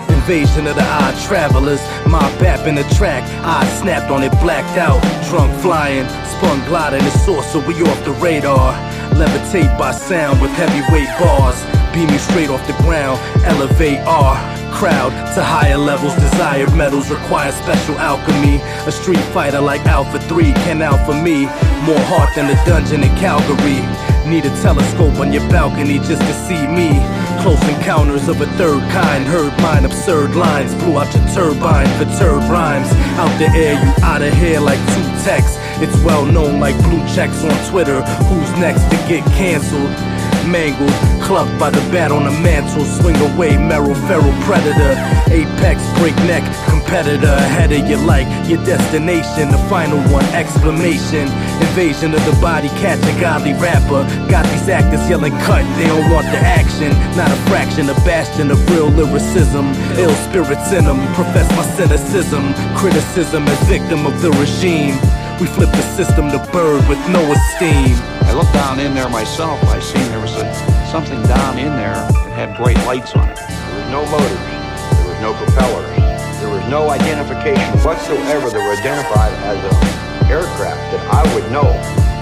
Invasion 0.08 0.66
of 0.66 0.76
the 0.76 0.82
odd 0.82 1.14
travelers. 1.28 1.82
My 2.06 2.24
bap 2.40 2.66
in 2.66 2.74
the 2.74 2.88
track. 2.96 3.22
I 3.44 3.66
snapped 3.82 4.10
on 4.10 4.22
it, 4.22 4.32
blacked 4.40 4.78
out. 4.78 5.02
Drunk 5.28 5.52
flying. 5.60 6.08
Spun 6.32 6.58
gliding 6.68 7.04
the 7.04 7.10
source, 7.10 7.46
so 7.52 7.60
we 7.68 7.74
off 7.82 8.02
the 8.06 8.12
radar. 8.12 8.72
Levitate 9.12 9.76
by 9.78 9.90
sound 9.92 10.40
with 10.40 10.50
heavyweight 10.52 11.12
bars. 11.20 11.60
Beaming 11.92 12.18
straight 12.18 12.48
off 12.48 12.66
the 12.66 12.72
ground. 12.80 13.20
Elevate 13.44 14.00
R. 14.08 14.36
crowd 14.72 15.12
to 15.34 15.44
higher 15.44 15.76
levels. 15.76 16.14
Desired 16.14 16.72
medals 16.74 17.10
require 17.10 17.52
special 17.52 17.98
alchemy. 17.98 18.56
A 18.88 18.90
street 18.90 19.24
fighter 19.36 19.60
like 19.60 19.84
Alpha 19.84 20.18
3 20.18 20.52
can 20.64 20.80
out 20.80 21.04
for 21.04 21.14
me. 21.14 21.44
More 21.84 22.04
heart 22.08 22.34
than 22.34 22.48
a 22.48 22.56
dungeon 22.64 23.04
in 23.04 23.14
Calgary. 23.16 23.84
Need 24.26 24.46
a 24.46 24.62
telescope 24.62 25.18
on 25.20 25.32
your 25.34 25.46
balcony 25.50 25.98
just 25.98 26.22
to 26.22 26.34
see 26.48 26.66
me. 26.66 26.98
Close 27.42 27.62
encounters 27.68 28.26
of 28.26 28.40
a 28.40 28.46
third 28.56 28.80
kind. 28.90 29.26
Heard 29.26 29.52
mine 29.60 29.84
absurd 29.84 30.34
lines. 30.34 30.74
Blew 30.76 30.98
out 30.98 31.14
your 31.14 31.26
turbine 31.34 31.86
for 31.98 32.06
turd 32.18 32.42
rhymes. 32.50 32.88
Out 33.20 33.38
the 33.38 33.48
air, 33.50 33.74
you 33.74 34.04
out 34.04 34.22
of 34.22 34.32
here 34.34 34.60
like 34.60 34.78
two 34.94 35.04
texts. 35.24 35.58
It's 35.82 35.96
well 36.02 36.24
known 36.24 36.58
like 36.58 36.76
blue 36.84 37.06
checks 37.14 37.44
on 37.44 37.70
Twitter. 37.70 38.00
Who's 38.02 38.50
next 38.58 38.84
to 38.84 38.96
get 39.08 39.24
canceled? 39.36 40.13
Mangled, 40.48 40.92
clubbed 41.22 41.58
by 41.58 41.70
the 41.70 41.80
bat 41.90 42.12
on 42.12 42.24
the 42.24 42.30
mantle. 42.30 42.84
Swing 42.84 43.16
away, 43.32 43.56
Merrill 43.56 43.94
feral 44.06 44.32
predator. 44.44 44.92
Apex, 45.32 45.80
breakneck, 45.98 46.44
competitor. 46.68 47.32
Ahead 47.48 47.72
of 47.72 47.88
your 47.88 47.98
like, 48.00 48.28
your 48.48 48.62
destination. 48.64 49.50
The 49.50 49.58
final 49.68 49.98
one, 50.12 50.24
exclamation. 50.36 51.26
Invasion 51.64 52.14
of 52.14 52.24
the 52.26 52.36
body, 52.40 52.68
catch 52.80 53.00
a 53.02 53.20
godly 53.20 53.54
rapper. 53.54 54.04
Got 54.28 54.44
these 54.52 54.68
actors 54.68 55.08
yelling 55.08 55.32
cut, 55.48 55.64
they 55.76 55.86
don't 55.86 56.10
want 56.12 56.26
the 56.26 56.38
action. 56.38 56.92
Not 57.16 57.30
a 57.30 57.38
fraction, 57.48 57.88
a 57.88 57.94
bastion 58.06 58.50
of 58.50 58.58
real 58.70 58.88
lyricism. 58.88 59.72
Ill 59.96 60.14
spirits 60.28 60.72
in 60.72 60.84
them, 60.84 61.00
profess 61.14 61.48
my 61.56 61.64
cynicism. 61.74 62.54
Criticism 62.76 63.48
as 63.48 63.60
victim 63.68 64.06
of 64.06 64.20
the 64.20 64.30
regime. 64.32 64.94
We 65.40 65.46
flip 65.48 65.70
the 65.70 65.82
system 65.96 66.30
to 66.30 66.38
bird 66.52 66.88
with 66.88 66.98
no 67.10 67.20
esteem. 67.32 67.98
I 68.22 68.32
looked 68.34 68.52
down 68.54 68.78
in 68.78 68.94
there 68.94 69.08
myself. 69.08 69.60
I 69.64 69.80
seen 69.80 70.06
there 70.08 70.20
was 70.20 70.32
a, 70.36 70.46
something 70.92 71.20
down 71.22 71.58
in 71.58 71.74
there 71.74 71.94
that 71.94 72.30
had 72.30 72.56
bright 72.56 72.78
lights 72.86 73.16
on 73.16 73.28
it. 73.28 73.36
There 73.36 73.82
was 73.82 73.90
no 73.90 74.06
motors. 74.14 74.30
There 74.30 75.08
was 75.10 75.20
no 75.20 75.34
propellers. 75.34 75.90
There 76.38 76.48
was 76.48 76.62
no 76.70 76.88
identification 76.88 77.66
whatsoever 77.82 78.48
that 78.48 78.62
were 78.62 78.78
identified 78.78 79.34
as 79.42 79.58
an 79.58 80.30
aircraft 80.30 80.78
that 80.94 81.02
I 81.10 81.26
would 81.34 81.50
know. 81.50 81.66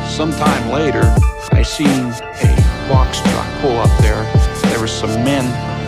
Sometime 0.08 0.70
later, 0.70 1.04
I 1.52 1.60
seen 1.60 2.16
a 2.16 2.50
box 2.88 3.20
truck 3.20 3.46
pull 3.60 3.76
up 3.76 3.92
there. 4.00 4.24
There 4.72 4.80
were 4.80 4.88
some 4.88 5.12
men. 5.22 5.44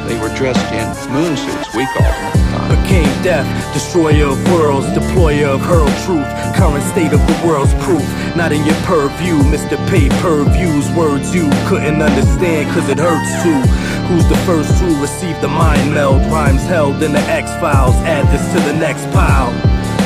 They 0.07 0.19
were 0.21 0.29
dressed 0.37 0.65
in 0.73 0.87
moon 1.13 1.37
suits, 1.37 1.75
we 1.75 1.87
called 1.87 2.05
them. 2.05 2.45
Became 2.69 3.09
death, 3.23 3.47
destroyer 3.73 4.27
of 4.27 4.53
worlds, 4.53 4.87
deployer 4.89 5.55
of 5.55 5.61
hurl 5.61 5.89
truth. 6.05 6.29
Current 6.57 6.85
state 6.85 7.13
of 7.13 7.21
the 7.27 7.37
world's 7.47 7.75
proof. 7.85 8.05
Not 8.37 8.53
in 8.53 8.65
your 8.65 8.77
purview, 8.85 9.37
Mr. 9.49 9.77
Pay 9.89 10.09
Per 10.21 10.45
Views. 10.45 10.91
Words 10.93 11.35
you 11.35 11.49
couldn't 11.67 12.03
understand, 12.03 12.71
cause 12.73 12.89
it 12.89 12.99
hurts 12.99 13.33
too. 13.43 13.61
Who's 14.09 14.29
the 14.29 14.37
first 14.45 14.79
to 14.81 14.87
receive 15.01 15.41
the 15.41 15.49
mind 15.49 15.95
meld? 15.95 16.21
Rhymes 16.31 16.63
held 16.65 17.03
in 17.03 17.13
the 17.13 17.21
X 17.21 17.51
Files. 17.61 17.97
Add 18.05 18.27
this 18.33 18.45
to 18.53 18.61
the 18.69 18.79
next 18.79 19.11
pile. 19.13 19.53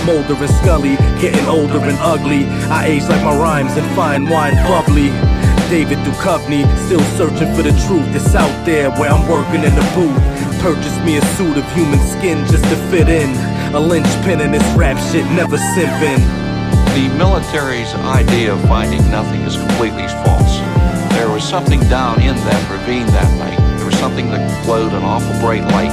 Mulder 0.07 0.34
and 0.34 0.55
Scully, 0.62 0.96
getting 1.20 1.44
older 1.46 1.78
and 1.78 1.99
ugly. 2.01 2.46
I 2.70 2.86
age 2.86 3.03
like 3.09 3.22
my 3.22 3.36
rhymes 3.36 3.76
and 3.76 3.86
fine 3.94 4.28
wine 4.28 4.55
bubbly. 4.64 5.11
David 5.68 5.98
Duchovny, 5.98 6.64
still 6.86 7.04
searching 7.18 7.54
for 7.54 7.60
the 7.62 7.76
truth 7.84 8.08
that's 8.10 8.34
out 8.34 8.64
there 8.64 8.90
where 8.92 9.10
I'm 9.10 9.28
working 9.28 9.62
in 9.62 9.74
the 9.74 9.84
booth. 9.94 10.16
Purchased 10.62 11.02
me 11.04 11.18
a 11.18 11.24
suit 11.36 11.58
of 11.58 11.72
human 11.72 12.00
skin 12.00 12.46
just 12.46 12.64
to 12.64 12.76
fit 12.88 13.06
in. 13.06 13.28
A 13.74 13.78
linchpin 13.78 14.40
in 14.40 14.52
this 14.52 14.64
rap 14.72 14.96
shit, 15.12 15.26
never 15.32 15.58
simping. 15.76 16.24
The 16.96 17.14
military's 17.18 17.92
idea 17.94 18.54
of 18.54 18.62
finding 18.62 19.10
nothing 19.10 19.42
is 19.42 19.56
completely 19.56 20.08
false. 20.24 20.56
There 21.12 21.28
was 21.28 21.44
something 21.44 21.80
down 21.90 22.22
in 22.22 22.34
that 22.34 22.70
ravine 22.72 23.06
that 23.08 23.30
night. 23.38 23.76
There 23.76 23.86
was 23.86 23.98
something 23.98 24.30
that 24.30 24.64
glowed 24.64 24.94
an 24.94 25.02
awful 25.02 25.38
bright 25.38 25.64
light. 25.64 25.92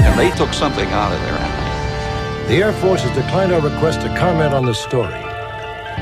And 0.00 0.18
they 0.18 0.30
took 0.34 0.54
something 0.54 0.88
out 0.88 1.12
of 1.12 1.20
there. 1.20 2.48
The 2.48 2.62
Air 2.62 2.72
Force 2.72 3.02
has 3.02 3.14
declined 3.14 3.52
our 3.52 3.60
request 3.60 4.00
to 4.00 4.08
comment 4.16 4.54
on 4.54 4.64
the 4.64 4.74
story. 4.74 5.25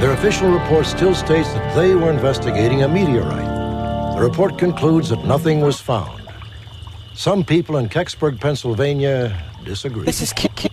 Their 0.01 0.13
official 0.13 0.51
report 0.51 0.87
still 0.87 1.15
states 1.15 1.53
that 1.53 1.75
they 1.77 1.95
were 1.95 2.11
investigating 2.11 2.83
a 2.83 2.89
meteorite. 2.89 4.17
The 4.17 4.21
report 4.21 4.59
concludes 4.59 5.09
that 5.11 5.25
nothing 5.25 5.61
was 5.61 5.81
found. 5.81 6.21
Some 7.15 7.45
people 7.45 7.77
in 7.77 7.89
Kecksburg, 7.89 8.41
Pennsylvania 8.41 9.41
disagree. 9.65 10.05
This 10.05 10.21
is 10.21 10.33
Kill 10.33 10.51
Tape. 10.57 10.73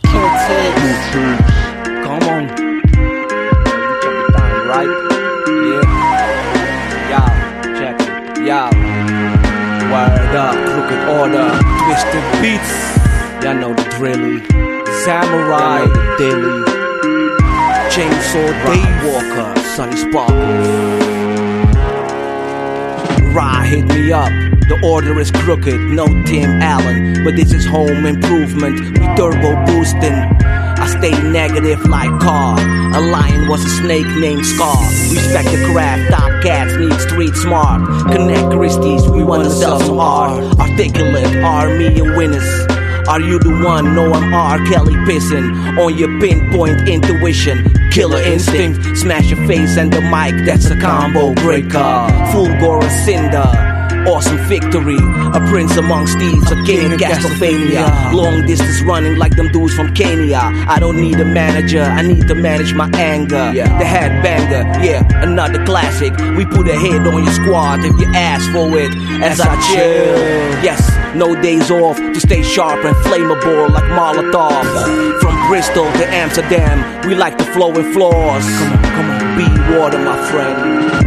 Come 2.03 2.23
on. 2.23 2.47
right? 4.67 4.89
Yeah. 5.69 7.11
Y'all, 7.11 7.77
check 7.77 8.01
it. 8.01 8.45
Y'all. 8.45 8.73
Word 9.91 10.35
up, 10.35 10.55
crooked 10.71 11.01
order, 11.19 11.47
twisted 11.85 12.41
beats. 12.41 12.73
Y'all 13.43 13.53
know 13.53 13.73
the 13.73 13.83
drilly. 13.91 14.39
Samurai, 15.03 15.85
the 15.85 16.15
daily. 16.17 16.80
Chainsaw 17.91 18.47
Dave 18.67 19.03
Walker, 19.03 19.59
Sonny 19.75 19.97
Sparkles. 19.97 21.05
Rye 23.35 23.65
hit 23.67 23.85
me 23.85 24.13
up. 24.13 24.31
The 24.69 24.79
order 24.81 25.19
is 25.19 25.29
crooked, 25.29 25.77
no 25.77 26.05
Tim 26.23 26.61
Allen, 26.61 27.25
but 27.25 27.35
this 27.35 27.51
is 27.51 27.65
home 27.65 28.05
improvement. 28.05 28.79
We 28.97 29.05
turbo 29.17 29.65
boosting. 29.65 30.13
I 30.13 30.87
stay 30.99 31.11
negative 31.31 31.85
like 31.89 32.17
car. 32.21 32.57
A 32.95 33.01
lion 33.01 33.49
was 33.49 33.65
a 33.65 33.69
snake 33.69 34.07
named 34.21 34.45
Scar. 34.45 34.81
Respect 35.11 35.51
the 35.51 35.61
craft, 35.73 36.11
top 36.13 36.31
cats 36.43 36.73
need 36.77 36.97
street 37.01 37.35
smart. 37.35 37.85
Connect 38.09 38.51
Christies, 38.51 39.05
we 39.09 39.25
wanna 39.25 39.49
sell 39.49 39.81
some 39.81 39.99
art. 39.99 40.41
Articulate, 40.61 41.43
army 41.43 41.99
of 41.99 42.15
winners. 42.15 42.70
Are 43.07 43.21
you 43.21 43.39
the 43.39 43.49
one? 43.63 43.95
No, 43.95 44.13
I'm 44.13 44.33
R. 44.33 44.57
Kelly 44.65 44.93
pissing 45.05 45.77
on 45.77 45.97
your 45.97 46.19
pinpoint 46.19 46.87
intuition. 46.87 47.71
Killer 47.91 48.21
instinct, 48.21 48.97
smash 48.97 49.29
your 49.29 49.45
face 49.47 49.77
and 49.77 49.91
the 49.91 50.01
mic, 50.01 50.45
that's 50.45 50.69
a 50.69 50.79
combo 50.79 51.33
breaker. 51.33 52.07
Full 52.31 52.47
gore 52.59 52.89
cinder. 53.03 53.77
Awesome 54.07 54.37
victory, 54.47 54.97
a 54.97 55.39
prince 55.49 55.77
amongst 55.77 56.17
thieves, 56.17 56.51
a 56.51 56.55
king 56.65 56.91
in 56.91 56.97
Castlevania. 56.97 58.11
Long 58.13 58.43
distance 58.47 58.81
running 58.81 59.17
like 59.17 59.35
them 59.35 59.51
dudes 59.51 59.75
from 59.75 59.93
Kenya. 59.93 60.39
I 60.41 60.79
don't 60.79 60.99
need 60.99 61.19
a 61.19 61.25
manager, 61.25 61.83
I 61.83 62.01
need 62.01 62.27
to 62.27 62.33
manage 62.33 62.73
my 62.73 62.89
anger. 62.95 63.51
Yeah. 63.53 63.77
The 63.77 63.85
headbanger, 63.85 64.83
yeah, 64.83 65.05
another 65.21 65.63
classic. 65.65 66.17
We 66.35 66.45
put 66.45 66.67
a 66.67 66.79
hit 66.79 67.05
on 67.05 67.23
your 67.23 67.33
squad 67.33 67.81
if 67.85 67.99
you 67.99 68.07
ask 68.15 68.49
for 68.51 68.75
it. 68.75 68.91
As 69.21 69.39
I 69.39 69.53
chill, 69.69 70.63
yes, 70.63 70.81
no 71.15 71.39
days 71.41 71.69
off 71.71 71.97
to 71.97 72.19
stay 72.19 72.41
sharp 72.43 72.83
and 72.85 72.95
flammable 73.05 73.69
like 73.69 73.83
Molotov. 73.91 75.21
From 75.21 75.47
Bristol 75.47 75.83
to 75.83 76.07
Amsterdam, 76.07 77.07
we 77.07 77.15
like 77.15 77.37
the 77.37 77.45
flowing 77.45 77.91
floors. 77.93 78.45
Come 78.45 78.71
on, 78.71 78.83
come 78.83 79.09
on, 79.11 79.37
be 79.37 79.77
water, 79.77 79.99
my 79.99 80.17
friend. 80.29 81.01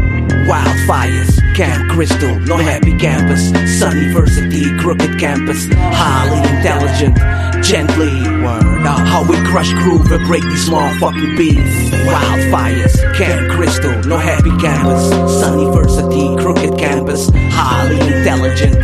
Wildfires, 0.46 1.40
Camp 1.54 1.90
Crystal, 1.90 2.38
no 2.40 2.58
happy 2.58 2.96
campus, 2.98 3.48
Sunny 3.78 4.12
Sunniversity, 4.12 4.78
crooked 4.78 5.18
campus, 5.18 5.66
highly 5.72 6.36
intelligent, 6.56 7.16
gently, 7.64 8.12
word 8.44 8.84
up, 8.84 8.98
how 9.08 9.26
we 9.26 9.36
crush 9.46 9.72
groove 9.72 10.12
and 10.12 10.26
break 10.26 10.42
these 10.42 10.66
small 10.66 10.92
fucking 10.98 11.34
beats. 11.36 11.90
Wildfires, 12.04 13.16
Camp 13.16 13.52
Crystal, 13.52 14.02
no 14.02 14.18
happy 14.18 14.50
campus, 14.58 15.08
Sunny 15.40 15.64
Sunniversity, 15.64 16.38
crooked 16.38 16.78
campus, 16.78 17.30
highly 17.50 17.98
intelligent, 18.00 18.74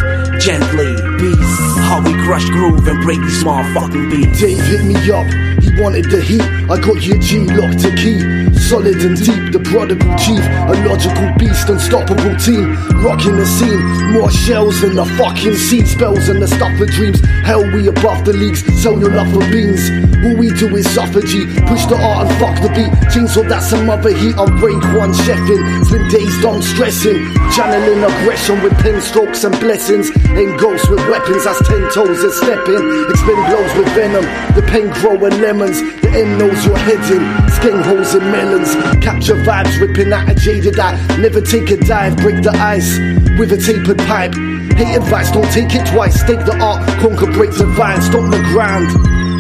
gently, 0.41 0.97
beats, 1.21 1.57
how 1.87 2.03
we 2.03 2.13
crush 2.25 2.45
groove 2.47 2.87
and 2.89 3.03
break 3.03 3.21
these 3.21 3.45
motherfucking 3.45 3.75
fucking 3.75 4.11
beats. 4.11 4.41
Dave 4.41 4.61
hit 4.67 4.85
me 4.85 4.95
up, 5.11 5.27
he 5.63 5.71
wanted 5.81 6.07
the 6.07 6.21
heat. 6.21 6.43
I 6.71 6.81
got 6.81 7.03
your 7.03 7.19
G 7.19 7.41
locked 7.47 7.81
to 7.81 7.95
key. 7.95 8.50
Solid 8.69 9.01
and 9.03 9.17
deep, 9.17 9.53
the 9.53 9.61
prodigal 9.61 10.15
chief. 10.19 10.45
A 10.69 10.75
logical 10.87 11.33
beast, 11.39 11.69
unstoppable 11.69 12.37
team. 12.37 12.77
Rocking 13.03 13.37
the 13.37 13.47
scene. 13.47 13.81
More 14.13 14.31
shells 14.31 14.81
than 14.81 14.95
the 14.95 15.07
fucking 15.17 15.57
seed 15.57 15.89
spells 15.89 16.29
and 16.29 16.43
the 16.43 16.49
stuff 16.49 16.77
for 16.79 16.87
dreams. 16.87 17.21
Hell, 17.43 17.63
we 17.73 17.89
above 17.89 18.25
the 18.25 18.33
leagues. 18.33 18.61
Sell 18.83 18.99
your 18.99 19.11
love 19.11 19.33
for 19.33 19.41
beans. 19.51 19.91
All 20.25 20.37
we 20.37 20.51
do 20.51 20.77
is 20.77 20.89
suffer. 20.91 21.21
Push 21.21 21.85
the 21.87 21.99
art 22.01 22.29
and 22.29 22.33
fuck 22.39 22.57
the 22.63 22.69
beat. 22.75 22.93
Chainsaw, 23.11 23.49
that's 23.49 23.71
some 23.71 23.89
other 23.89 24.13
heat. 24.13 24.35
I'm 24.39 24.59
break 24.59 24.81
one 24.95 25.13
chefing. 25.13 25.85
Spend 25.85 26.11
days 26.11 26.35
done 26.43 26.63
stressing. 26.63 27.19
Channeling 27.55 28.03
aggression 28.05 28.63
with 28.63 28.77
pen 28.79 29.01
strokes 29.01 29.45
and 29.45 29.59
blessings. 29.61 30.11
Ain't 30.31 30.59
ghosts 30.61 30.89
with 30.89 31.01
weapons, 31.09 31.45
that's 31.45 31.61
ten 31.67 31.83
toes 31.91 32.23
and 32.23 32.33
stepping. 32.33 32.83
Expend 33.11 33.41
blows 33.49 33.73
with 33.77 33.89
venom. 33.95 34.25
The 34.55 34.63
pen 34.63 34.91
growing 35.01 35.41
lemons. 35.41 35.81
The 36.03 36.11
end 36.11 36.39
knows 36.39 36.65
you're 36.65 36.79
heading. 36.79 37.25
Skin 37.51 37.81
holes 37.83 38.15
in 38.15 38.31
Capture 38.51 39.37
vibes, 39.37 39.81
ripping 39.81 40.13
out 40.13 40.29
a 40.29 40.35
jaded 40.35 40.77
eye. 40.79 40.97
Never 41.19 41.41
take 41.41 41.71
a 41.71 41.77
dive, 41.77 42.17
break 42.17 42.43
the 42.43 42.51
ice 42.51 42.99
with 43.39 43.53
a 43.53 43.57
tapered 43.57 43.99
pipe. 43.99 44.35
Hate 44.75 44.97
advice, 44.97 45.31
don't 45.31 45.49
take 45.53 45.73
it 45.73 45.87
twice. 45.87 46.21
Stake 46.21 46.45
the 46.45 46.59
art, 46.59 46.85
conquer, 46.99 47.31
break 47.31 47.53
the 47.53 47.67
vine, 47.67 48.03
stop 48.03 48.29
the 48.29 48.39
ground. 48.51 48.89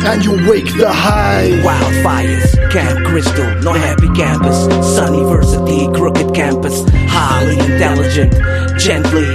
And 0.07 0.25
you'll 0.25 0.49
wake 0.49 0.73
the 0.79 0.89
high. 0.89 1.51
Wildfires, 1.65 2.71
Camp 2.71 3.05
Crystal, 3.05 3.53
no 3.63 3.73
happy 3.73 4.09
campus, 4.15 4.57
Sunniversity, 4.97 5.93
crooked 5.93 6.33
campus, 6.33 6.85
highly 7.09 7.59
intelligent, 7.59 8.33
gently, 8.79 9.27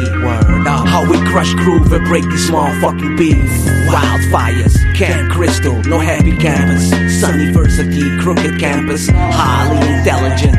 crush 1.36 1.54
groove 1.56 1.92
and 1.92 2.06
break 2.06 2.24
these 2.30 2.50
motherfucking 2.50 3.18
beats. 3.18 3.52
Wildfires, 3.92 4.96
Camp 4.96 5.30
Crystal, 5.30 5.76
no 5.84 6.00
happy 6.00 6.32
campus. 6.38 6.90
Sunniversity, 7.22 8.22
crooked 8.22 8.58
campus. 8.58 9.10
Highly 9.10 9.96
intelligent, 9.96 10.56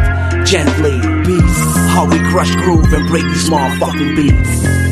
gently 0.47 1.01
beats. 1.24 1.59
How 1.95 2.05
we 2.05 2.18
crush 2.29 2.55
groove 2.57 2.93
and 2.93 3.09
break 3.09 3.24
these 3.24 3.49
motherfucking 3.49 4.16
beats. 4.16 4.86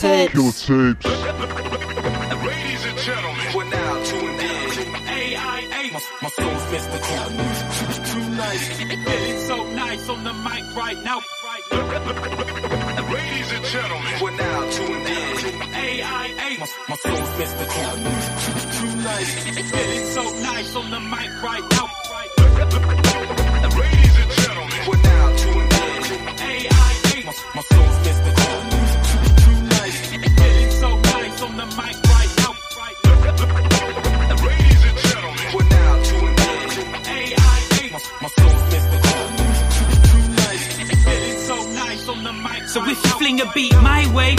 Tapes. 0.00 0.32
Killer 0.32 0.94
Tapes. 0.94 1.04
Ladies 2.46 2.84
and 2.86 2.98
gentlemen, 2.98 3.46
we're 3.54 3.68
now 3.68 4.02
tuned 4.04 4.40
in 4.40 4.94
AIA. 4.96 5.92
My, 5.92 6.00
my 6.22 6.28
soul's 6.30 6.72
mystical. 6.72 7.26
Too 8.08 8.30
nice. 8.30 8.78
Feeling 8.78 9.40
so 9.40 9.56
nice 9.74 10.08
on 10.08 10.24
the 10.24 10.32
mic 10.32 10.74
right 10.74 11.04
now. 11.04 11.20
Ladies 13.12 13.52
and 13.52 13.64
gentlemen, 13.66 14.14
we're 14.22 14.36
now 14.36 14.70
tuned 14.70 15.06
in 15.06 15.62
AIA. 15.74 16.58
My, 16.60 16.68
my 16.88 16.96
soul's 16.96 17.38
mystical. 17.38 17.92
Too 18.80 18.96
nice. 19.04 19.30
Feeling 19.70 20.06
so 20.16 20.22
nice 20.40 20.76
on 20.76 20.90
the 20.90 21.00
mic 21.00 21.42
right 21.42 21.70
now. 21.72 21.99
If 43.40 43.46
you 43.46 43.52
fling 43.52 43.72
a 43.72 43.72
beat 43.72 43.82
my 43.82 44.14
way, 44.14 44.34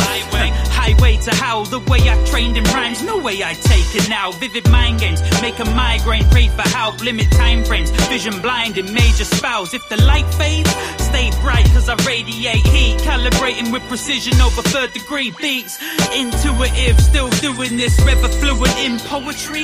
highway 0.69 1.17
to 1.17 1.35
howl, 1.35 1.65
the 1.65 1.79
way 1.79 1.99
I 2.09 2.23
trained 2.25 2.57
in 2.57 2.63
rhymes, 2.65 3.03
no 3.03 3.17
way 3.17 3.43
I 3.43 3.53
take 3.53 3.95
it 3.95 4.09
now. 4.09 4.31
Vivid 4.31 4.69
mind 4.69 4.99
games, 4.99 5.21
make 5.41 5.59
a 5.59 5.65
migraine, 5.65 6.27
pray 6.29 6.47
for 6.47 6.67
help, 6.69 7.01
limit 7.01 7.31
time 7.31 7.63
frames, 7.63 7.91
vision 8.09 8.41
blind 8.41 8.77
in 8.77 8.93
major 8.93 9.25
spells. 9.25 9.73
If 9.73 9.87
the 9.89 9.97
light 10.03 10.31
fades, 10.35 10.69
stay 11.11 11.29
bright 11.41 11.65
cause 11.73 11.89
I 11.89 11.95
radiate 12.07 12.65
heat, 12.65 12.97
calibrating 12.99 13.71
with 13.71 13.83
precision 13.87 14.39
over 14.41 14.61
third 14.61 14.93
degree 14.93 15.31
beats. 15.41 15.77
Intuitive, 16.15 16.99
still 16.99 17.29
doing 17.45 17.75
this, 17.77 17.99
river 18.01 18.29
fluent 18.39 18.77
in 18.79 18.97
poetry. 18.99 19.63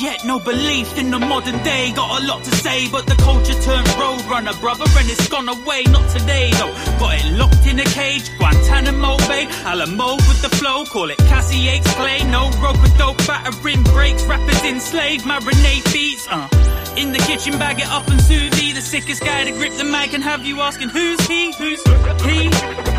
Yet 0.00 0.24
no 0.24 0.38
belief 0.40 0.98
in 0.98 1.10
the 1.10 1.18
modern 1.18 1.62
day, 1.62 1.92
got 1.92 2.22
a 2.22 2.26
lot 2.26 2.42
to 2.44 2.50
say, 2.50 2.88
but 2.90 3.06
the 3.06 3.14
culture 3.16 3.58
turned 3.62 3.86
roadrunner, 4.00 4.58
brother, 4.60 4.86
and 4.98 5.08
it's 5.08 5.28
gone 5.28 5.48
away, 5.48 5.84
not 5.84 6.08
today 6.10 6.50
though. 6.58 6.74
Got 6.98 7.14
it 7.20 7.32
locked 7.38 7.66
in 7.66 7.78
a 7.78 7.84
cage, 7.84 8.26
Guantanamo 8.38 9.16
Bay, 9.28 9.46
Alamo 9.64 10.16
with 10.28 10.42
the 10.42 10.50
flow, 10.56 10.84
call 10.84 11.10
it 11.10 11.18
Cassie 11.30 11.66
Cassie's 11.66 11.94
clay, 11.94 12.24
no 12.30 12.50
rope 12.62 12.80
with 12.82 12.96
dope, 12.98 13.18
battering 13.26 13.82
breaks, 13.94 14.24
rappers 14.24 14.62
enslaved, 14.64 15.24
marinate 15.24 15.92
beats, 15.92 16.26
uh. 16.28 16.77
In 16.98 17.12
the 17.12 17.18
kitchen, 17.18 17.56
bag 17.60 17.78
it 17.78 17.86
up 17.86 18.08
and 18.08 18.20
sous 18.20 18.48
vide, 18.56 18.74
the 18.74 18.82
sickest 18.82 19.22
guy 19.22 19.44
to 19.44 19.52
grip 19.52 19.72
the 19.74 19.84
mic 19.84 20.14
and 20.14 20.24
have 20.24 20.44
you 20.44 20.60
asking 20.60 20.88
who's 20.88 21.20
he, 21.28 21.52
who's 21.52 21.80
he? 22.24 22.97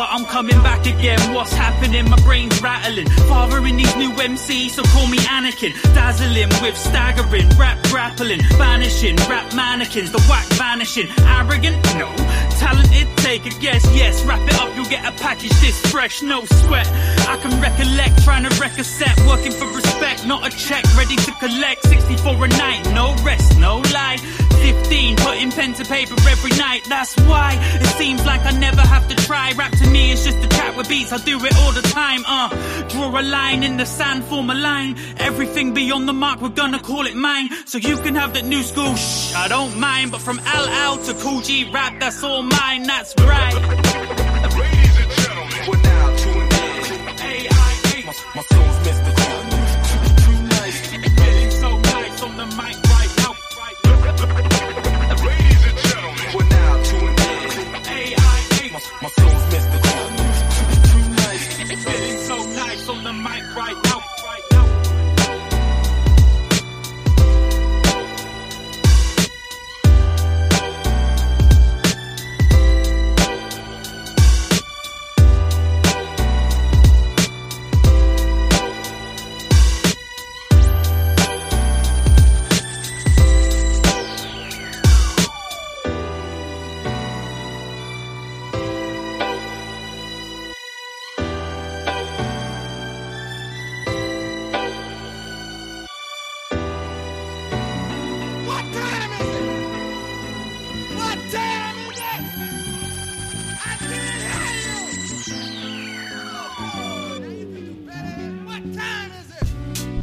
But 0.00 0.08
I'm 0.12 0.24
coming 0.24 0.56
back 0.62 0.86
again, 0.86 1.34
what's 1.34 1.52
happening? 1.52 2.08
My 2.08 2.16
brain's 2.22 2.62
rattling. 2.62 3.06
Fathering 3.28 3.76
these 3.76 3.94
new 3.96 4.08
MCs, 4.12 4.70
so 4.70 4.82
call 4.82 5.06
me 5.06 5.18
Anakin. 5.18 5.74
Dazzling 5.92 6.48
with 6.62 6.74
staggering, 6.74 7.46
rap 7.58 7.76
grappling, 7.90 8.40
vanishing, 8.56 9.16
rap 9.28 9.54
mannequins, 9.54 10.10
the 10.10 10.20
whack 10.20 10.46
vanishing. 10.56 11.06
Arrogant? 11.36 11.76
No. 11.98 12.08
Talented? 12.56 13.08
Take 13.18 13.44
a 13.44 13.50
guess, 13.60 13.84
yes. 13.94 14.24
Wrap 14.24 14.40
it 14.48 14.54
up, 14.54 14.74
you'll 14.74 14.86
get 14.86 15.04
a 15.04 15.12
package 15.20 15.52
this 15.60 15.78
fresh, 15.92 16.22
no 16.22 16.46
sweat. 16.46 16.88
I 17.28 17.36
can 17.42 17.60
recollect, 17.60 18.24
trying 18.24 18.48
to 18.48 18.58
wreck 18.58 18.78
a 18.78 18.84
set, 18.84 19.14
working 19.26 19.52
for 19.52 19.66
respect, 19.66 20.26
not 20.26 20.46
a 20.46 20.56
check, 20.56 20.82
ready 20.96 21.16
to 21.16 21.32
collect. 21.32 21.82
64 21.82 22.46
a 22.46 22.48
night, 22.48 22.90
no 22.94 23.14
rest, 23.22 23.58
no 23.58 23.82
lie. 23.92 24.16
15, 24.50 25.16
putting 25.16 25.50
pen 25.50 25.74
to 25.74 25.84
paper 25.84 26.14
every 26.28 26.50
night, 26.58 26.84
that's 26.88 27.14
why 27.22 27.58
it 27.80 27.86
seems 27.98 28.24
like 28.24 28.40
I 28.42 28.52
never 28.52 28.80
have 28.80 29.08
to 29.08 29.16
try. 29.26 29.52
Rap 29.52 29.72
to 29.72 29.90
me 29.90 30.10
is 30.10 30.24
just 30.24 30.38
a 30.38 30.48
chat 30.48 30.76
with 30.76 30.88
beats, 30.88 31.12
I 31.12 31.18
do 31.18 31.38
it 31.44 31.56
all 31.58 31.72
the 31.72 31.82
time, 31.82 32.24
uh. 32.26 32.48
Draw 32.88 33.20
a 33.20 33.22
line 33.22 33.62
in 33.62 33.76
the 33.76 33.86
sand, 33.86 34.24
form 34.24 34.50
a 34.50 34.54
line. 34.54 34.96
Everything 35.18 35.74
beyond 35.74 36.08
the 36.08 36.12
mark, 36.12 36.40
we're 36.40 36.48
gonna 36.48 36.80
call 36.80 37.06
it 37.06 37.14
mine. 37.14 37.50
So 37.66 37.78
you 37.78 37.96
can 37.98 38.14
have 38.14 38.34
that 38.34 38.44
new 38.44 38.62
school, 38.62 38.94
shh, 38.96 39.34
I 39.34 39.48
don't 39.48 39.78
mind. 39.78 40.12
But 40.12 40.20
from 40.20 40.38
LL 40.38 40.96
to 41.04 41.14
Kool 41.14 41.40
G 41.40 41.70
Rap, 41.72 42.00
that's 42.00 42.22
all 42.22 42.42
mine, 42.42 42.84
that's 42.84 43.14
right. 43.18 44.29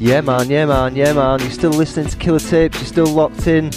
Yeah, 0.07 0.21
man, 0.21 0.49
yeah, 0.49 0.65
man, 0.65 0.95
yeah, 0.95 1.11
man. 1.11 1.41
You're 1.41 1.51
still 1.51 1.71
listening 1.71 2.07
to 2.07 2.15
Killer 2.15 2.39
Tapes, 2.39 2.77
you're 2.77 2.85
still 2.85 3.07
locked 3.07 3.45
in. 3.45 3.71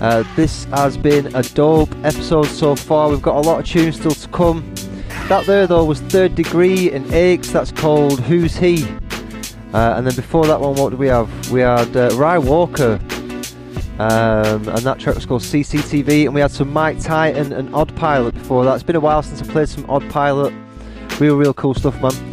Uh, 0.00 0.24
this 0.34 0.64
has 0.64 0.96
been 0.96 1.32
a 1.36 1.42
dope 1.44 1.94
episode 2.04 2.46
so 2.46 2.74
far. 2.74 3.08
We've 3.08 3.22
got 3.22 3.36
a 3.36 3.48
lot 3.48 3.60
of 3.60 3.64
tunes 3.64 3.94
still 3.94 4.10
to 4.10 4.28
come. 4.30 4.74
That 5.28 5.46
there, 5.46 5.68
though, 5.68 5.84
was 5.84 6.00
Third 6.00 6.34
Degree 6.34 6.90
and 6.90 7.08
Aches. 7.14 7.52
That's 7.52 7.70
called 7.70 8.18
Who's 8.18 8.56
He? 8.56 8.88
Uh, 9.72 9.94
and 9.94 10.04
then 10.04 10.16
before 10.16 10.48
that 10.48 10.60
one, 10.60 10.74
what 10.74 10.90
did 10.90 10.98
we 10.98 11.06
have? 11.06 11.30
We 11.52 11.60
had 11.60 11.96
uh, 11.96 12.10
Rye 12.14 12.38
Walker. 12.38 12.98
Um, 14.00 14.68
and 14.68 14.78
that 14.78 14.98
track 14.98 15.14
was 15.14 15.26
called 15.26 15.42
CCTV. 15.42 16.24
And 16.24 16.34
we 16.34 16.40
had 16.40 16.50
some 16.50 16.72
Mike 16.72 16.98
Titan 16.98 17.52
and 17.52 17.72
Odd 17.72 17.94
Pilot 17.94 18.34
before 18.34 18.64
that. 18.64 18.74
It's 18.74 18.82
been 18.82 18.96
a 18.96 19.00
while 19.00 19.22
since 19.22 19.48
I 19.48 19.52
played 19.52 19.68
some 19.68 19.88
Odd 19.88 20.10
Pilot. 20.10 20.52
Real, 21.20 21.36
real 21.36 21.54
cool 21.54 21.74
stuff, 21.74 22.02
man. 22.02 22.27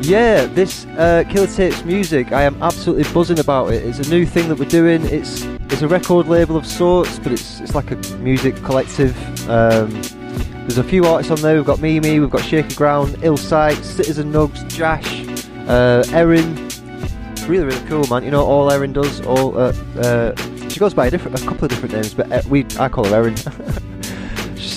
Yeah, 0.00 0.46
this 0.46 0.86
uh, 0.96 1.24
Killer 1.28 1.48
Tapes 1.48 1.84
music, 1.84 2.32
I 2.32 2.42
am 2.42 2.62
absolutely 2.62 3.12
buzzing 3.12 3.40
about 3.40 3.72
it. 3.72 3.84
It's 3.84 3.98
a 4.06 4.10
new 4.10 4.24
thing 4.24 4.48
that 4.48 4.58
we're 4.58 4.68
doing. 4.68 5.04
It's 5.04 5.42
it's 5.70 5.82
a 5.82 5.88
record 5.88 6.28
label 6.28 6.56
of 6.56 6.66
sorts, 6.66 7.18
but 7.18 7.32
it's 7.32 7.60
it's 7.60 7.74
like 7.74 7.90
a 7.90 7.96
music 8.18 8.54
collective. 8.62 9.16
Um, 9.48 9.90
there's 10.68 10.78
a 10.78 10.84
few 10.84 11.04
artists 11.04 11.32
on 11.32 11.40
there. 11.42 11.56
We've 11.56 11.64
got 11.64 11.80
Mimi, 11.80 12.20
we've 12.20 12.30
got 12.30 12.42
Shaky 12.42 12.74
Ground, 12.76 13.16
Ill 13.22 13.36
Sight, 13.36 13.82
Citizen 13.84 14.32
Nugs, 14.32 14.66
Jash, 14.68 15.26
uh, 15.68 16.04
Erin. 16.12 16.54
Really, 17.48 17.64
really 17.64 17.88
cool, 17.88 18.06
man. 18.08 18.22
You 18.22 18.30
know, 18.30 18.44
all 18.44 18.70
Erin 18.70 18.92
does, 18.92 19.20
all 19.22 19.58
uh, 19.58 19.72
uh, 19.96 20.34
She 20.68 20.78
goes 20.78 20.94
by 20.94 21.06
a, 21.06 21.10
different, 21.10 21.42
a 21.42 21.44
couple 21.44 21.64
of 21.64 21.70
different 21.70 21.94
names, 21.94 22.14
but 22.14 22.30
uh, 22.30 22.42
we 22.48 22.66
I 22.78 22.88
call 22.88 23.04
her 23.04 23.16
Erin. 23.16 23.34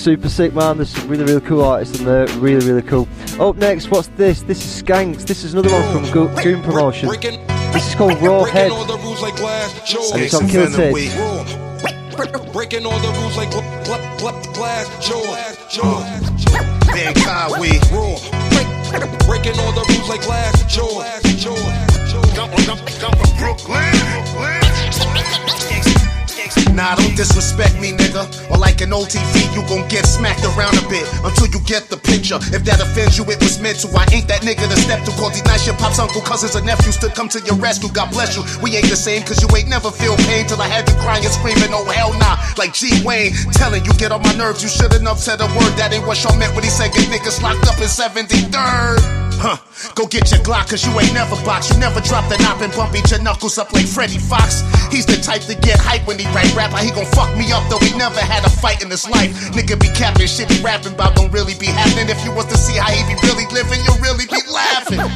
She's 0.02 0.06
super 0.16 0.28
sick, 0.28 0.52
man. 0.52 0.78
There's 0.78 0.88
some 0.90 1.06
really, 1.06 1.22
really 1.22 1.40
cool 1.42 1.62
artists 1.62 2.00
in 2.00 2.04
there. 2.04 2.26
Really, 2.38 2.66
really 2.66 2.82
cool. 2.82 3.06
Up 3.38 3.54
next, 3.54 3.88
what's 3.88 4.08
this? 4.08 4.42
This 4.42 4.58
is 4.58 4.82
Skanks. 4.82 5.24
This 5.24 5.44
is 5.44 5.52
another 5.54 5.70
one 5.70 5.92
from 5.92 6.10
Go- 6.10 6.42
Goon 6.42 6.60
Promotion. 6.60 7.08
This 7.08 7.86
is 7.86 7.94
called 7.94 8.20
Raw 8.20 8.42
Head. 8.42 8.72
And 8.72 10.20
it's 10.20 10.34
on 10.34 10.48
Kill 10.48 10.68
Tape. 10.72 10.92
Breaking 12.52 12.84
all 12.84 12.98
the 12.98 13.12
rules 13.20 13.36
like 13.36 13.50
gl- 13.52 13.84
gl- 13.84 14.18
gl- 14.18 14.54
glass 14.54 14.88
jaws. 15.06 15.56
jaws. 15.70 16.44
Van 16.92 17.14
Conway. 17.14 17.78
Break, 18.90 19.18
breaking 19.28 19.60
all 19.60 19.70
the 19.70 19.86
rules 19.88 20.08
like 20.08 20.22
glass 20.22 20.64
jaws. 20.64 21.22
jaws. 21.40 22.34
Come, 22.34 22.50
come, 22.50 22.78
come 22.98 23.12
from 23.12 23.38
Brooklyn. 23.38 24.61
Nah, 26.82 26.96
don't 26.96 27.14
disrespect 27.14 27.78
me, 27.78 27.94
nigga. 27.94 28.26
Or 28.50 28.58
like 28.58 28.82
an 28.82 28.90
OTV, 28.90 29.54
you 29.54 29.62
gon' 29.70 29.86
get 29.86 30.02
smacked 30.02 30.42
around 30.42 30.74
a 30.74 30.82
bit 30.90 31.06
until 31.22 31.46
you 31.46 31.62
get 31.62 31.86
the 31.86 31.94
picture. 31.94 32.42
If 32.50 32.66
that 32.66 32.82
offends 32.82 33.14
you, 33.14 33.22
it 33.30 33.38
was 33.38 33.62
meant 33.62 33.78
to. 33.86 33.88
I 33.94 34.02
ain't 34.10 34.26
that 34.26 34.42
nigga 34.42 34.66
to 34.66 34.74
step 34.74 35.06
to. 35.06 35.14
Call 35.14 35.30
nice 35.46 35.62
your 35.62 35.78
pops, 35.78 36.02
uncle, 36.02 36.22
cousins, 36.22 36.58
and 36.58 36.66
nephews 36.66 36.98
to 36.98 37.08
come 37.14 37.28
to 37.30 37.40
your 37.46 37.54
rescue. 37.54 37.86
God 37.94 38.10
bless 38.10 38.34
you. 38.34 38.42
We 38.58 38.74
ain't 38.74 38.90
the 38.90 38.98
same, 38.98 39.22
cause 39.22 39.38
you 39.38 39.46
ain't 39.54 39.70
never 39.70 39.92
feel 39.94 40.16
pain 40.26 40.50
till 40.50 40.60
I 40.60 40.66
had 40.66 40.90
you 40.90 40.98
crying, 40.98 41.22
screaming, 41.22 41.70
oh 41.70 41.86
hell 41.86 42.18
nah. 42.18 42.34
Like 42.58 42.74
G 42.74 42.90
Wayne, 43.06 43.30
telling 43.54 43.84
you 43.84 43.94
get 43.94 44.10
on 44.10 44.22
my 44.26 44.34
nerves. 44.34 44.58
You 44.58 44.68
shouldn't 44.68 45.06
have 45.06 45.22
said 45.22 45.38
a 45.38 45.46
word 45.54 45.78
that 45.78 45.94
ain't 45.94 46.02
what 46.02 46.18
y'all 46.24 46.34
meant 46.34 46.50
when 46.58 46.64
he 46.66 46.70
said 46.70 46.90
get 46.90 47.06
niggas 47.06 47.38
locked 47.46 47.62
up 47.70 47.78
in 47.78 47.86
73rd. 47.86 49.31
Huh, 49.38 49.56
go 49.94 50.06
get 50.06 50.30
your 50.30 50.40
Glock, 50.40 50.70
cause 50.70 50.84
you 50.84 50.92
ain't 50.98 51.14
never 51.14 51.36
box. 51.44 51.70
You 51.70 51.78
never 51.78 52.00
drop 52.00 52.28
the 52.28 52.36
knob 52.38 52.62
and 52.62 52.72
bump 52.74 52.94
each 52.94 53.10
your 53.10 53.22
knuckles 53.22 53.58
up 53.58 53.72
like 53.72 53.86
Freddie 53.86 54.18
Foxxx. 54.18 54.62
He's 54.92 55.06
the 55.06 55.16
type 55.16 55.42
to 55.48 55.54
get 55.54 55.78
hype 55.78 56.06
when 56.06 56.18
he 56.18 56.26
write 56.34 56.54
rap. 56.54 56.72
Like 56.72 56.84
he 56.84 56.90
gon' 56.90 57.06
fuck 57.16 57.34
me 57.36 57.52
up, 57.52 57.62
though 57.70 57.78
he 57.78 57.96
never 57.96 58.20
had 58.20 58.44
a 58.44 58.50
fight 58.50 58.82
in 58.82 58.90
his 58.90 59.08
life. 59.08 59.30
Nigga 59.54 59.80
be 59.80 59.88
capping 59.94 60.26
shit 60.26 60.50
he 60.50 60.62
rapping 60.62 60.94
about 60.94 61.14
don't 61.16 61.32
really 61.32 61.54
be 61.58 61.66
happening. 61.66 62.08
If 62.08 62.24
you 62.24 62.32
was 62.32 62.46
to 62.46 62.56
see 62.56 62.78
how 62.78 62.90
he 62.90 63.02
be 63.08 63.14
really 63.26 63.46
living, 63.50 63.80
you'll 63.86 64.00
really 64.02 64.26
be 64.26 64.42
laughing. 64.50 65.00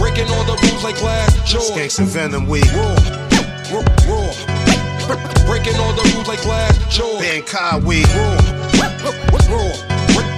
Breaking 0.00 0.28
all 0.32 0.44
the 0.44 0.56
rules 0.64 0.82
like 0.84 0.96
glass 0.98 1.32
jaws. 1.48 1.70
Skanks 1.70 1.98
and 1.98 2.08
Venom, 2.08 2.46
we 2.46 2.60
Raw, 3.70 3.82
raw. 4.08 4.32
Breaking 5.46 5.76
all 5.80 5.92
the 5.92 6.02
rules 6.14 6.28
like 6.28 6.42
glass 6.42 6.76
jaws. 6.92 7.20
Ben 7.20 7.42
Conway. 7.44 8.02
Raw. 8.12 8.36
Break, 9.50 9.89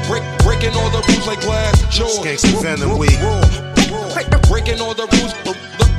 break, 0.07 0.23
breaking 0.45 0.75
all 0.75 0.91
the 0.91 1.03
rules 1.09 1.27
like 1.27 1.41
glass 1.41 1.81
jaws. 1.95 2.25
And 2.27 2.63
Venom, 2.63 2.99
we 2.99 3.09
Breaking 4.49 4.81
all 4.81 4.93
the 4.93 5.09
rules, 5.17 5.33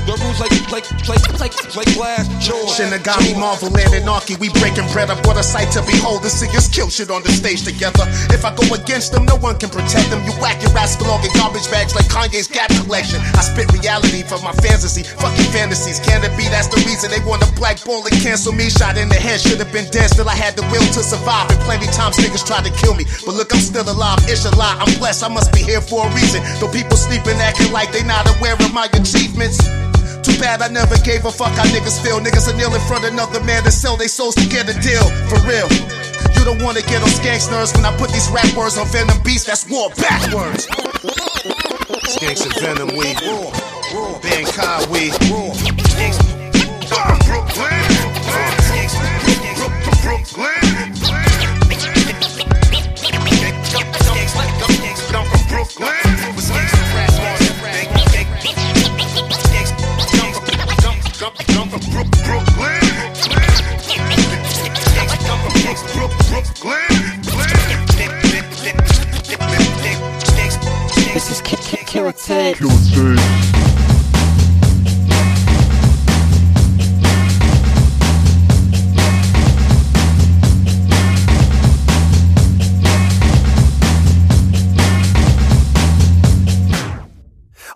the, 0.06 0.16
rules 0.20 0.39
like 0.39 0.54
like 0.72 0.88
like 1.08 1.24
like 1.39 1.54
like 1.76 1.89
glass 1.95 2.28
jaws. 2.43 2.76
Shinigami, 2.76 3.38
Marvel, 3.39 3.72
and 3.74 3.93
Anarchy, 3.93 4.36
we 4.38 4.49
breaking 4.60 4.88
bread 4.91 5.10
up. 5.10 5.20
What 5.26 5.38
a 5.38 5.43
sight 5.43 5.72
to 5.74 5.82
behold. 5.84 6.24
The 6.24 6.30
singers 6.30 6.68
kill 6.68 6.89
shit 6.89 7.10
on 7.10 7.24
the 7.24 7.32
stage 7.32 7.64
together. 7.64 8.06
If 8.32 8.45
I 8.45 8.54
go 8.56 8.64
against 8.74 9.14
them, 9.14 9.26
no 9.26 9.36
one 9.38 9.58
can 9.58 9.70
protect 9.70 10.10
them. 10.10 10.24
You 10.26 10.34
whack 10.41 10.62
your 10.62 10.72
ass 10.78 10.95
belong 10.95 11.24
in 11.24 11.32
garbage 11.36 11.70
bags 11.72 11.95
like 11.95 12.08
Kanye's 12.08 12.47
Gap 12.47 12.70
collection. 12.84 13.20
I 13.38 13.41
spit 13.41 13.72
reality 13.72 14.24
for 14.24 14.39
my 14.43 14.54
fantasy, 14.60 15.04
fucking 15.04 15.49
fantasies. 15.56 15.99
Can 15.99 16.24
it 16.24 16.34
be 16.36 16.49
that's 16.49 16.68
the 16.68 16.82
reason 16.84 17.10
they 17.10 17.24
wanna 17.24 17.47
blackball 17.56 18.04
and 18.04 18.16
cancel 18.20 18.51
me? 18.51 18.70
Shot 18.70 18.97
in 18.97 19.10
the 19.10 19.20
head, 19.20 19.39
should 19.39 19.60
have 19.60 19.72
been 19.72 19.89
dead. 19.91 20.10
Still, 20.10 20.30
I 20.30 20.36
had 20.36 20.56
the 20.56 20.64
will 20.74 20.86
to 20.97 21.01
survive. 21.04 21.49
And 21.51 21.60
plenty 21.64 21.88
times 21.88 22.18
niggas 22.18 22.45
tried 22.45 22.66
to 22.66 22.74
kill 22.76 22.95
me. 22.95 23.06
But 23.26 23.36
look, 23.36 23.54
I'm 23.54 23.62
still 23.62 23.88
alive. 23.88 24.20
It's 24.28 24.45
a 24.45 24.54
lie. 24.56 24.76
I'm 24.80 24.91
blessed. 24.99 25.24
I 25.24 25.30
must 25.30 25.54
be 25.54 25.62
here 25.62 25.82
for 25.82 26.08
a 26.08 26.10
reason. 26.14 26.43
Though 26.60 26.72
people 26.72 26.97
sleeping, 26.97 27.38
acting 27.39 27.72
like 27.72 27.91
they 27.91 28.04
not 28.04 28.28
aware 28.38 28.56
of 28.56 28.74
my 28.74 28.89
achievements. 28.93 29.62
Too 30.24 30.39
bad 30.39 30.61
I 30.61 30.69
never 30.69 30.95
gave 31.03 31.26
a 31.26 31.32
fuck 31.32 31.51
how 31.53 31.67
niggas 31.69 32.01
feel. 32.01 32.19
Niggas 32.19 32.47
are 32.47 32.55
kneel 32.55 32.74
in 32.74 32.82
front 32.88 33.03
of 33.03 33.11
another 33.11 33.43
man 33.43 33.63
to 33.63 33.71
sell 33.71 33.97
their 33.97 34.07
souls 34.07 34.36
to 34.36 34.47
get 34.47 34.69
a 34.71 34.76
deal. 34.80 35.03
For 35.28 35.39
real. 35.43 35.67
You 36.39 36.43
don't 36.45 36.61
wanna 36.63 36.82
get 36.82 37.03
on 37.03 37.09
skanks 37.09 37.51
nerves 37.51 37.74
when 37.74 37.86
I 37.86 37.95
put 37.97 38.09
these 38.11 38.30
rap 38.30 38.51
words 38.55 38.78
on 38.78 38.88
Venom 38.88 39.21
Beast. 39.24 39.47
That's 39.47 39.69
war 39.69 39.89
backwards. 39.99 40.67
Skanks 42.15 42.43
and 42.47 42.55
Venom, 42.59 42.95
we 42.97 43.13
Ben 44.21 44.45
Conway. 44.45 45.09
This 45.99 46.34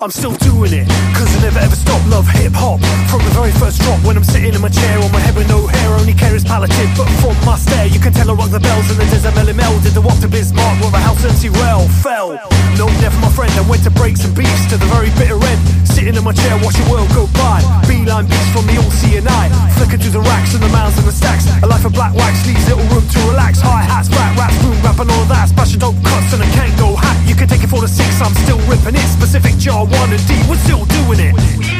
I'm 0.08 0.16
still 0.16 0.39
doing 0.39 0.72
it, 0.72 0.88
cause 1.20 1.28
I 1.36 1.51
never 1.51 1.60
ever 1.60 1.76
stop. 1.76 1.99
Love 2.08 2.32
hip 2.32 2.55
hop 2.55 2.80
from 3.12 3.20
the 3.28 3.34
very 3.36 3.51
first 3.51 3.82
drop. 3.82 3.99
When 4.08 4.16
I'm 4.16 4.24
sitting 4.24 4.55
in 4.55 4.62
my 4.62 4.70
chair 4.70 5.03
on 5.03 5.12
my 5.12 5.20
head 5.20 5.36
with 5.36 5.49
no 5.49 5.68
hair, 5.68 5.89
only 5.99 6.14
care 6.14 6.34
is 6.34 6.45
palliative. 6.45 6.95
But 6.95 7.12
from 7.20 7.36
my 7.43 7.58
stare, 7.58 7.88
you 7.88 7.99
can 7.99 8.14
tell 8.14 8.32
I 8.32 8.34
rock 8.34 8.49
the 8.49 8.62
bells 8.62 8.88
and 8.89 8.95
the 8.95 9.03
desert 9.12 9.36
melon 9.36 9.58
melded. 9.58 9.91
The 9.91 9.99
walk 9.99 10.24
to 10.24 10.30
Bismarck, 10.30 10.80
where 10.80 10.91
the 10.91 11.03
house 11.03 11.26
empty 11.26 11.49
well 11.49 11.89
fell. 11.99 12.39
No, 12.80 12.88
never 13.03 13.20
my 13.20 13.28
friend. 13.36 13.51
I 13.60 13.68
went 13.68 13.84
to 13.84 13.91
breaks 13.91 14.24
and 14.24 14.34
beefs 14.34 14.64
to 14.72 14.78
the 14.78 14.88
very 14.95 15.12
bitter 15.20 15.43
end. 15.43 15.87
Sitting 15.98 16.14
in 16.14 16.24
my 16.24 16.32
chair, 16.32 16.54
watch 16.62 16.78
the 16.78 16.86
world 16.93 17.10
go 17.18 17.26
by. 17.34 17.58
Beeline 17.89 18.30
beats 18.30 18.45
from 18.54 18.70
the 18.70 18.78
C 19.02 19.18
and 19.18 19.28
I. 19.28 19.50
Flicking 19.82 19.98
through 19.98 20.14
the 20.14 20.22
racks 20.22 20.54
and 20.54 20.62
the 20.62 20.70
mounds 20.70 20.95
and 20.95 21.08
the 21.08 21.12
stacks. 21.12 21.50
A 21.64 21.66
life 21.66 21.86
of 21.86 21.93
black 21.93 22.14
wax 22.14 22.45
leaves 22.45 22.70
little 22.70 22.86
room 22.93 23.02
to 23.02 23.20
relax. 23.26 23.60
High 23.60 23.82
hats, 23.82 24.08
fat 24.08 24.38
raps, 24.38 24.54
boom 24.62 24.78
rap 24.86 25.00
and 25.00 25.10
all 25.10 25.26
that. 25.26 25.50
Smashing 25.50 25.80
dope 25.80 25.98
cuts 26.06 26.34
and 26.34 26.43
a 26.43 26.45
can't 26.54 26.78
go 26.78 26.93
hat. 26.95 27.18
You 27.28 27.34
can 27.34 27.48
take 27.48 27.64
it 27.64 27.70
for 27.74 27.82
the 27.82 27.88
six, 27.88 28.22
I'm 28.22 28.36
still 28.45 28.62
ripping 28.70 28.93
it. 28.93 29.08
Specific 29.10 29.58
jar 29.58 29.88
one 29.88 30.14
and 30.14 30.22
D, 30.28 30.38
we're 30.45 30.62
still 30.62 30.86
doing 30.86 31.18
it. 31.18 31.77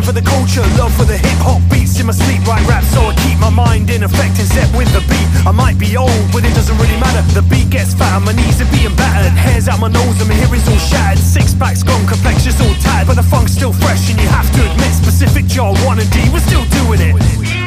Passion 0.00 0.14
for 0.14 0.20
the 0.20 0.28
culture, 0.28 0.64
love 0.80 0.92
for 0.96 1.04
the 1.04 1.16
hip 1.16 1.36
hop 1.44 1.60
beats 1.70 2.00
in 2.00 2.06
my 2.06 2.12
sleep. 2.12 2.40
Write 2.46 2.66
rap 2.66 2.84
so 2.84 3.12
I 3.12 3.14
keep 3.20 3.38
my 3.38 3.50
mind 3.50 3.90
in 3.90 4.02
effect 4.02 4.38
and 4.38 4.48
step 4.48 4.68
with 4.74 4.88
the 4.96 5.00
beat. 5.04 5.28
I 5.46 5.52
might 5.52 5.78
be 5.78 5.96
old, 5.96 6.24
but 6.32 6.44
it 6.44 6.54
doesn't 6.54 6.76
really 6.78 6.96
matter. 6.96 7.20
The 7.34 7.42
beat 7.42 7.68
gets 7.68 7.92
fatter, 7.92 8.24
my 8.24 8.32
knees 8.32 8.60
are 8.60 8.70
being 8.72 8.94
battered. 8.96 9.36
Hairs 9.36 9.68
out 9.68 9.80
my 9.80 9.88
nose 9.88 10.16
and 10.20 10.28
my 10.28 10.34
hearing's 10.34 10.66
all 10.68 10.78
shattered. 10.78 11.22
Six 11.22 11.52
packs 11.54 11.82
gone, 11.82 12.06
complexion's 12.06 12.60
all 12.60 12.74
tattered. 12.80 13.08
But 13.08 13.16
the 13.20 13.26
funk's 13.28 13.52
still 13.52 13.72
fresh 13.72 14.08
and 14.10 14.18
you 14.20 14.28
have 14.28 14.48
to 14.56 14.60
admit, 14.72 14.92
specific 14.94 15.44
jar 15.46 15.74
one 15.84 15.98
and 15.98 16.10
D, 16.10 16.28
we're 16.32 16.40
still 16.40 16.64
doing 16.80 17.00
it. 17.00 17.59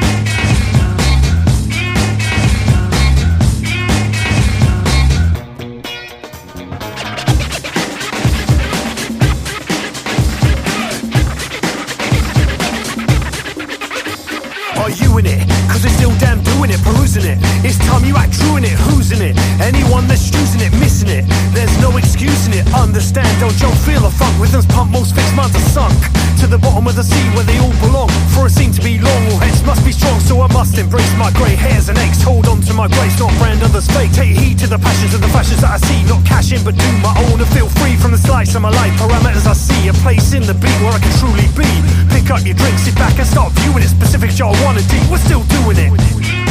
Doing 17.13 17.37
it. 17.37 17.39
It's 17.63 17.77
time 17.85 18.03
you 18.03 18.17
act 18.17 18.33
true 18.33 18.57
in 18.57 18.63
it, 18.65 18.73
who's 18.89 19.11
in 19.13 19.21
it? 19.21 19.37
Anyone 19.61 20.07
that's 20.07 20.29
choosing 20.29 20.61
it, 20.61 20.73
missing 20.81 21.09
it. 21.09 21.23
There's 21.53 21.73
no 21.79 21.95
excusing 21.97 22.53
it, 22.53 22.65
understand. 22.73 23.29
Don't 23.39 23.55
you 23.61 23.69
feel 23.85 24.03
a 24.05 24.09
funk? 24.09 24.33
Rhythms 24.41 24.65
pump, 24.65 24.91
most 24.91 25.13
fixed 25.13 25.35
minds 25.35 25.55
are 25.55 25.69
sunk. 25.69 25.93
To 26.41 26.47
the 26.47 26.57
bottom 26.57 26.87
of 26.87 26.95
the 26.95 27.03
sea 27.03 27.23
where 27.37 27.45
they 27.45 27.57
all 27.59 27.75
belong. 27.79 28.09
For 28.33 28.47
a 28.47 28.49
scene 28.49 28.73
to 28.73 28.81
be 28.81 28.97
long, 28.99 29.21
all 29.31 29.39
heads 29.39 29.63
must 29.63 29.85
be 29.85 29.93
strong. 29.93 30.19
So 30.19 30.41
I 30.41 30.47
must 30.51 30.63
must 30.63 30.77
embrace 30.79 31.13
my 31.17 31.29
grey 31.31 31.55
hairs 31.55 31.89
and 31.89 31.97
aches. 31.99 32.21
Hold 32.23 32.47
on 32.47 32.61
to 32.61 32.73
my 32.73 32.87
grace, 32.87 33.19
not 33.19 33.35
brand 33.37 33.61
others 33.61 33.85
fake. 33.87 34.11
Take 34.13 34.35
heed 34.37 34.57
to 34.59 34.67
the 34.67 34.79
passions 34.79 35.13
and 35.13 35.21
the 35.21 35.27
fashions 35.27 35.61
that 35.61 35.71
I 35.71 35.77
see. 35.77 36.07
Not 36.07 36.25
cash 36.25 36.53
in, 36.53 36.63
but 36.63 36.75
do 36.77 36.89
my 37.03 37.13
own 37.27 37.39
and 37.39 37.49
feel 37.51 37.67
free 37.67 37.95
from 37.97 38.11
the 38.11 38.17
slice 38.17 38.55
of 38.55 38.61
my 38.61 38.69
life. 38.69 38.93
Parameters 38.97 39.45
I 39.45 39.53
see, 39.53 39.89
a 39.89 39.93
place 40.05 40.33
in 40.33 40.43
the 40.43 40.53
beat 40.53 40.77
where 40.81 40.93
I 40.93 40.99
can 40.99 41.13
truly 41.19 41.47
be. 41.51 41.69
Pick 42.15 42.31
up 42.31 42.45
your 42.45 42.55
drink, 42.55 42.79
sit 42.79 42.95
back 42.95 43.19
and 43.19 43.27
start 43.27 43.51
viewing 43.59 43.83
it. 43.83 43.89
Specifics 43.89 44.39
y'all 44.39 44.55
wanna 44.63 44.81
deep, 44.87 45.03
we're 45.11 45.17
still 45.17 45.43
doing 45.43 45.77
it. 45.77 46.42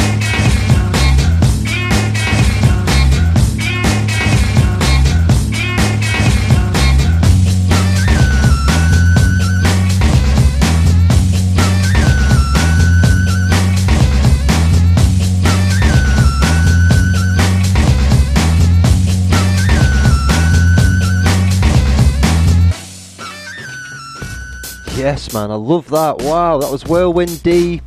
Yes, 25.03 25.33
man, 25.33 25.51
I 25.51 25.55
love 25.55 25.89
that. 25.89 26.19
Wow, 26.19 26.59
that 26.59 26.71
was 26.71 26.85
Whirlwind 26.85 27.43
D, 27.43 27.81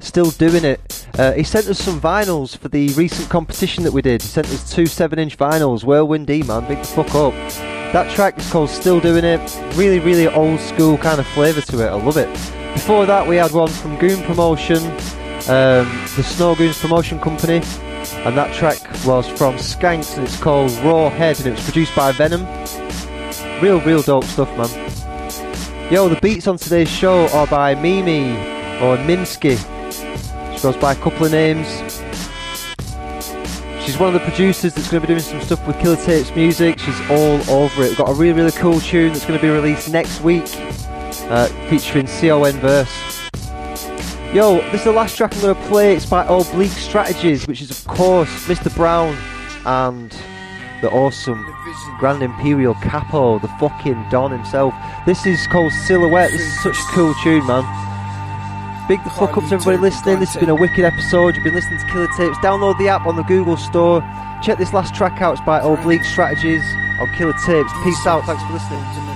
still 0.00 0.30
doing 0.32 0.66
it. 0.66 1.06
Uh, 1.18 1.32
he 1.32 1.42
sent 1.42 1.66
us 1.66 1.78
some 1.78 1.98
vinyls 1.98 2.54
for 2.54 2.68
the 2.68 2.90
recent 2.90 3.30
competition 3.30 3.84
that 3.84 3.92
we 3.94 4.02
did. 4.02 4.20
He 4.20 4.28
sent 4.28 4.48
us 4.48 4.70
two 4.70 4.84
7 4.84 5.18
inch 5.18 5.38
vinyls. 5.38 5.82
Whirlwind 5.82 6.26
D, 6.26 6.42
man, 6.42 6.68
big 6.68 6.76
the 6.76 6.84
fuck 6.84 7.14
up. 7.14 7.32
That 7.94 8.14
track 8.14 8.36
is 8.36 8.50
called 8.50 8.68
Still 8.68 9.00
Doing 9.00 9.24
It. 9.24 9.40
Really, 9.76 9.98
really 9.98 10.28
old 10.28 10.60
school 10.60 10.98
kind 10.98 11.18
of 11.18 11.26
flavour 11.28 11.62
to 11.62 11.86
it. 11.86 11.88
I 11.88 11.94
love 11.94 12.18
it. 12.18 12.30
Before 12.74 13.06
that, 13.06 13.26
we 13.26 13.36
had 13.36 13.52
one 13.52 13.70
from 13.70 13.96
Goon 13.96 14.22
Promotion, 14.24 14.84
um, 15.48 15.88
the 16.16 16.22
Snow 16.22 16.54
Goons 16.54 16.78
Promotion 16.78 17.18
Company, 17.18 17.62
and 18.26 18.36
that 18.36 18.54
track 18.54 18.78
was 19.06 19.26
from 19.26 19.54
Skanks 19.54 20.18
and 20.18 20.26
it's 20.26 20.38
called 20.38 20.70
Raw 20.84 21.08
Head 21.08 21.38
and 21.38 21.46
it 21.46 21.52
was 21.52 21.64
produced 21.64 21.96
by 21.96 22.12
Venom. 22.12 22.46
Real, 23.62 23.80
real 23.80 24.02
dope 24.02 24.24
stuff, 24.24 24.54
man. 24.58 25.07
Yo, 25.90 26.06
the 26.06 26.20
beats 26.20 26.46
on 26.46 26.58
today's 26.58 26.90
show 26.90 27.26
are 27.28 27.46
by 27.46 27.74
Mimi 27.74 28.32
or 28.82 28.98
Minsky. 28.98 29.56
She 30.54 30.62
goes 30.62 30.76
by 30.76 30.92
a 30.92 30.96
couple 30.96 31.24
of 31.24 31.32
names. 31.32 31.66
She's 33.82 33.96
one 33.96 34.08
of 34.08 34.12
the 34.12 34.20
producers 34.22 34.74
that's 34.74 34.90
going 34.90 35.00
to 35.00 35.06
be 35.08 35.14
doing 35.14 35.20
some 35.20 35.40
stuff 35.40 35.66
with 35.66 35.78
Killer 35.78 35.96
Tapes 35.96 36.30
music. 36.36 36.78
She's 36.78 37.00
all 37.10 37.40
over 37.48 37.84
it. 37.84 37.88
We've 37.88 37.96
got 37.96 38.10
a 38.10 38.12
really, 38.12 38.34
really 38.34 38.52
cool 38.52 38.80
tune 38.80 39.14
that's 39.14 39.24
going 39.24 39.40
to 39.40 39.42
be 39.42 39.50
released 39.50 39.88
next 39.88 40.20
week 40.20 40.44
uh, 41.30 41.46
featuring 41.70 42.06
CON 42.06 42.52
Verse. 42.60 43.30
Yo, 44.34 44.56
this 44.70 44.80
is 44.80 44.84
the 44.84 44.92
last 44.92 45.16
track 45.16 45.34
I'm 45.36 45.40
going 45.40 45.54
to 45.54 45.68
play. 45.68 45.96
It's 45.96 46.04
by 46.04 46.26
Oblique 46.26 46.70
Strategies, 46.72 47.46
which 47.46 47.62
is, 47.62 47.70
of 47.70 47.86
course, 47.86 48.28
Mr. 48.44 48.72
Brown 48.76 49.16
and 49.64 50.14
the 50.82 50.90
awesome 50.90 51.46
Grand 51.98 52.22
Imperial 52.22 52.74
Capo, 52.74 53.38
the 53.38 53.48
fucking 53.48 54.08
Don 54.10 54.30
himself. 54.30 54.74
This 55.06 55.26
is 55.26 55.46
called 55.46 55.72
Silhouette. 55.72 56.30
This 56.30 56.42
is 56.42 56.62
such 56.62 56.78
a 56.78 56.92
cool 56.92 57.14
tune, 57.22 57.46
man. 57.46 57.64
Big 58.88 59.02
the 59.04 59.10
fuck 59.10 59.36
up 59.36 59.44
to 59.48 59.54
everybody 59.54 59.76
listening. 59.76 60.18
This 60.18 60.32
has 60.32 60.40
been 60.40 60.48
a 60.48 60.54
wicked 60.54 60.84
episode. 60.84 61.34
You've 61.34 61.44
been 61.44 61.54
listening 61.54 61.78
to 61.78 61.86
Killer 61.86 62.08
Tapes. 62.16 62.38
Download 62.38 62.78
the 62.78 62.88
app 62.88 63.06
on 63.06 63.16
the 63.16 63.22
Google 63.24 63.56
Store. 63.56 64.00
Check 64.42 64.56
this 64.56 64.72
last 64.72 64.94
track 64.94 65.20
out. 65.20 65.32
It's 65.32 65.44
by 65.44 65.60
Oblique 65.60 66.04
Strategies 66.04 66.62
on 66.98 67.12
Killer 67.14 67.34
Tapes. 67.44 67.72
Peace 67.84 68.06
out. 68.06 68.24
Thanks 68.24 68.42
for 68.44 68.52
listening. 68.54 69.07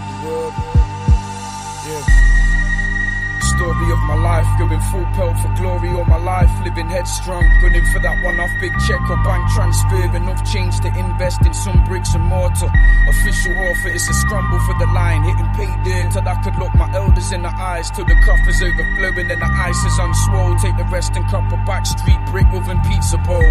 Going 4.59 4.81
full 4.91 5.05
pelt 5.13 5.37
for 5.39 5.49
glory 5.55 5.91
all 5.95 6.05
my 6.05 6.19
life, 6.19 6.51
living 6.65 6.89
headstrong, 6.89 7.45
gunning 7.61 7.85
for 7.93 7.99
that 8.01 8.23
one 8.23 8.39
off 8.41 8.51
big 8.61 8.73
check 8.87 9.01
or 9.11 9.17
bank 9.25 9.43
transfer, 9.53 10.17
enough 10.17 10.43
change 10.45 10.79
to 10.81 10.89
invest 10.99 11.45
in 11.47 11.55
some 11.55 11.83
bricks 11.85 12.15
and 12.15 12.25
mortar. 12.25 12.71
Official 13.09 13.53
offer, 13.59 13.89
it's 13.89 14.09
a 14.09 14.15
scramble 14.15 14.61
for 14.61 14.75
the 14.79 14.87
line, 14.93 15.23
hitting 15.23 15.51
payday 15.55 16.09
till 16.11 16.27
I 16.27 16.37
could 16.43 16.57
look 16.57 16.75
my 16.75 16.91
elders 16.95 17.33
in 17.33 17.43
the 17.43 17.53
eyes, 17.59 17.91
till 17.91 18.05
the 18.05 18.17
coffers 18.25 18.63
overflowing 18.63 19.31
and 19.31 19.41
the 19.43 19.51
ice 19.59 19.83
is 19.85 19.99
unswole. 19.99 20.61
Take 20.61 20.77
the 20.77 20.85
rest 20.91 21.17
and 21.17 21.25
a 21.27 21.57
back 21.65 21.87
street 21.87 22.21
brick 22.27 22.47
oven 22.53 22.81
pizza 22.83 23.19
bowl. 23.19 23.51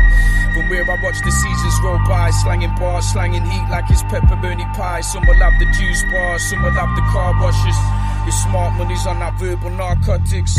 From 0.54 0.70
where 0.70 0.84
I 0.84 0.96
watch 1.02 1.20
the 1.22 1.32
seasons 1.32 1.76
roll 1.84 2.00
by, 2.08 2.32
slanging 2.32 2.76
bars, 2.76 3.06
slanging 3.06 3.46
heat 3.46 3.68
like 3.70 3.89
it's 3.89 4.04
pepperoni 4.04 4.66
pie. 4.76 5.02
Some 5.02 5.26
will 5.26 5.39
have 5.39 5.58
the 5.60 5.66
juice 5.72 6.04
bars, 6.12 6.44
some 6.50 6.62
will 6.64 6.72
have 6.72 6.96
the 6.96 7.02
car 7.12 7.34
washes. 7.39 7.78
Your 8.24 8.38
smart 8.46 8.78
money's 8.78 9.06
on 9.08 9.18
that 9.20 9.34
verbal 9.40 9.72
narcotics. 9.72 10.54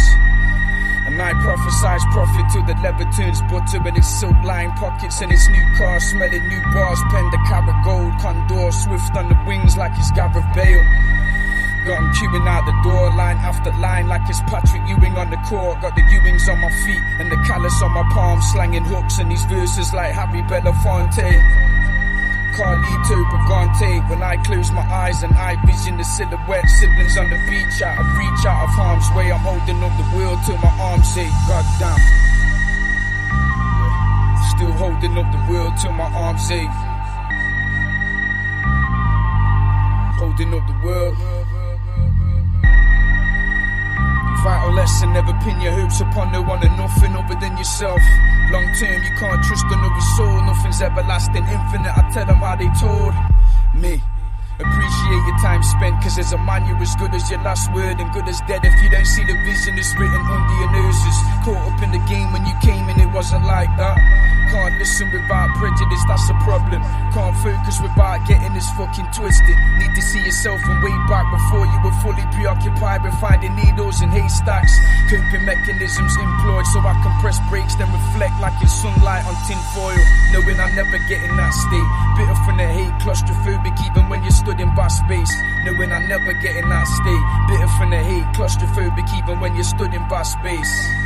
And 1.06 1.20
I 1.20 1.30
prophesize 1.46 2.02
profit 2.10 2.46
till 2.50 2.66
the 2.66 2.74
turns 3.14 3.42
butter 3.50 3.82
in 3.86 3.96
its 3.96 4.08
silk 4.18 4.34
lined 4.44 4.74
pockets 4.78 5.20
and 5.20 5.30
its 5.30 5.48
new 5.48 5.66
car 5.78 6.00
smelling 6.00 6.46
new 6.48 6.62
bars, 6.74 6.98
pen 7.10 7.26
the 7.30 7.38
carrot 7.46 7.78
gold, 7.84 8.14
condor 8.18 8.70
swift 8.70 9.14
on 9.16 9.28
the 9.28 9.38
wings 9.46 9.76
like 9.76 9.92
it's 9.98 10.10
Gareth 10.12 10.46
Bale. 10.54 10.82
Got 11.86 11.98
him 11.98 12.10
queuing 12.14 12.46
out 12.46 12.66
the 12.66 12.74
door, 12.86 13.10
line 13.14 13.38
after 13.38 13.70
line, 13.82 14.06
like 14.06 14.22
it's 14.30 14.40
Patrick 14.42 14.82
Ewing 14.86 15.18
on 15.18 15.30
the 15.30 15.38
court. 15.50 15.82
Got 15.82 15.94
the 15.94 16.02
Ewings 16.02 16.46
on 16.46 16.60
my 16.60 16.70
feet 16.86 17.02
and 17.18 17.30
the 17.30 17.36
callus 17.46 17.74
on 17.82 17.90
my 17.90 18.06
palm, 18.10 18.40
slanging 18.40 18.84
hooks 18.84 19.18
and 19.18 19.30
these 19.30 19.44
verses 19.46 19.92
like 19.92 20.14
Harry 20.14 20.42
Belafonte. 20.46 21.81
Carlito 22.54 23.16
Brigante. 23.30 24.08
When 24.08 24.22
I 24.22 24.36
close 24.44 24.70
my 24.70 24.82
eyes 24.82 25.22
and 25.22 25.34
I 25.34 25.56
vision 25.66 25.96
the 25.96 26.04
silhouette, 26.04 26.68
siblings 26.68 27.16
on 27.16 27.30
the 27.30 27.40
beach, 27.48 27.82
out 27.82 27.98
of 27.98 28.06
reach, 28.16 28.46
out 28.46 28.64
of 28.64 28.70
harm's 28.70 29.08
way. 29.16 29.32
I'm 29.32 29.40
holding 29.40 29.82
up 29.82 29.92
the 29.96 30.16
world 30.16 30.38
till 30.46 30.58
my 30.58 30.72
arms 30.80 31.16
ache. 31.16 31.32
God 31.48 31.64
damn. 31.78 32.00
Still 34.56 34.72
holding 34.72 35.16
up 35.18 35.28
the 35.32 35.52
world 35.52 35.72
till 35.80 35.92
my 35.92 36.10
arms 36.12 36.50
ache. 36.50 36.92
holding 40.22 40.54
up 40.54 40.66
the 40.68 40.86
world. 40.86 41.41
Vital 44.42 44.74
lesson, 44.74 45.12
never 45.12 45.32
pin 45.44 45.60
your 45.60 45.70
hopes 45.70 46.00
upon 46.00 46.32
no 46.32 46.42
one 46.42 46.58
and 46.66 46.76
nothing 46.76 47.14
other 47.14 47.38
than 47.38 47.56
yourself. 47.56 48.02
Long 48.50 48.66
term, 48.74 49.02
you 49.02 49.14
can't 49.14 49.42
trust 49.44 49.64
another 49.70 50.04
soul, 50.16 50.42
nothing's 50.42 50.82
everlasting, 50.82 51.46
infinite. 51.46 51.94
I 51.94 52.10
tell 52.10 52.26
them 52.26 52.42
how 52.42 52.56
they 52.56 52.66
told 52.74 53.14
me. 53.72 54.02
Appreciate 54.58 55.22
your 55.30 55.38
time 55.38 55.62
spent, 55.62 56.02
cause 56.02 56.18
as 56.18 56.32
a 56.32 56.38
man, 56.38 56.66
you're 56.66 56.76
as 56.82 56.94
good 56.96 57.14
as 57.14 57.30
your 57.30 57.40
last 57.42 57.72
word 57.72 58.00
and 58.00 58.12
good 58.12 58.26
as 58.26 58.40
dead 58.48 58.64
if 58.64 58.82
you 58.82 58.90
don't 58.90 59.06
see 59.06 59.24
the 59.24 59.34
vision 59.46 59.76
that's 59.76 59.94
written 59.94 60.20
under 60.26 60.54
your 60.58 60.72
noses. 60.72 61.16
Caught 61.46 61.62
up 61.62 61.82
in 61.82 61.90
the 61.92 62.02
game 62.10 62.32
when 62.32 62.44
you 62.44 62.54
came 62.60 62.88
and 62.90 63.00
it 63.00 63.10
wasn't 63.14 63.46
like 63.46 63.70
that. 63.78 63.96
Can't 64.52 64.76
listen 64.76 65.08
without 65.08 65.48
prejudice, 65.56 66.04
that's 66.04 66.28
a 66.28 66.36
problem. 66.44 66.84
Can't 67.16 67.32
focus 67.40 67.80
without 67.80 68.20
getting 68.28 68.52
this 68.52 68.68
fucking 68.76 69.08
twisted. 69.16 69.56
Need 69.80 69.96
to 69.96 70.02
see 70.02 70.20
yourself 70.20 70.60
and 70.68 70.76
way 70.84 70.92
back 71.08 71.24
before 71.32 71.64
you 71.64 71.78
were 71.80 71.96
fully 72.04 72.20
preoccupied 72.36 73.00
with 73.02 73.16
finding 73.16 73.56
needles 73.56 74.02
in 74.02 74.12
haystacks. 74.12 74.76
Coping 75.08 75.48
mechanisms 75.48 76.12
employed 76.20 76.66
so 76.68 76.84
I 76.84 76.92
can 77.00 77.16
press 77.24 77.40
brakes, 77.48 77.80
then 77.80 77.88
reflect 77.88 78.36
like 78.44 78.52
it's 78.60 78.76
sunlight 78.76 79.24
on 79.24 79.32
tin 79.48 79.56
foil. 79.72 79.96
Knowing 80.36 80.60
I 80.60 80.68
never 80.76 81.00
get 81.08 81.24
in 81.24 81.32
that 81.32 81.54
state. 81.56 81.88
Bitter 82.20 82.36
from 82.44 82.60
the 82.60 82.68
hate, 82.68 82.92
claustrophobic 83.00 83.72
even 83.88 84.12
when 84.12 84.20
you're 84.20 84.36
stood 84.36 84.60
in 84.60 84.68
bar 84.76 84.92
space. 84.92 85.32
Knowing 85.64 85.92
I 85.96 86.04
never 86.04 86.36
get 86.44 86.60
in 86.60 86.68
that 86.68 86.84
state. 86.84 87.24
Bitter 87.48 87.72
from 87.80 87.88
the 87.88 88.04
hate, 88.04 88.28
claustrophobic 88.36 89.08
even 89.16 89.40
when 89.40 89.54
you're 89.54 89.64
stood 89.64 89.94
in 89.94 90.06
bar 90.08 90.24
space. 90.24 91.01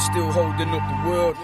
Still 0.00 0.32
holding 0.32 0.70
up 0.70 0.82
the 0.88 1.08
world. 1.08 1.36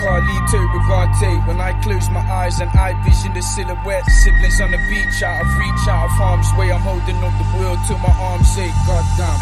Carlito 0.00 0.60
Brigante. 0.72 1.46
When 1.46 1.60
I 1.60 1.72
close 1.82 2.08
my 2.10 2.20
eyes 2.20 2.60
and 2.60 2.70
I 2.70 2.92
vision 3.02 3.32
the 3.34 3.42
silhouette, 3.42 4.04
siblings 4.10 4.60
on 4.60 4.70
the 4.70 4.78
beach, 4.88 5.22
out 5.22 5.40
of 5.40 5.48
reach, 5.58 5.88
out 5.88 6.04
of 6.04 6.10
harm's 6.12 6.52
way. 6.58 6.70
I'm 6.72 6.80
holding 6.80 7.16
up 7.16 7.32
the 7.36 7.48
world 7.58 7.78
till 7.88 7.98
my 7.98 8.12
arms 8.12 8.48
say, 8.54 8.68
God 8.86 9.04
damn. 9.16 9.40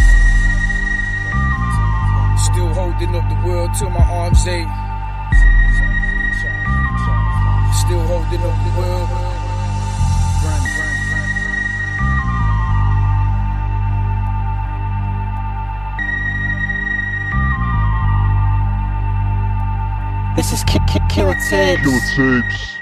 Still 2.38 2.72
holding 2.74 3.14
up 3.14 3.28
the 3.28 3.38
world 3.46 3.70
till 3.78 3.90
my 3.90 4.02
arms 4.02 4.42
say. 4.42 4.62
Still 7.82 8.02
holding 8.06 8.42
up 8.42 8.56
the 8.66 8.72
world. 8.78 9.37
This 20.38 20.52
is 20.52 20.62
Ki- 20.62 20.78
Ki- 20.86 21.00
Killer 21.10 21.34
Tapes. 21.34 21.82
Killer 21.82 21.98
Tapes. 22.14 22.77